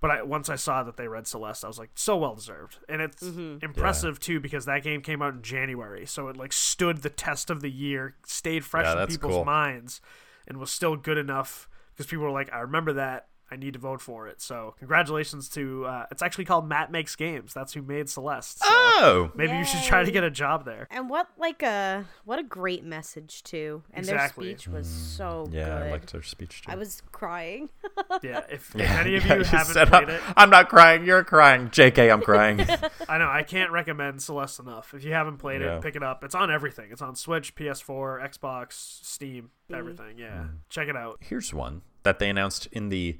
But 0.00 0.10
I, 0.10 0.22
once 0.22 0.50
I 0.50 0.56
saw 0.56 0.82
that 0.82 0.96
they 0.96 1.08
read 1.08 1.26
Celeste, 1.26 1.64
I 1.64 1.68
was 1.68 1.78
like, 1.78 1.90
so 1.94 2.18
well 2.18 2.34
deserved, 2.34 2.78
and 2.86 3.00
it's 3.00 3.22
mm-hmm. 3.22 3.64
impressive 3.64 4.20
too 4.20 4.40
because 4.40 4.66
that 4.66 4.82
game 4.82 5.00
came 5.00 5.22
out 5.22 5.32
in 5.32 5.42
January, 5.42 6.04
so 6.04 6.28
it 6.28 6.36
like 6.36 6.52
stood 6.52 6.98
the 6.98 7.08
test 7.08 7.48
of 7.48 7.62
the 7.62 7.70
year, 7.70 8.14
stayed 8.26 8.62
fresh 8.62 8.84
Yeah, 8.84 9.02
in 9.02 9.08
people's 9.08 9.36
cool. 9.36 9.44
minds, 9.46 10.02
and 10.46 10.58
was 10.58 10.70
still 10.70 10.96
good 10.96 11.16
enough 11.16 11.66
because 11.92 12.06
people 12.06 12.24
were 12.26 12.30
like, 12.30 12.52
I 12.52 12.60
remember 12.60 12.92
that, 12.92 13.28
I 13.50 13.56
need 13.56 13.74
to 13.74 13.78
vote 13.78 14.00
for 14.00 14.26
it. 14.26 14.40
So 14.40 14.74
congratulations 14.78 15.48
to 15.50 15.84
uh, 15.86 16.06
it's 16.10 16.22
actually 16.22 16.46
called 16.46 16.68
Matt 16.68 16.90
Makes 16.90 17.14
Games. 17.16 17.54
That's 17.54 17.72
who 17.74 17.82
made 17.82 18.08
Celeste. 18.08 18.58
So 18.60 18.66
Oh. 18.68 19.30
maybe 19.34 19.56
you 19.56 19.64
should 19.64 19.82
try 19.82 20.02
to 20.04 20.10
get 20.10 20.24
a 20.24 20.30
job 20.30 20.64
there. 20.64 20.88
And 20.90 21.08
what 21.10 21.28
like 21.38 21.62
a 21.62 22.04
what 22.24 22.38
a 22.38 22.42
great 22.42 22.84
message 22.84 23.42
too. 23.42 23.82
And 23.92 24.00
Exactly. 24.04 24.48
their 24.48 24.58
speech 24.58 24.68
was 24.68 24.88
so 24.88 25.46
Mm, 25.48 25.54
Yeah, 25.54 25.64
good. 25.64 25.82
I 25.86 25.90
liked 25.90 26.12
their 26.12 26.22
speech 26.22 26.62
too. 26.62 26.72
I 26.72 26.76
was 26.76 27.02
crying. 27.12 27.68
Yeah, 28.22 28.38
if, 28.50 28.74
if 28.74 28.80
Yeah, 28.80 29.00
any 29.00 29.16
of 29.16 29.26
yeah, 29.26 29.34
you 29.36 29.44
haven't 29.44 29.74
said, 29.74 29.88
played 29.88 30.08
it, 30.08 30.20
I'm 30.36 30.48
not 30.50 30.68
crying. 30.68 31.04
You're 31.04 31.24
crying. 31.24 31.68
JK, 31.70 32.10
I'm 32.12 32.22
crying. 32.22 32.60
I 33.08 33.18
know 33.18 33.28
I 33.28 33.42
can't 33.42 33.70
recommend 33.72 34.22
Celeste 34.22 34.60
enough. 34.60 34.94
If 34.94 35.04
you 35.04 35.12
haven't 35.12 35.36
played 35.38 35.60
Yeah. 35.60 35.76
it, 35.76 35.82
pick 35.82 35.96
it 35.96 36.02
up. 36.02 36.22
It's 36.24 36.34
on 36.34 36.50
everything. 36.50 36.90
It's 36.92 37.02
on 37.02 37.14
Switch, 37.16 37.54
PS4, 37.54 38.22
Xbox, 38.22 38.72
Steam, 38.72 39.50
everything. 39.72 40.18
Yeah, 40.18 40.44
Mm. 40.44 40.50
check 40.68 40.88
it 40.88 40.96
out. 40.96 41.18
Here's 41.20 41.52
one 41.52 41.82
that 42.04 42.18
they 42.18 42.30
announced 42.30 42.66
in 42.72 42.88
the 42.88 43.18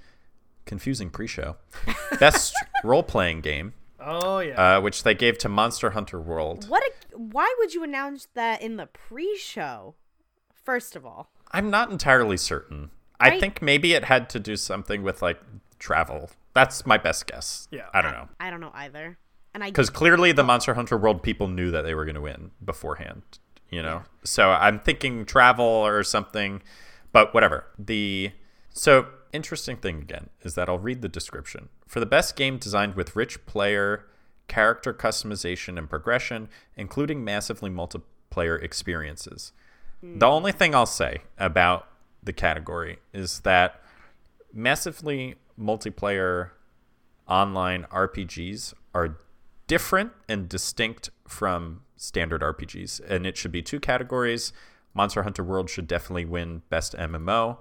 confusing 0.66 1.08
pre-show. 1.10 1.56
Best 2.20 2.54
role-playing 2.84 3.40
game, 3.40 3.72
Oh 4.00 4.40
yeah, 4.40 4.76
uh, 4.76 4.80
which 4.80 5.02
they 5.02 5.14
gave 5.14 5.38
to 5.38 5.48
Monster 5.48 5.90
Hunter 5.90 6.20
World. 6.20 6.68
what 6.68 6.82
a, 6.84 7.16
why 7.18 7.52
would 7.58 7.72
you 7.74 7.82
announce 7.82 8.28
that 8.34 8.60
in 8.62 8.76
the 8.76 8.86
pre-show? 8.86 9.94
First 10.52 10.96
of 10.96 11.06
all. 11.06 11.30
I'm 11.52 11.70
not 11.70 11.90
entirely 11.90 12.36
certain. 12.36 12.90
I 13.20 13.30
Right. 13.30 13.40
think 13.40 13.62
maybe 13.62 13.94
it 13.94 14.04
had 14.04 14.28
to 14.30 14.40
do 14.40 14.56
something 14.56 15.02
with 15.02 15.22
like 15.22 15.40
travel. 15.78 16.30
That's 16.54 16.84
my 16.84 16.98
best 16.98 17.26
guess. 17.26 17.68
Yeah. 17.70 17.86
I 17.94 18.02
don't 18.02 18.12
know. 18.12 18.28
I 18.40 18.50
don't 18.50 18.60
know 18.60 18.72
either. 18.74 19.18
And 19.54 19.62
I 19.64 19.68
Because 19.70 19.88
clearly 19.90 20.32
the 20.32 20.42
Monster 20.44 20.74
Hunter 20.74 20.98
World 20.98 21.22
people 21.22 21.48
knew 21.48 21.70
that 21.70 21.82
they 21.82 21.94
were 21.94 22.04
going 22.04 22.14
to 22.16 22.20
win 22.20 22.50
beforehand, 22.64 23.22
you 23.70 23.82
know? 23.82 24.02
So 24.24 24.50
I'm 24.50 24.80
thinking 24.80 25.24
travel 25.24 25.64
or 25.64 26.02
something, 26.02 26.62
but 27.12 27.32
whatever. 27.32 27.64
The 27.78 28.32
So, 28.76 29.06
interesting 29.32 29.78
thing 29.78 30.02
again 30.02 30.28
is 30.42 30.54
that 30.54 30.68
I'll 30.68 30.78
read 30.78 31.00
the 31.00 31.08
description. 31.08 31.70
For 31.86 31.98
the 31.98 32.04
best 32.04 32.36
game 32.36 32.58
designed 32.58 32.94
with 32.94 33.16
rich 33.16 33.46
player 33.46 34.04
character 34.48 34.92
customization 34.92 35.78
and 35.78 35.88
progression, 35.88 36.50
including 36.76 37.24
massively 37.24 37.70
multiplayer 37.70 38.62
experiences. 38.62 39.52
Hmm. 40.02 40.18
The 40.18 40.26
only 40.26 40.52
thing 40.52 40.74
I'll 40.74 40.84
say 40.84 41.22
about 41.38 41.88
the 42.22 42.34
category 42.34 42.98
is 43.14 43.40
that 43.40 43.80
massively 44.52 45.36
multiplayer 45.58 46.50
online 47.26 47.84
RPGs 47.84 48.74
are 48.94 49.16
different 49.66 50.12
and 50.28 50.50
distinct 50.50 51.08
from 51.26 51.80
standard 51.96 52.42
RPGs. 52.42 53.00
And 53.08 53.26
it 53.26 53.38
should 53.38 53.52
be 53.52 53.62
two 53.62 53.80
categories. 53.80 54.52
Monster 54.92 55.22
Hunter 55.22 55.42
World 55.42 55.70
should 55.70 55.86
definitely 55.86 56.26
win 56.26 56.60
Best 56.68 56.94
MMO. 56.94 57.56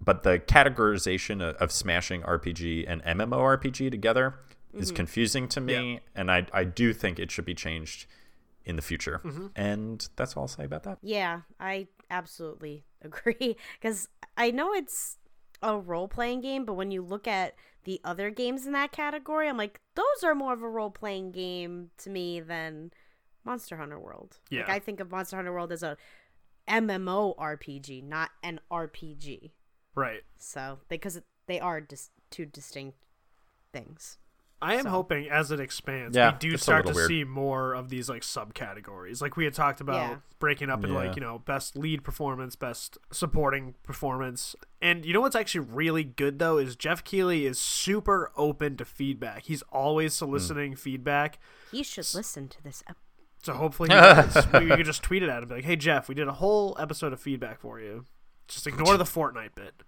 But 0.00 0.22
the 0.22 0.38
categorization 0.38 1.42
of, 1.42 1.56
of 1.56 1.72
smashing 1.72 2.22
RPG 2.22 2.84
and 2.86 3.02
MMORPG 3.02 3.90
together 3.90 4.34
is 4.72 4.88
mm-hmm. 4.88 4.96
confusing 4.96 5.48
to 5.48 5.60
me. 5.60 6.00
And 6.14 6.30
I, 6.30 6.46
I 6.52 6.64
do 6.64 6.92
think 6.92 7.18
it 7.18 7.30
should 7.30 7.44
be 7.44 7.54
changed 7.54 8.06
in 8.64 8.76
the 8.76 8.82
future. 8.82 9.20
Mm-hmm. 9.24 9.46
And 9.56 10.06
that's 10.16 10.36
all 10.36 10.42
I'll 10.44 10.48
say 10.48 10.64
about 10.64 10.82
that. 10.84 10.98
Yeah, 11.02 11.42
I 11.60 11.88
absolutely 12.10 12.84
agree. 13.02 13.56
Because 13.80 14.08
I 14.36 14.50
know 14.50 14.72
it's 14.72 15.18
a 15.62 15.78
role 15.78 16.08
playing 16.08 16.40
game, 16.40 16.64
but 16.64 16.74
when 16.74 16.90
you 16.90 17.02
look 17.02 17.26
at 17.26 17.54
the 17.84 18.00
other 18.04 18.30
games 18.30 18.66
in 18.66 18.72
that 18.72 18.92
category, 18.92 19.48
I'm 19.48 19.56
like, 19.56 19.80
those 19.94 20.24
are 20.24 20.34
more 20.34 20.52
of 20.52 20.62
a 20.62 20.68
role 20.68 20.90
playing 20.90 21.32
game 21.32 21.90
to 21.98 22.10
me 22.10 22.40
than 22.40 22.90
Monster 23.44 23.76
Hunter 23.76 23.98
World. 23.98 24.38
Like, 24.50 24.66
Yeah. 24.66 24.72
I 24.72 24.78
think 24.78 25.00
of 25.00 25.10
Monster 25.10 25.36
Hunter 25.36 25.52
World 25.52 25.72
as 25.72 25.82
a 25.82 25.96
MMO 26.68 27.36
RPG, 27.36 28.02
not 28.04 28.30
an 28.42 28.60
RPG. 28.70 29.52
Right. 29.94 30.22
So, 30.38 30.78
because 30.88 31.16
it- 31.16 31.24
they 31.46 31.60
are 31.60 31.80
dis- 31.80 32.10
two 32.30 32.46
distinct 32.46 32.98
things. 33.72 34.18
I 34.62 34.74
am 34.76 34.84
So- 34.84 34.90
hoping 34.90 35.28
as 35.28 35.50
it 35.50 35.60
expands, 35.60 36.16
Yeah, 36.16 36.32
we 36.32 36.38
do 36.38 36.56
start 36.56 36.86
to 36.86 36.94
weird. 36.94 37.08
see 37.08 37.22
more 37.24 37.74
of 37.74 37.90
these 37.90 38.08
like 38.08 38.22
subcategories. 38.22 39.20
Like 39.20 39.36
we 39.36 39.44
had 39.44 39.52
talked 39.52 39.80
about 39.82 40.10
Yeah. 40.10 40.16
breaking 40.38 40.70
up 40.70 40.82
into 40.82 40.94
Yeah. 40.94 41.04
like, 41.08 41.16
you 41.16 41.20
know, 41.20 41.38
best 41.40 41.76
lead 41.76 42.02
performance, 42.02 42.56
best 42.56 42.96
supporting 43.12 43.74
performance. 43.82 44.56
And 44.80 45.04
you 45.04 45.12
know 45.12 45.20
what's 45.20 45.36
actually 45.36 45.66
really 45.66 46.04
good 46.04 46.38
though 46.38 46.56
is 46.56 46.76
Jeff 46.76 47.04
Keighley 47.04 47.44
is 47.44 47.58
super 47.58 48.32
open 48.36 48.78
to 48.78 48.86
feedback. 48.86 49.42
He's 49.42 49.60
always 49.70 50.14
soliciting 50.14 50.76
feedback. 50.76 51.38
He 51.70 51.82
should 51.82 52.14
listen 52.14 52.48
to 52.48 52.62
this 52.62 52.82
episode. 52.88 53.00
So 53.42 53.52
hopefully 53.54 53.90
you 53.90 53.96
does. 54.00 54.46
we 54.54 54.68
could 54.68 54.86
just 54.86 55.02
tweet 55.02 55.22
it 55.22 55.28
at 55.28 55.42
him 55.42 55.48
be 55.50 55.56
like, 55.56 55.64
"Hey 55.64 55.76
Jeff, 55.76 56.08
we 56.08 56.14
did 56.14 56.26
a 56.28 56.32
whole 56.32 56.74
episode 56.80 57.12
of 57.12 57.20
feedback 57.20 57.60
for 57.60 57.78
you. 57.80 58.06
Just 58.48 58.66
ignore 58.66 58.96
the 58.96 59.04
Fortnite 59.04 59.54
bit." 59.54 59.82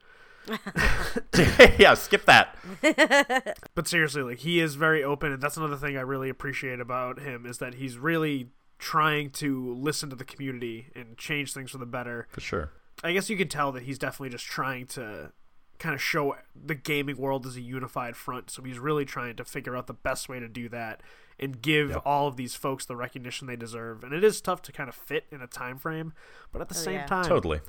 yeah, 1.78 1.94
skip 1.94 2.24
that. 2.26 2.56
But 3.74 3.86
seriously, 3.88 4.22
like 4.22 4.38
he 4.38 4.60
is 4.60 4.74
very 4.74 5.04
open, 5.04 5.32
and 5.32 5.42
that's 5.42 5.56
another 5.56 5.76
thing 5.76 5.96
I 5.96 6.00
really 6.00 6.28
appreciate 6.30 6.80
about 6.80 7.20
him 7.20 7.44
is 7.46 7.58
that 7.58 7.74
he's 7.74 7.98
really 7.98 8.50
trying 8.78 9.30
to 9.30 9.74
listen 9.74 10.08
to 10.10 10.16
the 10.16 10.24
community 10.24 10.86
and 10.94 11.16
change 11.18 11.52
things 11.52 11.70
for 11.72 11.78
the 11.78 11.86
better. 11.86 12.26
For 12.30 12.40
sure. 12.40 12.70
I 13.04 13.12
guess 13.12 13.28
you 13.28 13.36
can 13.36 13.48
tell 13.48 13.72
that 13.72 13.82
he's 13.82 13.98
definitely 13.98 14.30
just 14.30 14.46
trying 14.46 14.86
to 14.88 15.32
kind 15.78 15.94
of 15.94 16.00
show 16.00 16.36
the 16.54 16.74
gaming 16.74 17.18
world 17.18 17.44
as 17.46 17.56
a 17.56 17.60
unified 17.60 18.16
front. 18.16 18.48
So 18.50 18.62
he's 18.62 18.78
really 18.78 19.04
trying 19.04 19.36
to 19.36 19.44
figure 19.44 19.76
out 19.76 19.86
the 19.88 19.92
best 19.94 20.26
way 20.28 20.40
to 20.40 20.48
do 20.48 20.70
that 20.70 21.02
and 21.38 21.60
give 21.60 21.90
Yep. 21.90 22.02
all 22.06 22.26
of 22.28 22.36
these 22.36 22.54
folks 22.54 22.86
the 22.86 22.96
recognition 22.96 23.46
they 23.46 23.56
deserve. 23.56 24.02
And 24.02 24.14
it 24.14 24.24
is 24.24 24.40
tough 24.40 24.62
to 24.62 24.72
kind 24.72 24.88
of 24.88 24.94
fit 24.94 25.26
in 25.30 25.42
a 25.42 25.46
time 25.46 25.76
frame, 25.76 26.14
but 26.50 26.62
at 26.62 26.70
the 26.70 26.74
Oh, 26.74 26.78
same 26.78 26.94
yeah. 26.94 27.06
time, 27.06 27.26
Totally. 27.26 27.60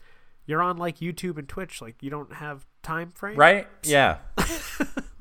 You're 0.47 0.61
on 0.63 0.77
like 0.77 0.97
YouTube 0.97 1.37
and 1.37 1.47
Twitch, 1.47 1.81
like 1.81 2.01
you 2.01 2.09
don't 2.09 2.33
have 2.33 2.65
time 2.81 3.11
frame, 3.13 3.35
Right? 3.37 3.67
Yeah. 3.83 4.17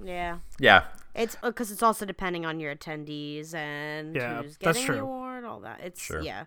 Yeah. 0.03 0.39
Yeah. 0.61 0.85
It's 1.15 1.37
uh, 1.43 1.49
because 1.49 1.71
it's 1.73 1.83
also 1.83 2.05
depending 2.07 2.47
on 2.47 2.61
your 2.61 2.75
attendees 2.75 3.55
and 3.55 4.15
Yeah, 4.15 4.43
who's 4.43 4.57
that's 4.59 4.79
getting 4.79 4.97
the 4.97 5.03
award, 5.03 5.45
all 5.45 5.61
that. 5.61 5.81
It's 5.83 6.01
Sure. 6.01 6.21
yeah, 6.21 6.45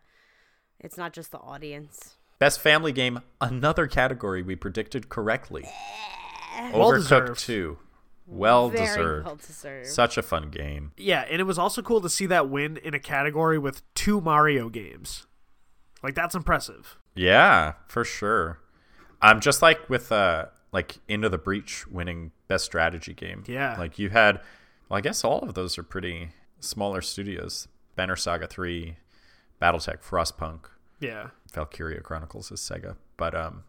it's 0.79 0.97
not 0.97 1.11
just 1.13 1.31
the 1.31 1.39
audience. 1.39 2.15
Best 2.37 2.61
family 2.61 2.91
game, 2.93 3.19
another 3.41 3.85
category 3.87 4.41
we 4.43 4.55
predicted 4.55 5.09
correctly. 5.09 5.65
Eh. 5.65 6.71
Well 6.73 6.91
Overcooked 6.91 6.95
deserved. 7.01 7.39
2. 7.39 7.77
Well 8.27 8.69
Very 8.69 8.85
deserved. 8.85 9.25
well 9.25 9.35
deserved. 9.35 9.87
Such 9.87 10.17
a 10.17 10.21
fun 10.21 10.49
game. 10.51 10.91
Yeah, 10.95 11.25
and 11.29 11.41
it 11.41 11.45
was 11.45 11.57
also 11.57 11.81
cool 11.81 11.99
to 12.01 12.09
see 12.09 12.27
that 12.27 12.47
win 12.47 12.77
in 12.77 12.93
a 12.93 12.99
category 12.99 13.57
with 13.57 13.81
two 13.95 14.21
Mario 14.21 14.69
games. 14.69 15.25
Like 16.03 16.13
that's 16.15 16.35
impressive. 16.35 16.97
Yeah, 17.15 17.73
for 17.87 18.05
sure. 18.05 18.59
Um, 19.21 19.39
just 19.41 19.61
like 19.61 19.89
with 19.89 20.11
uh, 20.11 20.45
like 20.71 20.97
Into 21.07 21.29
the 21.29 21.37
Breach 21.37 21.87
winning 21.87 22.31
best 22.47 22.65
strategy 22.65 23.13
game. 23.13 23.43
Yeah. 23.47 23.75
Like 23.77 23.99
you 23.99 24.09
had, 24.09 24.41
well, 24.87 24.97
I 24.97 25.01
guess 25.01 25.23
all 25.23 25.39
of 25.39 25.53
those 25.53 25.77
are 25.77 25.83
pretty 25.83 26.29
smaller 26.59 27.01
studios. 27.01 27.67
Banner 27.95 28.15
Saga 28.15 28.47
Three, 28.47 28.95
BattleTech, 29.61 30.01
Frostpunk, 30.01 30.65
Yeah. 30.99 31.29
Valkyria 31.53 32.01
Chronicles 32.01 32.51
is 32.51 32.59
Sega, 32.61 32.95
but 33.17 33.35
um, 33.35 33.63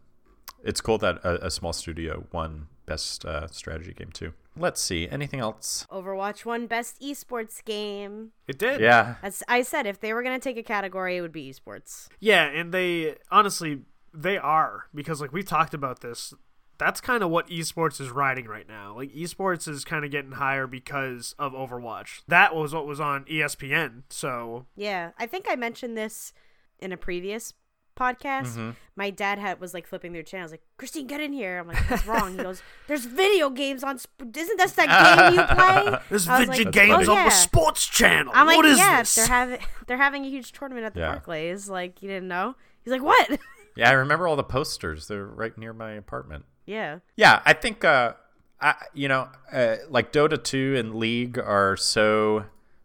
it's 0.62 0.80
cool 0.80 0.98
that 0.98 1.16
a, 1.24 1.46
a 1.46 1.50
small 1.50 1.72
studio 1.72 2.26
won 2.30 2.68
best 2.86 3.24
uh, 3.24 3.46
strategy 3.48 3.92
game 3.92 4.10
too. 4.12 4.32
Let's 4.56 4.80
see, 4.80 5.08
anything 5.08 5.40
else? 5.40 5.86
Overwatch 5.90 6.44
won 6.44 6.66
best 6.66 7.00
esports 7.00 7.64
game. 7.64 8.32
It 8.46 8.58
did. 8.58 8.80
Yeah, 8.80 9.14
As 9.22 9.42
I 9.48 9.62
said, 9.62 9.86
if 9.86 10.00
they 10.00 10.12
were 10.12 10.22
gonna 10.22 10.38
take 10.40 10.56
a 10.58 10.62
category, 10.62 11.16
it 11.16 11.20
would 11.22 11.32
be 11.32 11.50
esports. 11.52 12.08
Yeah, 12.20 12.44
and 12.44 12.72
they 12.74 13.16
honestly 13.30 13.82
they 14.12 14.38
are 14.38 14.84
because 14.94 15.20
like 15.20 15.32
we've 15.32 15.46
talked 15.46 15.74
about 15.74 16.00
this. 16.00 16.34
That's 16.78 17.00
kind 17.02 17.22
of 17.22 17.28
what 17.28 17.48
esports 17.48 18.00
is 18.00 18.08
riding 18.08 18.46
right 18.46 18.66
now. 18.66 18.96
Like 18.96 19.12
esports 19.12 19.68
is 19.68 19.84
kind 19.84 20.02
of 20.04 20.10
getting 20.10 20.32
higher 20.32 20.66
because 20.66 21.34
of 21.38 21.52
Overwatch. 21.52 22.22
That 22.26 22.54
was 22.54 22.72
what 22.74 22.86
was 22.86 22.98
on 23.00 23.24
ESPN. 23.26 24.04
So 24.08 24.64
Yeah, 24.76 25.10
I 25.18 25.26
think 25.26 25.46
I 25.48 25.56
mentioned 25.56 25.96
this 25.96 26.32
in 26.78 26.90
a 26.90 26.96
previous 26.96 27.52
podcast. 27.98 28.54
Mm-hmm. 28.56 28.70
My 28.96 29.10
dad 29.10 29.38
had 29.38 29.60
was 29.60 29.74
like 29.74 29.86
flipping 29.86 30.12
through 30.12 30.22
channels, 30.22 30.52
like 30.52 30.62
Christine, 30.78 31.06
get 31.06 31.20
in 31.20 31.34
here. 31.34 31.58
I'm 31.58 31.68
like, 31.68 31.76
what's 31.90 32.06
wrong? 32.06 32.32
He 32.32 32.36
goes, 32.42 32.62
"There's 32.88 33.04
video 33.04 33.50
games 33.50 33.84
on. 33.84 33.98
Sp- 34.00 34.32
isn't 34.34 34.56
this 34.56 34.72
that 34.72 34.88
game 35.28 35.38
you 35.38 35.44
play? 35.54 35.98
there's 36.08 36.24
video 36.24 36.64
like, 36.64 36.72
games 36.72 37.08
"Oh, 37.08 37.14
on 37.14 37.24
the 37.24 37.30
sports 37.30 37.86
channel. 37.86 38.32
I'm 38.34 38.46
like, 38.46 38.56
what 38.56 38.64
is 38.64 38.78
yeah, 38.78 39.00
this? 39.00 39.14
they're 39.16 39.26
having 39.26 39.58
they're 39.86 39.96
having 39.98 40.24
a 40.24 40.30
huge 40.30 40.52
tournament 40.52 40.86
at 40.86 40.94
the 40.94 41.00
Yeah. 41.00 41.10
Barclays. 41.10 41.68
Like, 41.68 42.00
you 42.02 42.08
didn't 42.08 42.28
know? 42.28 42.56
He's 42.82 42.92
like, 42.92 43.02
what? 43.02 43.38
Yeah. 43.76 43.88
I 43.90 43.92
remember 43.92 44.26
all 44.28 44.36
the 44.36 44.44
posters. 44.44 45.06
They're 45.08 45.24
right 45.26 45.56
near 45.58 45.72
my 45.72 45.92
apartment. 45.92 46.44
yeah, 46.66 46.98
Yeah, 47.16 47.42
I 47.44 47.52
think 47.52 47.84
uh, 47.84 48.14
I, 48.60 48.74
you 48.94 49.08
know, 49.08 49.28
uh, 49.52 49.76
like 49.88 50.12
Dota 50.12 50.42
2 50.42 50.76
and 50.76 50.94
League 50.94 51.38
are 51.38 51.76
so 51.76 52.44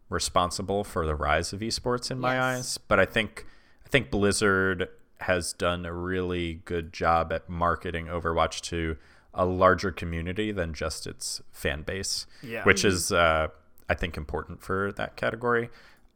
responsible 0.09 0.83
for 0.83 1.05
the 1.05 1.15
rise 1.15 1.51
of 1.53 1.59
esports 1.61 2.11
in 2.11 2.19
my 2.19 2.35
Yes. 2.35 2.43
eyes, 2.43 2.77
but 2.77 2.99
I 2.99 3.05
think 3.05 3.45
I 3.85 3.89
think 3.89 4.09
Blizzard 4.11 4.89
has 5.21 5.53
done 5.53 5.85
a 5.85 5.93
really 5.93 6.55
good 6.65 6.91
job 6.93 7.31
at 7.31 7.47
marketing 7.49 8.07
Overwatch 8.07 8.61
to 8.61 8.97
a 9.33 9.45
larger 9.45 9.91
community 9.91 10.51
than 10.51 10.73
just 10.73 11.05
its 11.07 11.41
fan 11.51 11.81
base, 11.83 12.25
Yeah. 12.41 12.63
which 12.63 12.83
is 12.85 13.11
uh, 13.11 13.47
I 13.89 13.93
think 13.93 14.17
important 14.17 14.61
for 14.61 14.91
that 14.93 15.15
category. 15.15 15.69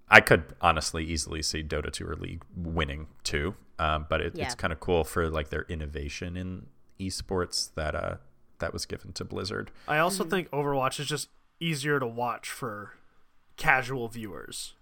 I 0.10 0.22
could 0.22 0.56
honestly 0.62 1.04
easily 1.06 1.42
see 1.44 1.64
Dota 1.64 1.92
2 1.92 2.08
or 2.08 2.16
League 2.16 2.44
winning 2.56 3.08
too, 3.24 3.56
um, 3.80 4.06
but 4.10 4.22
it, 4.22 4.36
Yeah. 4.36 4.46
it's 4.46 4.56
kind 4.56 4.72
of 4.74 4.80
cool 4.80 5.04
for 5.04 5.30
like 5.30 5.50
their 5.50 5.66
innovation 5.70 6.36
in 6.38 6.68
esports 7.00 7.74
that 7.76 7.96
uh 7.96 8.16
that 8.60 8.74
was 8.74 8.86
given 8.86 9.14
to 9.14 9.24
Blizzard. 9.24 9.72
I 9.88 10.00
also 10.00 10.24
think 10.26 10.50
Overwatch 10.52 11.00
is 11.00 11.08
just 11.08 11.30
easier 11.62 12.00
to 12.00 12.06
watch 12.08 12.50
for 12.50 12.94
casual 13.56 14.08
viewers. 14.10 14.74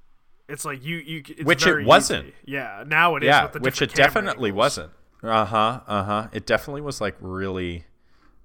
It's 0.50 0.66
like 0.66 0.84
you 0.84 0.98
you 0.98 1.24
it's 1.28 1.44
Which 1.44 1.68
it 1.68 1.86
wasn't. 1.86 2.28
easy. 2.28 2.36
Yeah, 2.46 2.84
now 2.88 3.16
it 3.18 3.24
is. 3.24 3.28
yeah, 3.28 3.44
with 3.44 3.54
the 3.54 3.60
which 3.60 3.82
it 3.82 3.94
definitely 3.94 4.50
angles. 4.50 4.58
wasn't. 4.78 4.92
Uh 5.24 5.46
huh. 5.46 5.80
Uh 5.88 6.04
huh. 6.04 6.28
It 6.32 6.46
definitely 6.46 6.82
was 6.82 7.00
like 7.02 7.16
really. 7.20 7.86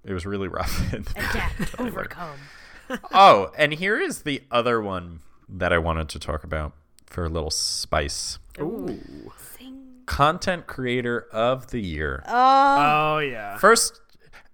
It 0.05 0.13
was 0.13 0.27
really 0.27 0.49
rough. 0.49 0.93
in 0.93 1.05
the 1.05 1.11
adapt, 1.13 1.57
trailer. 1.75 1.91
overcome. 1.91 2.39
oh, 3.13 3.53
and 3.57 3.73
here 3.75 4.01
is 4.01 4.23
the 4.23 4.43
other 4.51 4.83
one 4.83 5.21
that 5.49 5.73
I 5.73 5.79
wanted 5.79 6.09
to 6.11 6.19
talk 6.19 6.43
about 6.45 6.73
for 7.07 7.25
a 7.25 7.29
little 7.29 7.51
spice. 7.51 8.39
Ooh. 8.61 9.22
Sing. 10.13 10.17
Content 10.17 10.67
creator 10.67 11.27
of 11.33 11.71
the 11.71 11.81
year. 11.81 12.23
Oh, 12.27 13.15
Oh 13.17 13.19
yeah. 13.19 13.57
First, 13.59 14.01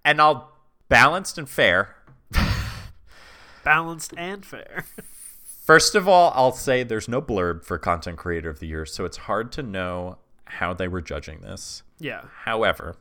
and 0.05 0.21
I'll 0.21 0.51
balanced 0.87 1.37
and 1.37 1.47
fair. 1.49 1.95
Balanced 3.63 4.13
and 4.17 4.45
fair. 4.45 4.85
First 5.65 5.93
of 5.93 6.07
all, 6.07 6.31
I'll 6.35 6.51
say 6.53 6.83
there's 6.83 7.07
no 7.07 7.21
blurb 7.21 7.63
for 7.63 7.77
content 7.77 8.17
creator 8.17 8.49
of 8.49 8.59
the 8.59 8.65
year, 8.67 8.85
so 8.85 9.05
it's 9.05 9.17
hard 9.17 9.51
to 9.51 9.61
know 9.63 10.17
how 10.45 10.73
they 10.73 10.87
were 10.87 11.01
judging 11.01 11.41
this. 11.41 11.83
yeah. 11.99 12.21
However, 12.43 12.95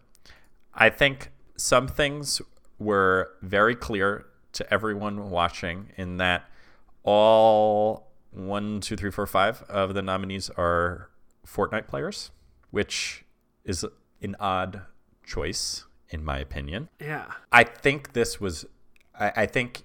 I 0.75 0.91
think 0.91 1.31
some 1.57 1.89
things 1.89 2.43
were 2.79 3.31
very 3.41 3.75
clear 3.75 4.27
to 4.53 4.73
everyone 4.73 5.31
watching 5.31 5.91
in 5.97 6.19
that 6.19 6.45
all 7.05 8.11
one, 8.33 8.81
two, 8.81 8.97
three, 8.97 9.11
four, 9.11 9.27
five 9.27 9.63
of 9.63 9.95
the 9.95 10.03
nominees 10.03 10.51
are 10.51 11.09
Fortnite 11.47 11.87
players, 11.87 12.31
which 12.71 13.25
is 13.65 13.85
an 14.23 14.37
odd 14.41 14.83
choice, 15.25 15.85
in 16.11 16.25
my 16.25 16.39
opinion. 16.39 16.89
Yeah. 17.01 17.27
I 17.53 17.65
think 17.65 18.13
this 18.13 18.41
was, 18.41 18.65
I, 19.19 19.33
I 19.37 19.47
think 19.47 19.83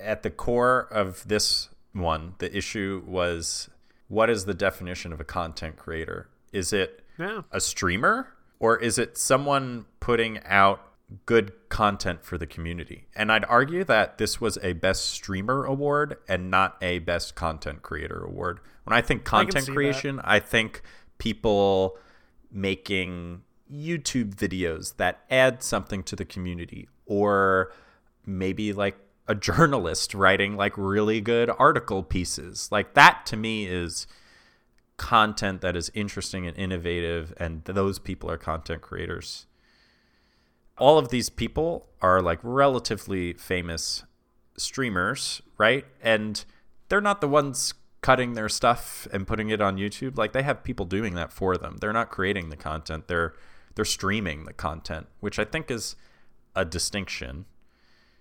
at 0.00 0.22
the 0.22 0.30
core 0.30 0.88
of 0.90 1.26
this 1.28 1.68
one, 1.92 2.34
the 2.38 2.54
issue 2.56 3.02
was 3.06 3.68
what 4.08 4.30
is 4.30 4.44
the 4.44 4.54
definition 4.54 5.12
of 5.12 5.20
a 5.20 5.24
content 5.24 5.76
creator? 5.76 6.28
Is 6.52 6.72
it 6.72 7.02
Yeah. 7.18 7.42
a 7.50 7.60
streamer 7.60 8.28
or 8.58 8.78
is 8.78 8.98
it 8.98 9.18
someone 9.18 9.86
putting 10.00 10.42
out 10.44 10.80
good 11.26 11.52
content 11.68 12.24
for 12.24 12.38
the 12.38 12.46
community? 12.46 13.06
And 13.14 13.30
I'd 13.30 13.44
argue 13.44 13.84
that 13.84 14.18
this 14.18 14.40
was 14.40 14.58
a 14.62 14.72
best 14.74 15.06
streamer 15.06 15.64
award 15.64 16.16
and 16.28 16.50
not 16.50 16.76
a 16.80 17.00
best 17.00 17.34
content 17.34 17.82
creator 17.82 18.24
award. 18.24 18.60
When 18.84 18.96
I 18.96 19.02
think 19.02 19.24
content 19.24 19.66
that. 19.66 19.72
creation, 19.72 20.20
I 20.24 20.38
think 20.38 20.82
people 21.18 21.98
making 22.50 23.42
YouTube 23.72 24.34
videos 24.34 24.96
that 24.96 25.24
add 25.30 25.62
something 25.62 26.02
to 26.04 26.16
the 26.16 26.24
community 26.24 26.88
or 27.06 27.72
maybe 28.24 28.72
like 28.72 28.96
a 29.28 29.34
journalist 29.34 30.14
writing 30.14 30.56
like 30.56 30.72
really 30.76 31.20
good 31.20 31.50
article 31.58 32.02
pieces. 32.02 32.68
Like 32.70 32.94
that 32.94 33.26
to 33.26 33.36
me 33.36 33.66
is 33.66 34.06
content 34.96 35.60
that 35.60 35.76
is 35.76 35.90
interesting 35.94 36.46
and 36.46 36.56
innovative 36.56 37.34
and 37.38 37.64
those 37.64 37.98
people 37.98 38.30
are 38.30 38.38
content 38.38 38.82
creators. 38.82 39.46
All 40.78 40.98
of 40.98 41.08
these 41.08 41.28
people 41.28 41.86
are 42.00 42.20
like 42.22 42.38
relatively 42.42 43.32
famous 43.32 44.04
streamers, 44.56 45.42
right? 45.58 45.84
And 46.02 46.44
they're 46.88 47.00
not 47.00 47.20
the 47.20 47.28
ones 47.28 47.74
cutting 48.06 48.34
their 48.34 48.48
stuff 48.48 49.08
and 49.12 49.26
putting 49.26 49.50
it 49.50 49.60
on 49.60 49.76
YouTube. 49.76 50.16
Like 50.16 50.30
they 50.30 50.44
have 50.44 50.62
people 50.62 50.86
doing 50.86 51.16
that 51.16 51.32
for 51.32 51.56
them. 51.56 51.78
They're 51.80 51.92
not 51.92 52.08
creating 52.08 52.50
the 52.50 52.56
content. 52.56 53.08
They're 53.08 53.34
they're 53.74 53.84
streaming 53.84 54.44
the 54.44 54.52
content, 54.52 55.08
which 55.18 55.40
I 55.40 55.44
think 55.44 55.72
is 55.72 55.96
a 56.54 56.64
distinction 56.64 57.46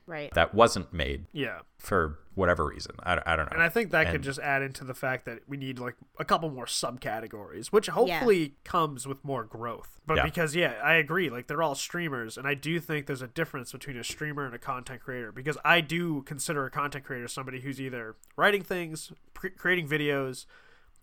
right. 0.07 0.33
that 0.33 0.53
wasn't 0.53 0.91
made 0.93 1.25
Yeah. 1.33 1.59
for 1.77 2.19
whatever 2.35 2.65
reason. 2.65 2.95
I, 3.03 3.21
I 3.25 3.35
don't 3.35 3.45
know. 3.45 3.53
And 3.53 3.61
I 3.63 3.69
think 3.69 3.91
that 3.91 4.11
could 4.11 4.21
just 4.21 4.39
add 4.39 4.61
into 4.61 4.83
the 4.83 4.93
fact 4.93 5.25
that 5.25 5.39
we 5.47 5.55
need 5.57 5.79
like 5.79 5.95
a 6.19 6.25
couple 6.25 6.49
more 6.49 6.65
subcategories, 6.65 7.67
which 7.67 7.87
hopefully 7.87 8.55
comes 8.63 9.07
with 9.07 9.23
more 9.23 9.43
growth. 9.45 10.01
But 10.05 10.17
Yeah. 10.17 10.25
because 10.25 10.55
yeah, 10.55 10.73
I 10.83 10.95
agree, 10.95 11.29
like 11.29 11.47
they're 11.47 11.63
all 11.63 11.75
streamers 11.75 12.37
and 12.37 12.45
I 12.47 12.53
do 12.53 12.79
think 12.79 13.05
there's 13.07 13.21
a 13.21 13.27
difference 13.27 13.71
between 13.71 13.97
a 13.97 14.03
streamer 14.03 14.45
and 14.45 14.53
a 14.53 14.59
content 14.59 15.01
creator 15.01 15.31
because 15.31 15.57
I 15.63 15.81
do 15.81 16.21
consider 16.23 16.65
a 16.65 16.71
content 16.71 17.05
creator 17.05 17.27
somebody 17.27 17.61
who's 17.61 17.79
either 17.79 18.15
writing 18.35 18.61
things, 18.63 19.11
pre- 19.33 19.51
creating 19.51 19.87
videos, 19.87 20.45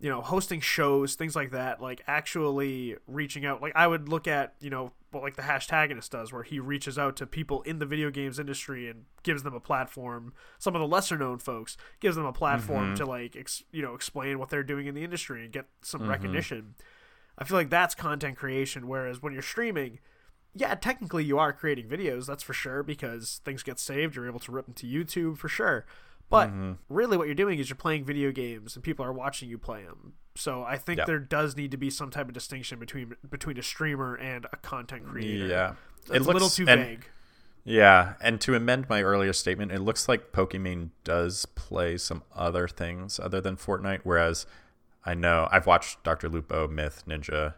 you 0.00 0.10
know, 0.10 0.20
hosting 0.20 0.60
shows, 0.60 1.14
things 1.14 1.34
like 1.36 1.50
that, 1.52 1.80
like 1.80 2.02
actually 2.06 2.96
reaching 3.06 3.46
out. 3.46 3.62
Like 3.62 3.72
I 3.74 3.86
would 3.86 4.08
look 4.08 4.26
at, 4.28 4.54
you 4.60 4.68
know, 4.70 4.92
what 5.12 5.22
like 5.22 5.36
the 5.36 5.42
hashtagonist 5.42 6.10
does, 6.10 6.32
where 6.32 6.42
he 6.42 6.58
reaches 6.58 6.98
out 6.98 7.16
to 7.16 7.26
people 7.26 7.62
in 7.62 7.78
the 7.78 7.86
video 7.86 8.10
games 8.10 8.38
industry 8.38 8.88
and 8.88 9.04
gives 9.22 9.42
them 9.42 9.54
a 9.54 9.60
platform. 9.60 10.32
Some 10.58 10.74
of 10.74 10.80
the 10.80 10.86
lesser 10.86 11.16
known 11.16 11.38
folks 11.38 11.76
gives 12.00 12.16
them 12.16 12.24
a 12.24 12.32
platform 12.32 12.86
mm-hmm. 12.86 12.94
to 12.94 13.06
like, 13.06 13.36
ex- 13.36 13.64
you 13.72 13.82
know, 13.82 13.94
explain 13.94 14.38
what 14.38 14.48
they're 14.48 14.62
doing 14.62 14.86
in 14.86 14.94
the 14.94 15.04
industry 15.04 15.44
and 15.44 15.52
get 15.52 15.66
some 15.82 16.02
mm-hmm. 16.02 16.10
recognition. 16.10 16.74
I 17.38 17.44
feel 17.44 17.56
like 17.56 17.70
that's 17.70 17.94
content 17.94 18.36
creation. 18.36 18.88
Whereas 18.88 19.22
when 19.22 19.32
you're 19.32 19.42
streaming, 19.42 19.98
yeah, 20.54 20.74
technically 20.74 21.24
you 21.24 21.38
are 21.38 21.52
creating 21.52 21.88
videos, 21.88 22.26
that's 22.26 22.42
for 22.42 22.52
sure, 22.52 22.82
because 22.82 23.40
things 23.44 23.62
get 23.62 23.78
saved. 23.78 24.16
You're 24.16 24.28
able 24.28 24.40
to 24.40 24.52
rip 24.52 24.66
them 24.66 24.74
to 24.74 24.86
YouTube 24.86 25.38
for 25.38 25.48
sure. 25.48 25.86
But 26.32 26.50
really, 26.88 27.16
what 27.16 27.26
you're 27.28 27.34
doing 27.34 27.58
is 27.58 27.68
you're 27.68 27.76
playing 27.76 28.04
video 28.04 28.32
games, 28.32 28.74
and 28.74 28.82
people 28.84 29.04
are 29.04 29.12
watching 29.12 29.48
you 29.48 29.58
play 29.58 29.84
them. 29.84 30.14
So 30.34 30.62
I 30.64 30.78
think 30.78 30.98
Yeah. 30.98 31.04
there 31.04 31.18
does 31.18 31.56
need 31.56 31.70
to 31.72 31.76
be 31.76 31.90
some 31.90 32.10
type 32.10 32.26
of 32.28 32.32
distinction 32.34 32.78
between 32.78 33.14
between 33.30 33.58
a 33.58 33.62
streamer 33.62 34.14
and 34.16 34.46
a 34.52 34.56
content 34.56 35.06
creator. 35.06 35.46
Yeah. 35.46 35.74
it's 36.10 36.26
a 36.26 36.30
little 36.32 36.48
too 36.50 36.64
and- 36.66 36.80
vague. 36.80 37.04
Yeah, 37.64 38.14
and 38.20 38.40
to 38.40 38.56
amend 38.56 38.88
my 38.88 39.02
earlier 39.04 39.32
statement, 39.32 39.70
it 39.70 39.78
looks 39.78 40.08
like 40.08 40.32
Pokimane 40.32 40.90
does 41.04 41.46
play 41.46 41.96
some 41.96 42.24
other 42.34 42.66
things 42.66 43.20
other 43.20 43.40
than 43.40 43.56
Fortnite. 43.56 44.00
Whereas 44.02 44.46
I 45.04 45.14
know 45.14 45.46
I've 45.52 45.66
watched 45.66 46.02
Doctor 46.02 46.28
Lupo, 46.28 46.66
Myth, 46.66 47.04
Ninja. 47.06 47.54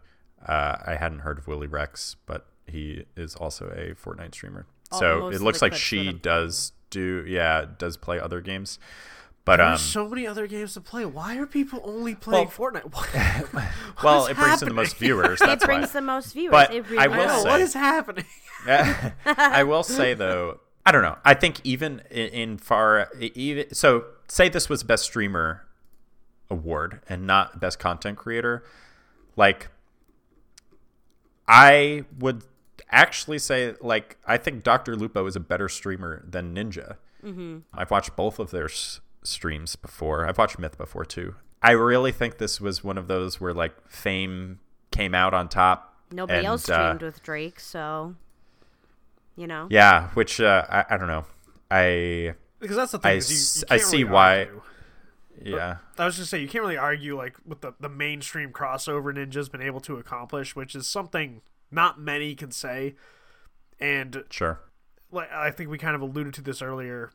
Uh, 0.46 0.76
I 0.86 0.96
hadn't 0.96 1.20
heard 1.20 1.38
of 1.38 1.46
Willyrex, 1.46 2.16
but 2.26 2.46
he 2.66 3.06
is 3.16 3.34
also 3.36 3.68
a 3.68 3.94
Fortnite 3.94 4.34
streamer. 4.34 4.66
Oh, 4.92 5.00
so 5.00 5.28
it 5.28 5.40
looks 5.40 5.62
like 5.62 5.72
she 5.72 6.00
that 6.04 6.06
I'm- 6.10 6.18
does 6.18 6.72
do 6.94 7.24
yeah 7.28 7.66
does 7.78 7.96
play 7.98 8.18
other 8.18 8.40
games. 8.40 8.78
But 9.44 9.60
um, 9.60 9.72
There's 9.72 9.82
so 9.82 10.08
many 10.08 10.26
other 10.26 10.46
games 10.46 10.72
to 10.72 10.80
play. 10.80 11.04
Why 11.04 11.36
are 11.36 11.44
people 11.44 11.82
only 11.84 12.14
playing 12.14 12.50
Well- 12.58 12.70
Fortnite? 12.72 12.94
What- 12.94 13.68
well, 14.02 14.24
it 14.26 14.30
it 14.30 14.38
is 14.38 14.42
brings 14.42 14.62
in 14.62 14.68
the 14.68 14.74
most 14.74 14.96
viewers. 14.96 15.38
it 15.42 15.60
brings 15.60 15.88
why. 15.88 15.92
the 15.92 16.00
most 16.00 16.32
viewers. 16.32 16.50
But 16.52 16.72
it 16.74 16.86
I 16.86 17.04
really 17.04 17.08
will 17.08 17.24
I 17.24 17.26
know, 17.26 17.42
say- 17.42 17.48
what 17.50 17.60
is 17.60 17.74
happening? 17.74 18.24
I 18.66 19.62
will 19.64 19.82
say 19.82 20.14
though, 20.14 20.60
I 20.86 20.92
don't 20.92 21.02
know. 21.02 21.18
I 21.24 21.34
think 21.34 21.60
even 21.64 22.00
in, 22.10 22.28
in 22.28 22.58
far 22.58 23.10
even 23.20 23.74
so, 23.74 24.04
say 24.28 24.48
this 24.48 24.70
was 24.70 24.82
best 24.82 25.04
streamer 25.04 25.66
award 26.48 27.00
and 27.08 27.26
not 27.26 27.60
best 27.60 27.78
content 27.78 28.16
creator, 28.16 28.64
like 29.36 29.68
I 31.46 32.04
would 32.18 32.42
actually 32.94 33.38
say 33.38 33.74
like 33.80 34.16
I 34.26 34.36
think 34.36 34.62
Dr. 34.62 34.96
Lupo 34.96 35.26
is 35.26 35.36
a 35.36 35.40
better 35.40 35.68
streamer 35.68 36.24
than 36.28 36.54
Ninja. 36.54 36.96
Mm-hmm. 37.24 37.58
I've 37.72 37.90
watched 37.90 38.16
both 38.16 38.38
of 38.38 38.50
their 38.50 38.66
s- 38.66 39.00
streams 39.22 39.76
before. 39.76 40.26
I've 40.28 40.38
watched 40.38 40.58
Myth 40.58 40.76
before 40.78 41.04
too. 41.04 41.34
I 41.62 41.70
really 41.72 42.12
think 42.12 42.38
this 42.38 42.60
was 42.60 42.84
one 42.84 42.98
of 42.98 43.08
those 43.08 43.40
where 43.40 43.54
like 43.54 43.72
Fame 43.90 44.60
came 44.90 45.14
out 45.14 45.32
on 45.34 45.48
top. 45.48 45.96
Nobody 46.12 46.38
and, 46.38 46.46
else 46.46 46.68
uh, 46.68 46.74
streamed 46.74 47.02
with 47.02 47.22
Drake, 47.22 47.58
so 47.60 48.14
you 49.36 49.46
know. 49.46 49.66
Yeah, 49.70 50.08
which 50.10 50.40
uh, 50.40 50.64
I, 50.68 50.84
I 50.90 50.96
don't 50.96 51.08
know. 51.08 51.24
I 51.70 52.34
Because 52.60 52.76
that's 52.76 52.92
the 52.92 52.98
thing. 52.98 53.10
I 53.10 53.14
you, 53.14 53.20
you 53.20 53.62
I 53.70 53.76
see 53.78 53.96
really 53.98 54.04
why- 54.04 54.38
argue. 54.40 54.60
yeah. 55.42 55.76
I 55.98 56.04
was 56.04 56.16
just 56.16 56.30
say 56.30 56.40
you 56.40 56.48
can't 56.48 56.62
really 56.62 56.76
argue 56.76 57.16
like 57.16 57.36
with 57.46 57.62
the 57.62 57.72
the 57.80 57.88
mainstream 57.88 58.50
crossover 58.52 59.12
Ninja's 59.14 59.48
been 59.48 59.62
able 59.62 59.80
to 59.80 59.96
accomplish, 59.96 60.54
which 60.54 60.74
is 60.74 60.86
something 60.86 61.40
not 61.74 62.00
many 62.00 62.34
can 62.34 62.50
say. 62.50 62.94
And 63.80 64.24
Sure. 64.30 64.60
like 65.10 65.30
I 65.32 65.50
think 65.50 65.70
we 65.70 65.78
kind 65.78 65.94
of 65.96 66.02
alluded 66.02 66.34
to 66.34 66.42
this 66.42 66.62
earlier. 66.62 67.10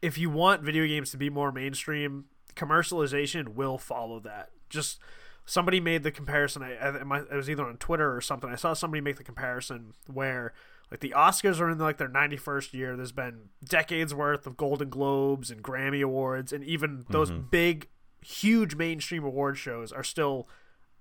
If 0.00 0.18
you 0.18 0.30
want 0.30 0.62
video 0.62 0.86
games 0.86 1.10
to 1.10 1.16
be 1.16 1.30
more 1.30 1.50
mainstream, 1.50 2.26
commercialization 2.54 3.48
will 3.48 3.78
follow 3.78 4.20
that. 4.20 4.50
Just 4.68 4.98
somebody 5.44 5.80
made 5.80 6.02
the 6.02 6.10
comparison. 6.10 6.62
I, 6.62 6.74
I, 6.74 7.18
it 7.20 7.32
was 7.32 7.50
either 7.50 7.64
on 7.64 7.76
Twitter 7.76 8.14
or 8.14 8.20
something. 8.20 8.50
I 8.50 8.56
saw 8.56 8.72
somebody 8.74 9.00
make 9.00 9.16
the 9.16 9.24
comparison 9.24 9.92
where 10.12 10.52
like 10.90 11.00
the 11.00 11.14
Oscars 11.16 11.60
are 11.60 11.70
in 11.70 11.78
like 11.78 11.98
their 11.98 12.08
91st 12.08 12.72
year. 12.72 12.96
There's 12.96 13.12
been 13.12 13.48
decades 13.64 14.14
worth 14.14 14.46
of 14.46 14.56
Golden 14.56 14.90
Globes 14.90 15.50
and 15.50 15.62
Grammy 15.62 16.02
awards, 16.02 16.52
and 16.52 16.62
even 16.64 17.04
those 17.08 17.30
mm-hmm. 17.30 17.48
big, 17.50 17.88
huge 18.22 18.74
mainstream 18.76 19.24
award 19.24 19.58
shows 19.58 19.92
are 19.92 20.04
still 20.04 20.48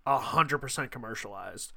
hundred 0.06 0.60
percent 0.60 0.92
commercialized. 0.92 1.74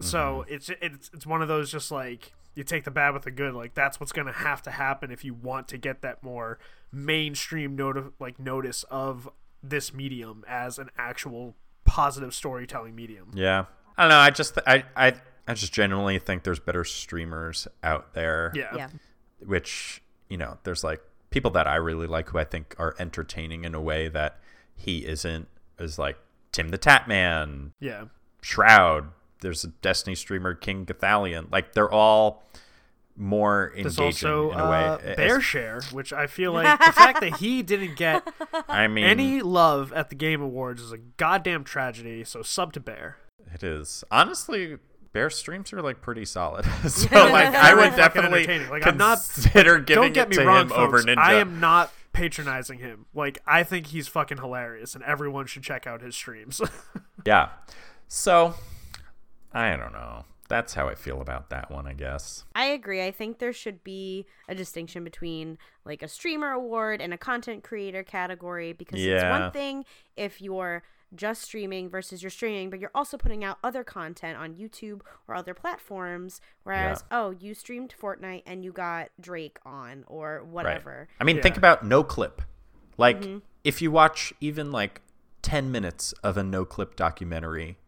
So 0.00 0.44
mm-hmm. 0.44 0.54
it's 0.54 0.70
it's 0.80 1.10
it's 1.14 1.26
one 1.26 1.42
of 1.42 1.48
those 1.48 1.70
just 1.70 1.90
like 1.90 2.32
you 2.54 2.64
take 2.64 2.84
the 2.84 2.90
bad 2.90 3.14
with 3.14 3.22
the 3.22 3.30
good. 3.30 3.54
Like 3.54 3.74
that's 3.74 4.00
what's 4.00 4.12
gonna 4.12 4.32
have 4.32 4.62
to 4.62 4.70
happen 4.70 5.10
if 5.10 5.24
you 5.24 5.34
want 5.34 5.68
to 5.68 5.78
get 5.78 6.02
that 6.02 6.22
more 6.22 6.58
mainstream 6.92 7.76
noti- 7.76 8.10
like 8.18 8.38
notice 8.38 8.82
of 8.84 9.28
this 9.62 9.92
medium 9.92 10.44
as 10.48 10.78
an 10.78 10.90
actual 10.96 11.56
positive 11.84 12.34
storytelling 12.34 12.94
medium. 12.94 13.30
Yeah. 13.34 13.66
I 13.96 14.02
don't 14.02 14.10
know. 14.10 14.18
I 14.18 14.30
just 14.30 14.58
I 14.66 14.84
I 14.96 15.14
I 15.48 15.54
just 15.54 15.72
genuinely 15.72 16.18
think 16.18 16.42
there's 16.42 16.58
better 16.58 16.84
streamers 16.84 17.66
out 17.82 18.14
there. 18.14 18.52
Yeah. 18.54 18.74
Yeah. 18.74 18.88
Which 19.44 20.02
you 20.28 20.36
know, 20.36 20.58
there's 20.64 20.82
like 20.82 21.00
people 21.30 21.50
that 21.52 21.66
I 21.66 21.76
really 21.76 22.06
like 22.06 22.30
who 22.30 22.38
I 22.38 22.44
think 22.44 22.74
are 22.78 22.94
entertaining 22.98 23.64
in 23.64 23.74
a 23.74 23.80
way 23.80 24.08
that 24.08 24.38
he 24.74 25.06
isn't. 25.06 25.48
Is 25.78 25.98
like 25.98 26.16
Tim 26.52 26.70
the 26.70 26.78
Tatman, 26.78 27.72
Yeah. 27.80 28.06
Shroud. 28.42 29.08
There's 29.40 29.64
a 29.64 29.68
Destiny 29.68 30.14
streamer, 30.16 30.54
King 30.54 30.86
Gothalion. 30.86 31.50
Like 31.52 31.72
they're 31.72 31.90
all 31.92 32.44
more 33.18 33.72
There's 33.74 33.98
engaging 33.98 34.28
also 34.30 34.50
in 34.52 34.60
a 34.60 34.70
way. 34.70 34.84
uh, 34.84 34.96
As- 34.98 35.16
Bear 35.16 35.40
Share, 35.40 35.80
which 35.92 36.12
I 36.12 36.26
feel 36.26 36.52
like 36.52 36.78
the 36.84 36.92
fact 36.92 37.20
that 37.20 37.36
he 37.36 37.62
didn't 37.62 37.96
get 37.96 38.26
I 38.68 38.86
mean, 38.88 39.04
any 39.04 39.40
love 39.40 39.92
at 39.92 40.10
the 40.10 40.14
Game 40.14 40.42
Awards 40.42 40.82
is 40.82 40.92
a 40.92 40.98
goddamn 40.98 41.64
tragedy. 41.64 42.24
So 42.24 42.42
sub 42.42 42.72
to 42.74 42.80
Bear. 42.80 43.16
It 43.52 43.62
is 43.62 44.04
honestly. 44.10 44.78
Bear 45.12 45.30
streams 45.30 45.72
are 45.72 45.80
like 45.80 46.02
pretty 46.02 46.26
solid, 46.26 46.66
so 46.88 47.08
like 47.14 47.54
I 47.54 47.72
would 47.74 47.96
definitely 47.96 48.40
entertaining. 48.40 48.68
Like, 48.68 48.86
I'm 48.86 48.98
not- 48.98 49.16
consider 49.32 49.78
giving 49.78 50.02
Don't 50.02 50.12
get 50.12 50.26
it 50.26 50.30
me 50.30 50.36
to 50.36 50.44
wrong, 50.44 50.62
him 50.62 50.68
folks. 50.68 50.78
over 50.80 50.98
Ninja. 51.02 51.16
I 51.16 51.34
am 51.36 51.58
not 51.58 51.90
patronizing 52.12 52.80
him. 52.80 53.06
Like 53.14 53.38
I 53.46 53.62
think 53.62 53.86
he's 53.86 54.08
fucking 54.08 54.36
hilarious, 54.36 54.94
and 54.94 55.02
everyone 55.04 55.46
should 55.46 55.62
check 55.62 55.86
out 55.86 56.02
his 56.02 56.14
streams. 56.14 56.60
Yeah. 57.24 57.48
So, 58.08 58.54
I 59.56 59.76
don't 59.76 59.92
know. 59.92 60.24
That's 60.48 60.74
how 60.74 60.86
I 60.88 60.94
feel 60.94 61.20
about 61.20 61.50
that 61.50 61.70
one, 61.72 61.86
I 61.88 61.92
guess. 61.92 62.44
I 62.54 62.66
agree. 62.66 63.02
I 63.02 63.10
think 63.10 63.38
there 63.38 63.52
should 63.52 63.82
be 63.82 64.26
a 64.48 64.54
distinction 64.54 65.02
between 65.02 65.58
like 65.84 66.02
a 66.02 66.08
streamer 66.08 66.50
award 66.52 67.00
and 67.00 67.12
a 67.12 67.18
content 67.18 67.64
creator 67.64 68.04
category 68.04 68.72
because 68.72 69.00
it's 69.02 69.24
one 69.24 69.50
thing 69.50 69.84
if 70.16 70.40
you're 70.40 70.84
just 71.14 71.42
streaming 71.42 71.88
versus 71.88 72.22
you're 72.22 72.30
streaming, 72.30 72.68
but 72.70 72.78
you're 72.80 72.90
also 72.94 73.16
putting 73.16 73.42
out 73.42 73.58
other 73.64 73.82
content 73.82 74.36
on 74.38 74.54
YouTube 74.54 75.00
or 75.26 75.34
other 75.34 75.54
platforms. 75.54 76.40
Whereas, 76.64 77.02
oh, 77.10 77.30
you 77.30 77.54
streamed 77.54 77.94
Fortnite 78.00 78.42
and 78.46 78.64
you 78.64 78.72
got 78.72 79.08
Drake 79.20 79.58
on 79.64 80.04
or 80.06 80.44
whatever. 80.44 81.08
I 81.20 81.24
mean, 81.24 81.36
Yeah. 81.36 81.42
think 81.42 81.56
about 81.56 81.84
Noclip. 81.84 82.40
Like, 82.98 83.20
Mm-hmm. 83.22 83.38
if 83.64 83.80
you 83.82 83.90
watch 83.90 84.32
even 84.40 84.70
like 84.70 85.00
10 85.42 85.70
minutes 85.72 86.12
of 86.22 86.36
a 86.36 86.42
Noclip 86.42 86.94
documentary, 86.96 87.78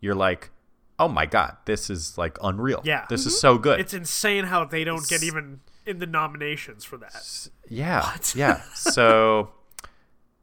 you're 0.00 0.14
like, 0.14 0.50
oh 0.98 1.08
my 1.08 1.26
God, 1.26 1.56
this 1.64 1.90
is 1.90 2.16
like 2.18 2.38
unreal. 2.42 2.80
Yeah. 2.84 3.06
This 3.08 3.26
is 3.26 3.32
mm-hmm. 3.34 3.40
so 3.40 3.58
good. 3.58 3.80
it's 3.80 3.94
insane 3.94 4.44
how 4.44 4.64
they 4.64 4.84
don't 4.84 5.06
get 5.08 5.22
even 5.22 5.60
in 5.86 5.98
the 5.98 6.06
nominations 6.06 6.84
for 6.84 6.96
that. 6.98 7.48
yeah. 7.68 8.16
Yeah. 8.34 8.62
So, 8.74 9.50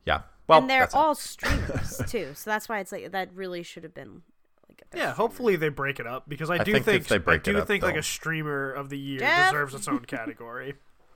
yeah. 0.05 0.21
Well, 0.47 0.59
and 0.61 0.69
they're 0.69 0.81
that's 0.81 0.93
it. 0.93 0.97
all 0.97 1.15
streamers 1.15 2.01
too. 2.07 2.31
So 2.33 2.49
that's 2.49 2.67
why 2.67 2.79
it's 2.79 2.91
like 2.91 3.11
that 3.11 3.29
really 3.33 3.63
should 3.63 3.83
have 3.83 3.93
been 3.93 4.23
like 4.67 4.81
a 4.81 4.97
Yeah, 4.97 5.01
streamer. 5.03 5.13
hopefully 5.15 5.55
they 5.55 5.69
break 5.69 5.99
it 5.99 6.07
up 6.07 6.27
because 6.27 6.49
I 6.49 6.63
do 6.63 6.73
think 6.73 6.85
think, 6.85 7.07
they 7.07 7.17
break 7.19 7.47
I 7.47 7.51
it 7.51 7.53
do 7.53 7.59
up, 7.59 7.67
think 7.67 7.83
like 7.83 7.95
a 7.97 8.03
streamer 8.03 8.71
of 8.71 8.89
the 8.89 8.97
year 8.97 9.19
Jeff? 9.19 9.51
deserves 9.51 9.75
its 9.75 9.87
own 9.87 9.99
category. 10.07 10.73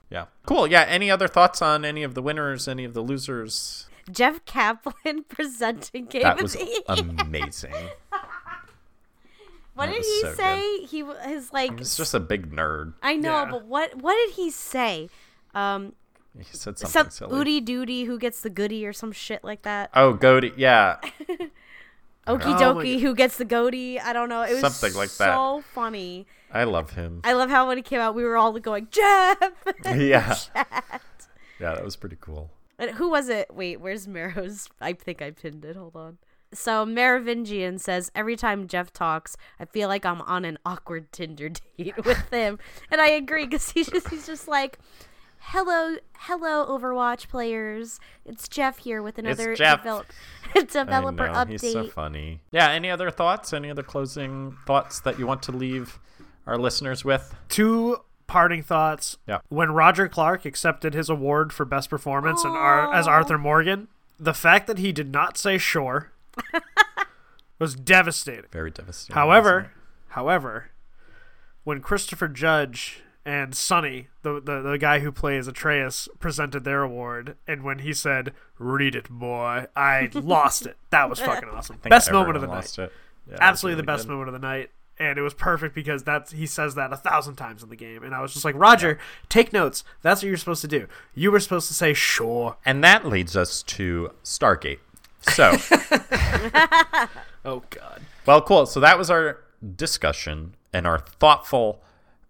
Yeah. 0.10 0.26
Cool. 0.46 0.68
Yeah. 0.68 0.84
Any 0.88 1.10
other 1.10 1.28
thoughts 1.28 1.62
on 1.62 1.84
any 1.84 2.04
of 2.04 2.14
the 2.14 2.22
winners, 2.22 2.68
any 2.68 2.86
of 2.86 2.94
the 2.94 3.02
losers? 3.02 3.88
Jeff 4.12 4.44
Kaplan 4.46 5.24
presenting 5.30 6.06
Game 6.06 6.24
That 6.24 6.38
of 6.38 6.44
was 6.44 6.54
the 6.54 6.66
Year. 6.66 7.16
amazing. 7.20 7.74
What 9.76 9.88
That 9.88 9.94
did 9.96 10.04
he 10.04 10.22
so 10.22 10.34
say? 10.36 10.78
He 10.86 11.02
w- 11.02 11.20
his 11.28 11.52
like. 11.52 11.80
He's 11.80 11.98
just 11.98 12.14
a 12.14 12.20
big 12.20 12.52
nerd. 12.52 12.94
I 13.02 13.16
know, 13.16 13.32
Yeah. 13.44 13.52
but 13.52 13.66
what 13.66 13.96
what 13.96 14.14
did 14.16 14.36
he 14.36 14.52
say? 14.52 15.10
Um, 15.56 15.94
He 16.38 16.44
said 16.44 16.78
something 16.78 16.88
some 16.90 17.10
silly. 17.10 17.32
Oodie 17.60 17.62
Doody 17.66 18.04
who 18.06 18.18
gets 18.20 18.42
the 18.42 18.50
goody 18.50 18.86
or 18.86 18.94
some 18.94 19.12
shit 19.12 19.44
like 19.44 19.64
that. 19.64 19.90
Oh, 19.96 20.14
goody, 20.14 20.54
Yeah. 20.56 20.98
Okie 21.28 21.50
Oh 22.26 22.38
my 22.38 22.62
dokie 22.62 22.94
God. 22.94 23.02
who 23.02 23.16
gets 23.16 23.38
the 23.38 23.44
goatee. 23.46 24.00
I 24.00 24.14
don't 24.14 24.30
know. 24.30 24.44
It 24.44 24.52
was 24.52 24.62
Something 24.62 24.94
like 24.98 25.10
that. 25.18 25.36
so 25.36 25.62
funny. 25.74 26.26
I 26.54 26.64
love 26.64 26.92
him. 26.92 27.20
I 27.26 27.34
love 27.34 27.50
how 27.50 27.68
when 27.68 27.76
he 27.78 27.84
came 27.84 28.00
out, 28.00 28.16
we 28.16 28.24
were 28.24 28.38
all 28.38 28.58
going 28.60 28.88
Jeff. 28.92 29.38
yeah. 29.86 30.36
Yeah, 31.60 31.76
that 31.76 31.84
was 31.84 31.96
pretty 31.98 32.18
cool. 32.22 32.52
And 32.80 32.92
who 32.92 33.10
was 33.10 33.28
it? 33.28 33.54
Wait, 33.54 33.82
where's 33.82 34.08
Marrow's? 34.08 34.70
I 34.80 34.94
think 34.94 35.22
I 35.22 35.32
pinned 35.32 35.66
it. 35.66 35.76
Hold 35.76 35.96
on. 35.96 36.18
So 36.54 36.86
Merovingian 36.86 37.80
says 37.80 38.12
every 38.16 38.36
time 38.36 38.68
Jeff 38.68 38.92
talks, 38.94 39.36
I 39.60 39.66
feel 39.66 39.88
like 39.88 40.06
I'm 40.06 40.22
on 40.22 40.46
an 40.46 40.58
awkward 40.66 41.12
Tinder 41.12 41.50
date 41.78 42.06
with 42.06 42.30
him, 42.30 42.60
and 42.92 43.02
I 43.02 43.08
agree 43.08 43.46
because 43.46 43.72
he's 43.72 43.90
just 43.90 44.10
he's 44.10 44.26
just 44.26 44.48
like, 44.48 44.80
"Hello, 45.40 45.98
hello, 46.20 46.66
Overwatch 46.68 47.28
players. 47.30 48.00
It's 48.26 48.48
Jeff 48.48 48.80
here 48.80 49.02
with 49.02 49.18
another 49.18 49.56
Jeff. 49.56 49.80
develop- 49.80 50.08
developer 50.54 51.28
know, 51.28 51.34
update." 51.34 51.62
He's 51.62 51.74
so 51.74 51.88
funny. 51.88 52.42
Yeah. 52.52 52.70
Any 52.70 52.90
other 52.90 53.10
thoughts? 53.12 53.54
Any 53.54 53.70
other 53.70 53.84
closing 53.84 54.56
thoughts 54.66 55.00
that 55.02 55.20
you 55.20 55.28
want 55.28 55.44
to 55.44 55.52
leave 55.52 56.00
our 56.48 56.58
listeners 56.58 57.04
with? 57.04 57.36
Two 57.50 57.98
parting 58.28 58.64
thoughts. 58.64 59.18
Yeah. 59.28 59.40
When 59.50 59.72
Roger 59.74 60.08
Clark 60.08 60.46
accepted 60.46 60.94
his 60.94 61.10
award 61.10 61.52
for 61.54 61.66
best 61.66 61.90
performance 61.90 62.44
and 62.44 62.54
Ar- 62.56 62.94
as 62.94 63.08
Arthur 63.08 63.38
Morgan, 63.38 63.90
the 64.20 64.34
fact 64.34 64.68
that 64.68 64.78
he 64.78 64.92
did 64.92 65.12
not 65.12 65.38
say 65.38 65.58
sure 65.58 66.13
was 67.60 67.76
devastating. 67.76 68.46
Very 68.52 68.72
devastating. 68.72 69.16
However, 69.16 69.72
however, 70.10 70.72
when 71.64 71.82
Christopher 71.82 72.28
Judge 72.28 73.02
and 73.26 73.56
Sunny, 73.56 74.10
the, 74.22 74.42
the 74.42 74.62
the 74.62 74.78
guy 74.78 75.00
who 75.00 75.12
plays 75.12 75.48
Atreus, 75.48 76.10
presented 76.20 76.64
their 76.64 76.82
award, 76.84 77.38
and 77.48 77.64
when 77.64 77.80
he 77.80 77.94
said 77.94 78.34
"Read 78.60 78.96
it, 78.96 79.10
boy," 79.10 79.68
I 79.76 80.10
lost 80.14 80.66
it. 80.66 80.78
That 80.90 81.10
was 81.10 81.20
fucking 81.20 81.50
awesome. 81.54 81.80
Best 81.84 82.12
moment 82.12 82.36
of 82.36 82.42
the 82.42 82.48
night. 82.48 82.78
it. 82.78 82.92
Yeah, 83.30 83.38
Absolutely 83.40 83.76
really 83.76 83.82
the 83.82 83.86
best 83.86 84.08
good. 84.08 84.12
moment 84.14 84.30
of 84.30 84.34
the 84.34 84.46
night. 84.46 84.72
And 85.00 85.18
it 85.18 85.24
was 85.24 85.34
perfect 85.34 85.74
because 85.74 86.04
that's 86.04 86.32
he 86.34 86.46
says 86.46 86.76
that 86.76 86.94
a 86.94 86.98
thousand 86.98 87.36
times 87.36 87.64
in 87.64 87.70
the 87.70 87.76
game, 87.76 88.04
and 88.04 88.14
I 88.14 88.22
was 88.22 88.32
just 88.34 88.46
like, 88.46 88.54
Roger, 88.56 89.00
take 89.28 89.52
notes. 89.52 89.84
That's 90.04 90.22
what 90.22 90.28
you're 90.28 90.38
supposed 90.38 90.62
to 90.62 90.68
do. 90.68 90.88
You 91.16 91.32
were 91.32 91.40
supposed 91.40 91.68
to 91.70 91.74
say 91.74 91.94
sure. 91.96 92.58
And 92.64 92.84
that 92.84 93.04
leads 93.04 93.36
us 93.36 93.64
to 93.64 94.12
Stargate. 94.24 94.80
So, 95.24 95.52
Oh 97.46 97.62
God. 97.70 98.02
well, 98.26 98.42
cool. 98.42 98.66
So 98.66 98.80
that 98.80 98.98
was 98.98 99.10
our 99.10 99.40
discussion 99.76 100.56
and 100.72 100.88
our 100.88 101.00
thoughtful 101.00 101.82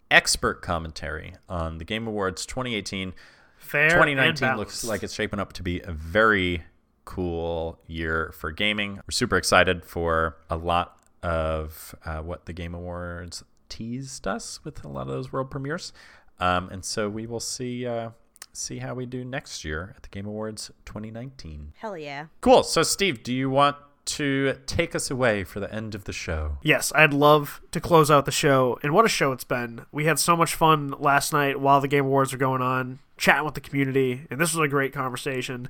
expert 0.09 0.61
commentary 0.61 1.33
on 1.47 1.77
the 1.77 1.85
Game 1.85 2.07
Awards 2.07 2.45
2018. 2.45 3.13
Fair. 3.57 3.83
and 3.83 3.91
2019 3.91 4.57
looks 4.57 4.83
like 4.83 5.03
it's 5.03 5.13
shaping 5.13 5.39
up 5.39 5.53
to 5.53 5.63
be 5.63 5.79
a 5.81 5.91
very 5.91 6.63
cool 7.05 7.79
year 7.87 8.31
for 8.37 8.51
gaming. 8.51 8.95
We're 8.97 9.11
super 9.11 9.37
excited 9.37 9.83
for 9.85 10.37
a 10.49 10.57
lot 10.57 10.97
of 11.21 11.95
uh, 12.05 12.19
what 12.19 12.45
the 12.45 12.53
Game 12.53 12.73
Awards 12.73 13.43
teased 13.69 14.27
us 14.27 14.63
with 14.63 14.83
a 14.83 14.87
lot 14.87 15.03
of 15.03 15.07
those 15.07 15.31
world 15.31 15.49
premieres, 15.49 15.93
um, 16.39 16.69
and 16.69 16.83
so 16.83 17.09
we 17.09 17.25
will 17.25 17.39
see 17.39 17.87
uh, 17.87 18.09
see 18.53 18.79
how 18.79 18.93
we 18.93 19.05
do 19.05 19.25
next 19.25 19.65
year 19.65 19.93
at 19.95 20.03
the 20.03 20.09
Game 20.09 20.25
Awards 20.25 20.71
2019. 20.85 21.73
Hell 21.77 21.97
yeah. 21.97 22.27
Cool. 22.41 22.63
So, 22.63 22.83
Steve, 22.83 23.23
do 23.23 23.33
you 23.33 23.49
want 23.49 23.75
to 24.05 24.57
take 24.65 24.95
us 24.95 25.09
away 25.09 25.43
for 25.43 25.59
the 25.59 25.73
end 25.73 25.95
of 25.95 26.03
the 26.03 26.13
show? 26.13 26.57
Yes, 26.61 26.91
I'd 26.95 27.13
love 27.13 27.61
to 27.71 27.79
close 27.79 28.11
out 28.11 28.25
the 28.25 28.31
show. 28.31 28.77
And 28.83 28.93
what 28.93 29.05
a 29.05 29.09
show 29.09 29.31
it's 29.31 29.43
been. 29.43 29.85
We 29.91 30.05
had 30.05 30.19
so 30.19 30.35
much 30.35 30.55
fun 30.55 30.93
last 30.99 31.33
night 31.33 31.59
while 31.59 31.81
the 31.81 31.87
Game 31.87 32.05
Awards 32.05 32.31
were 32.31 32.37
going 32.37 32.61
on, 32.61 32.99
chatting 33.17 33.45
with 33.45 33.55
the 33.55 33.61
community, 33.61 34.27
and 34.29 34.39
this 34.39 34.53
was 34.53 34.65
a 34.65 34.69
great 34.69 34.93
conversation. 34.93 35.69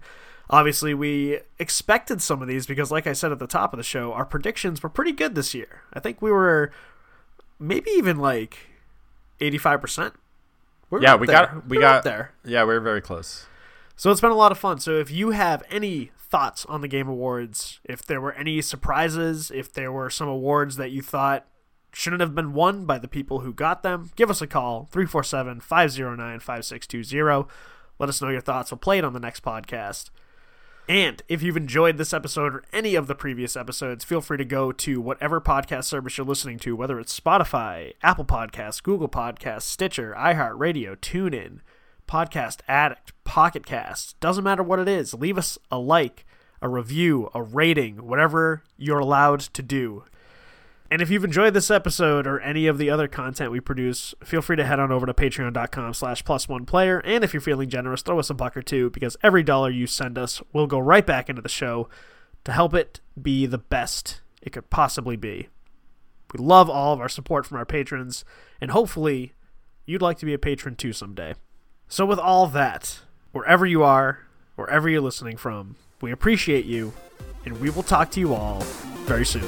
Obviously, 0.49 0.93
we 0.93 1.39
expected 1.57 2.21
some 2.21 2.41
of 2.41 2.47
these 2.47 2.65
because, 2.65 2.91
like 2.91 3.07
I 3.07 3.13
said 3.13 3.31
at 3.31 3.39
the 3.39 3.47
top 3.47 3.71
of 3.71 3.77
the 3.77 3.83
show, 3.83 4.11
our 4.13 4.25
predictions 4.25 4.83
were 4.83 4.89
pretty 4.89 5.13
good 5.13 5.35
this 5.35 5.53
year. 5.53 5.81
I 5.93 5.99
think 5.99 6.21
we 6.21 6.31
were 6.31 6.71
maybe 7.59 7.91
even 7.91 8.17
like 8.17 8.57
85%. 9.39 10.13
We 10.89 10.97
were 10.99 11.03
Yeah, 11.03 11.15
we 11.15 11.27
there. 11.27 11.35
got 11.47 11.67
we 11.67 11.77
were 11.77 11.81
got 11.81 12.03
there. 12.03 12.31
Yeah, 12.43 12.63
we 12.65 12.73
are 12.75 12.79
very 12.79 13.01
close. 13.01 13.47
So 13.95 14.11
it's 14.11 14.21
been 14.21 14.31
a 14.31 14.35
lot 14.35 14.51
of 14.51 14.57
fun. 14.57 14.79
So 14.79 14.97
if 14.99 15.11
you 15.11 15.31
have 15.31 15.63
any 15.69 16.11
thoughts 16.17 16.65
on 16.65 16.81
the 16.81 16.87
Game 16.87 17.07
Awards, 17.07 17.79
if 17.83 18.03
there 18.03 18.19
were 18.19 18.33
any 18.33 18.61
surprises, 18.61 19.51
if 19.53 19.71
there 19.71 19.91
were 19.91 20.09
some 20.09 20.27
awards 20.27 20.77
that 20.77 20.91
you 20.91 21.01
thought 21.01 21.45
shouldn't 21.91 22.21
have 22.21 22.33
been 22.33 22.53
won 22.53 22.85
by 22.85 22.97
the 22.97 23.07
people 23.07 23.41
who 23.41 23.53
got 23.53 23.83
them, 23.83 24.11
give 24.15 24.31
us 24.31 24.41
a 24.41 24.47
call 24.47 24.85
347 24.91 25.59
509 25.61 26.39
5620. 26.39 27.47
Let 27.99 28.09
us 28.09 28.21
know 28.21 28.29
your 28.29 28.41
thoughts. 28.41 28.71
We'll 28.71 28.79
play 28.79 28.97
it 28.97 29.05
on 29.05 29.13
the 29.13 29.19
next 29.19 29.43
podcast. 29.43 30.09
And 30.87 31.21
if 31.29 31.41
you've 31.41 31.55
enjoyed 31.55 31.97
this 31.97 32.13
episode 32.13 32.55
or 32.55 32.63
any 32.73 32.95
of 32.95 33.07
the 33.07 33.15
previous 33.15 33.55
episodes, 33.55 34.03
feel 34.03 34.19
free 34.19 34.37
to 34.37 34.45
go 34.45 34.73
to 34.73 34.99
whatever 34.99 35.39
podcast 35.39 35.85
service 35.85 36.17
you're 36.17 36.27
listening 36.27 36.59
to, 36.59 36.75
whether 36.75 36.99
it's 36.99 37.17
Spotify, 37.17 37.93
Apple 38.03 38.25
Podcasts, 38.25 38.83
Google 38.83 39.07
Podcasts, 39.07 39.61
Stitcher, 39.61 40.13
iHeartRadio, 40.17 40.97
TuneIn, 40.97 41.59
Podcast 42.05 42.59
Addict, 42.67 43.13
Pocket 43.23 43.65
Cast. 43.65 44.19
Doesn't 44.19 44.43
matter 44.43 44.61
what 44.61 44.79
it 44.79 44.89
is. 44.89 45.13
Leave 45.13 45.37
us 45.37 45.57
a 45.71 45.79
like, 45.79 46.25
a 46.61 46.67
review, 46.67 47.29
a 47.33 47.41
rating, 47.41 48.05
whatever 48.05 48.63
you're 48.77 48.99
allowed 48.99 49.39
to 49.39 49.61
do. 49.61 50.03
And 50.91 51.01
if 51.01 51.09
you've 51.09 51.23
enjoyed 51.23 51.53
this 51.53 51.71
episode 51.71 52.27
or 52.27 52.39
any 52.41 52.67
of 52.67 52.77
the 52.77 52.89
other 52.89 53.07
content 53.07 53.51
we 53.51 53.59
produce, 53.59 54.13
feel 54.23 54.41
free 54.41 54.57
to 54.57 54.65
head 54.65 54.79
on 54.79 54.91
over 54.91 55.05
to 55.05 55.13
patreon.com 55.13 55.93
slash 55.93 56.23
plus 56.23 56.47
one 56.47 56.65
player. 56.65 56.99
And 56.99 57.23
if 57.23 57.33
you're 57.33 57.41
feeling 57.41 57.69
generous, 57.69 58.01
throw 58.01 58.19
us 58.19 58.29
a 58.29 58.35
buck 58.35 58.55
or 58.55 58.61
two 58.61 58.89
because 58.91 59.17
every 59.23 59.41
dollar 59.41 59.71
you 59.71 59.87
send 59.87 60.17
us 60.17 60.41
will 60.51 60.67
go 60.67 60.77
right 60.77 61.05
back 61.05 61.29
into 61.29 61.41
the 61.41 61.49
show 61.49 61.89
to 62.43 62.51
help 62.51 62.73
it 62.73 62.99
be 63.19 63.45
the 63.45 63.57
best 63.57 64.21
it 64.41 64.51
could 64.51 64.69
possibly 64.69 65.15
be. 65.15 65.47
We 66.33 66.43
love 66.43 66.69
all 66.69 66.93
of 66.93 66.99
our 66.99 67.09
support 67.09 67.45
from 67.45 67.57
our 67.57 67.65
patrons, 67.65 68.25
and 68.59 68.71
hopefully 68.71 69.33
you'd 69.85 70.01
like 70.01 70.17
to 70.19 70.25
be 70.25 70.33
a 70.33 70.39
patron 70.39 70.75
too 70.75 70.93
someday. 70.93 71.35
So, 71.87 72.05
with 72.05 72.19
all 72.19 72.47
that, 72.47 73.01
wherever 73.31 73.65
you 73.65 73.83
are, 73.83 74.19
wherever 74.55 74.89
you're 74.89 75.01
listening 75.01 75.37
from, 75.37 75.75
we 76.01 76.11
appreciate 76.11 76.65
you, 76.65 76.93
and 77.45 77.59
we 77.59 77.69
will 77.69 77.83
talk 77.83 78.09
to 78.11 78.19
you 78.19 78.33
all 78.33 78.61
very 79.05 79.25
soon. 79.25 79.43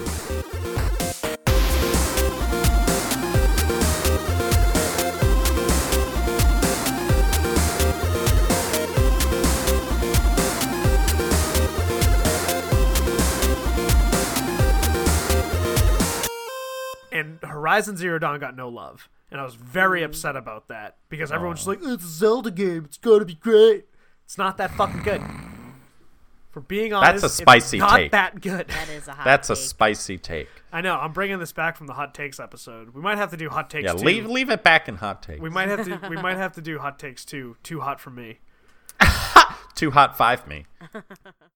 And 17.16 17.40
Horizon 17.42 17.98
Zero 17.98 18.20
Dawn 18.20 18.40
got 18.40 18.56
no 18.56 18.70
love, 18.70 19.10
and 19.32 19.40
I 19.40 19.44
was 19.44 19.56
very 19.56 20.02
mm. 20.02 20.06
upset 20.06 20.36
about 20.36 20.68
that 20.68 20.98
because 21.10 21.32
everyone's 21.32 21.60
just 21.60 21.68
like, 21.68 21.80
"It's 21.82 22.04
a 22.04 22.08
Zelda 22.08 22.52
game. 22.52 22.86
It's 22.86 22.98
gonna 22.98 23.26
be 23.26 23.36
great." 23.36 23.86
It's 24.26 24.38
not 24.38 24.58
that 24.58 24.72
fucking 24.72 25.04
good. 25.04 25.22
For 26.50 26.62
being 26.62 26.94
honest, 26.94 27.22
That's 27.22 27.34
a 27.34 27.36
spicy 27.36 27.78
it's 27.78 27.82
not 27.82 27.98
take. 27.98 28.12
that 28.12 28.42
good. 28.42 28.70
That 28.70 28.90
is 28.90 29.08
a 29.08 29.12
hot 29.12 29.26
That's 29.26 29.50
a 29.50 29.56
take. 29.56 29.64
spicy 29.64 30.18
take. 30.18 30.48
I 30.72 30.82
know. 30.82 30.96
I'm 30.96 31.12
bringing 31.12 31.38
this 31.38 31.52
back 31.52 31.76
from 31.76 31.88
the 31.88 31.94
hot 31.94 32.14
takes 32.14 32.40
episode. 32.40 32.94
We 32.94 33.02
might 33.02 33.18
have 33.18 33.32
to 33.32 33.38
do 33.38 33.50
hot 33.50 33.70
takes. 33.70 33.86
Yeah, 33.86 33.94
too. 33.94 34.06
leave 34.06 34.26
leave 34.26 34.50
it 34.50 34.64
back 34.64 34.88
in 34.88 34.96
hot 34.96 35.22
takes. 35.22 35.42
We 35.42 35.50
might 35.50 35.68
have 35.68 35.86
to. 35.86 36.10
We 36.10 36.16
might 36.16 36.38
have 36.38 36.54
to 36.54 36.62
do 36.62 36.80
hot 36.80 36.98
takes 36.98 37.26
too. 37.26 37.58
Too 37.62 37.82
hot 37.82 38.00
for 38.00 38.10
me. 38.10 38.40
Too 39.76 39.92
hot 39.92 40.18
five 40.18 40.48
me. 40.48 40.66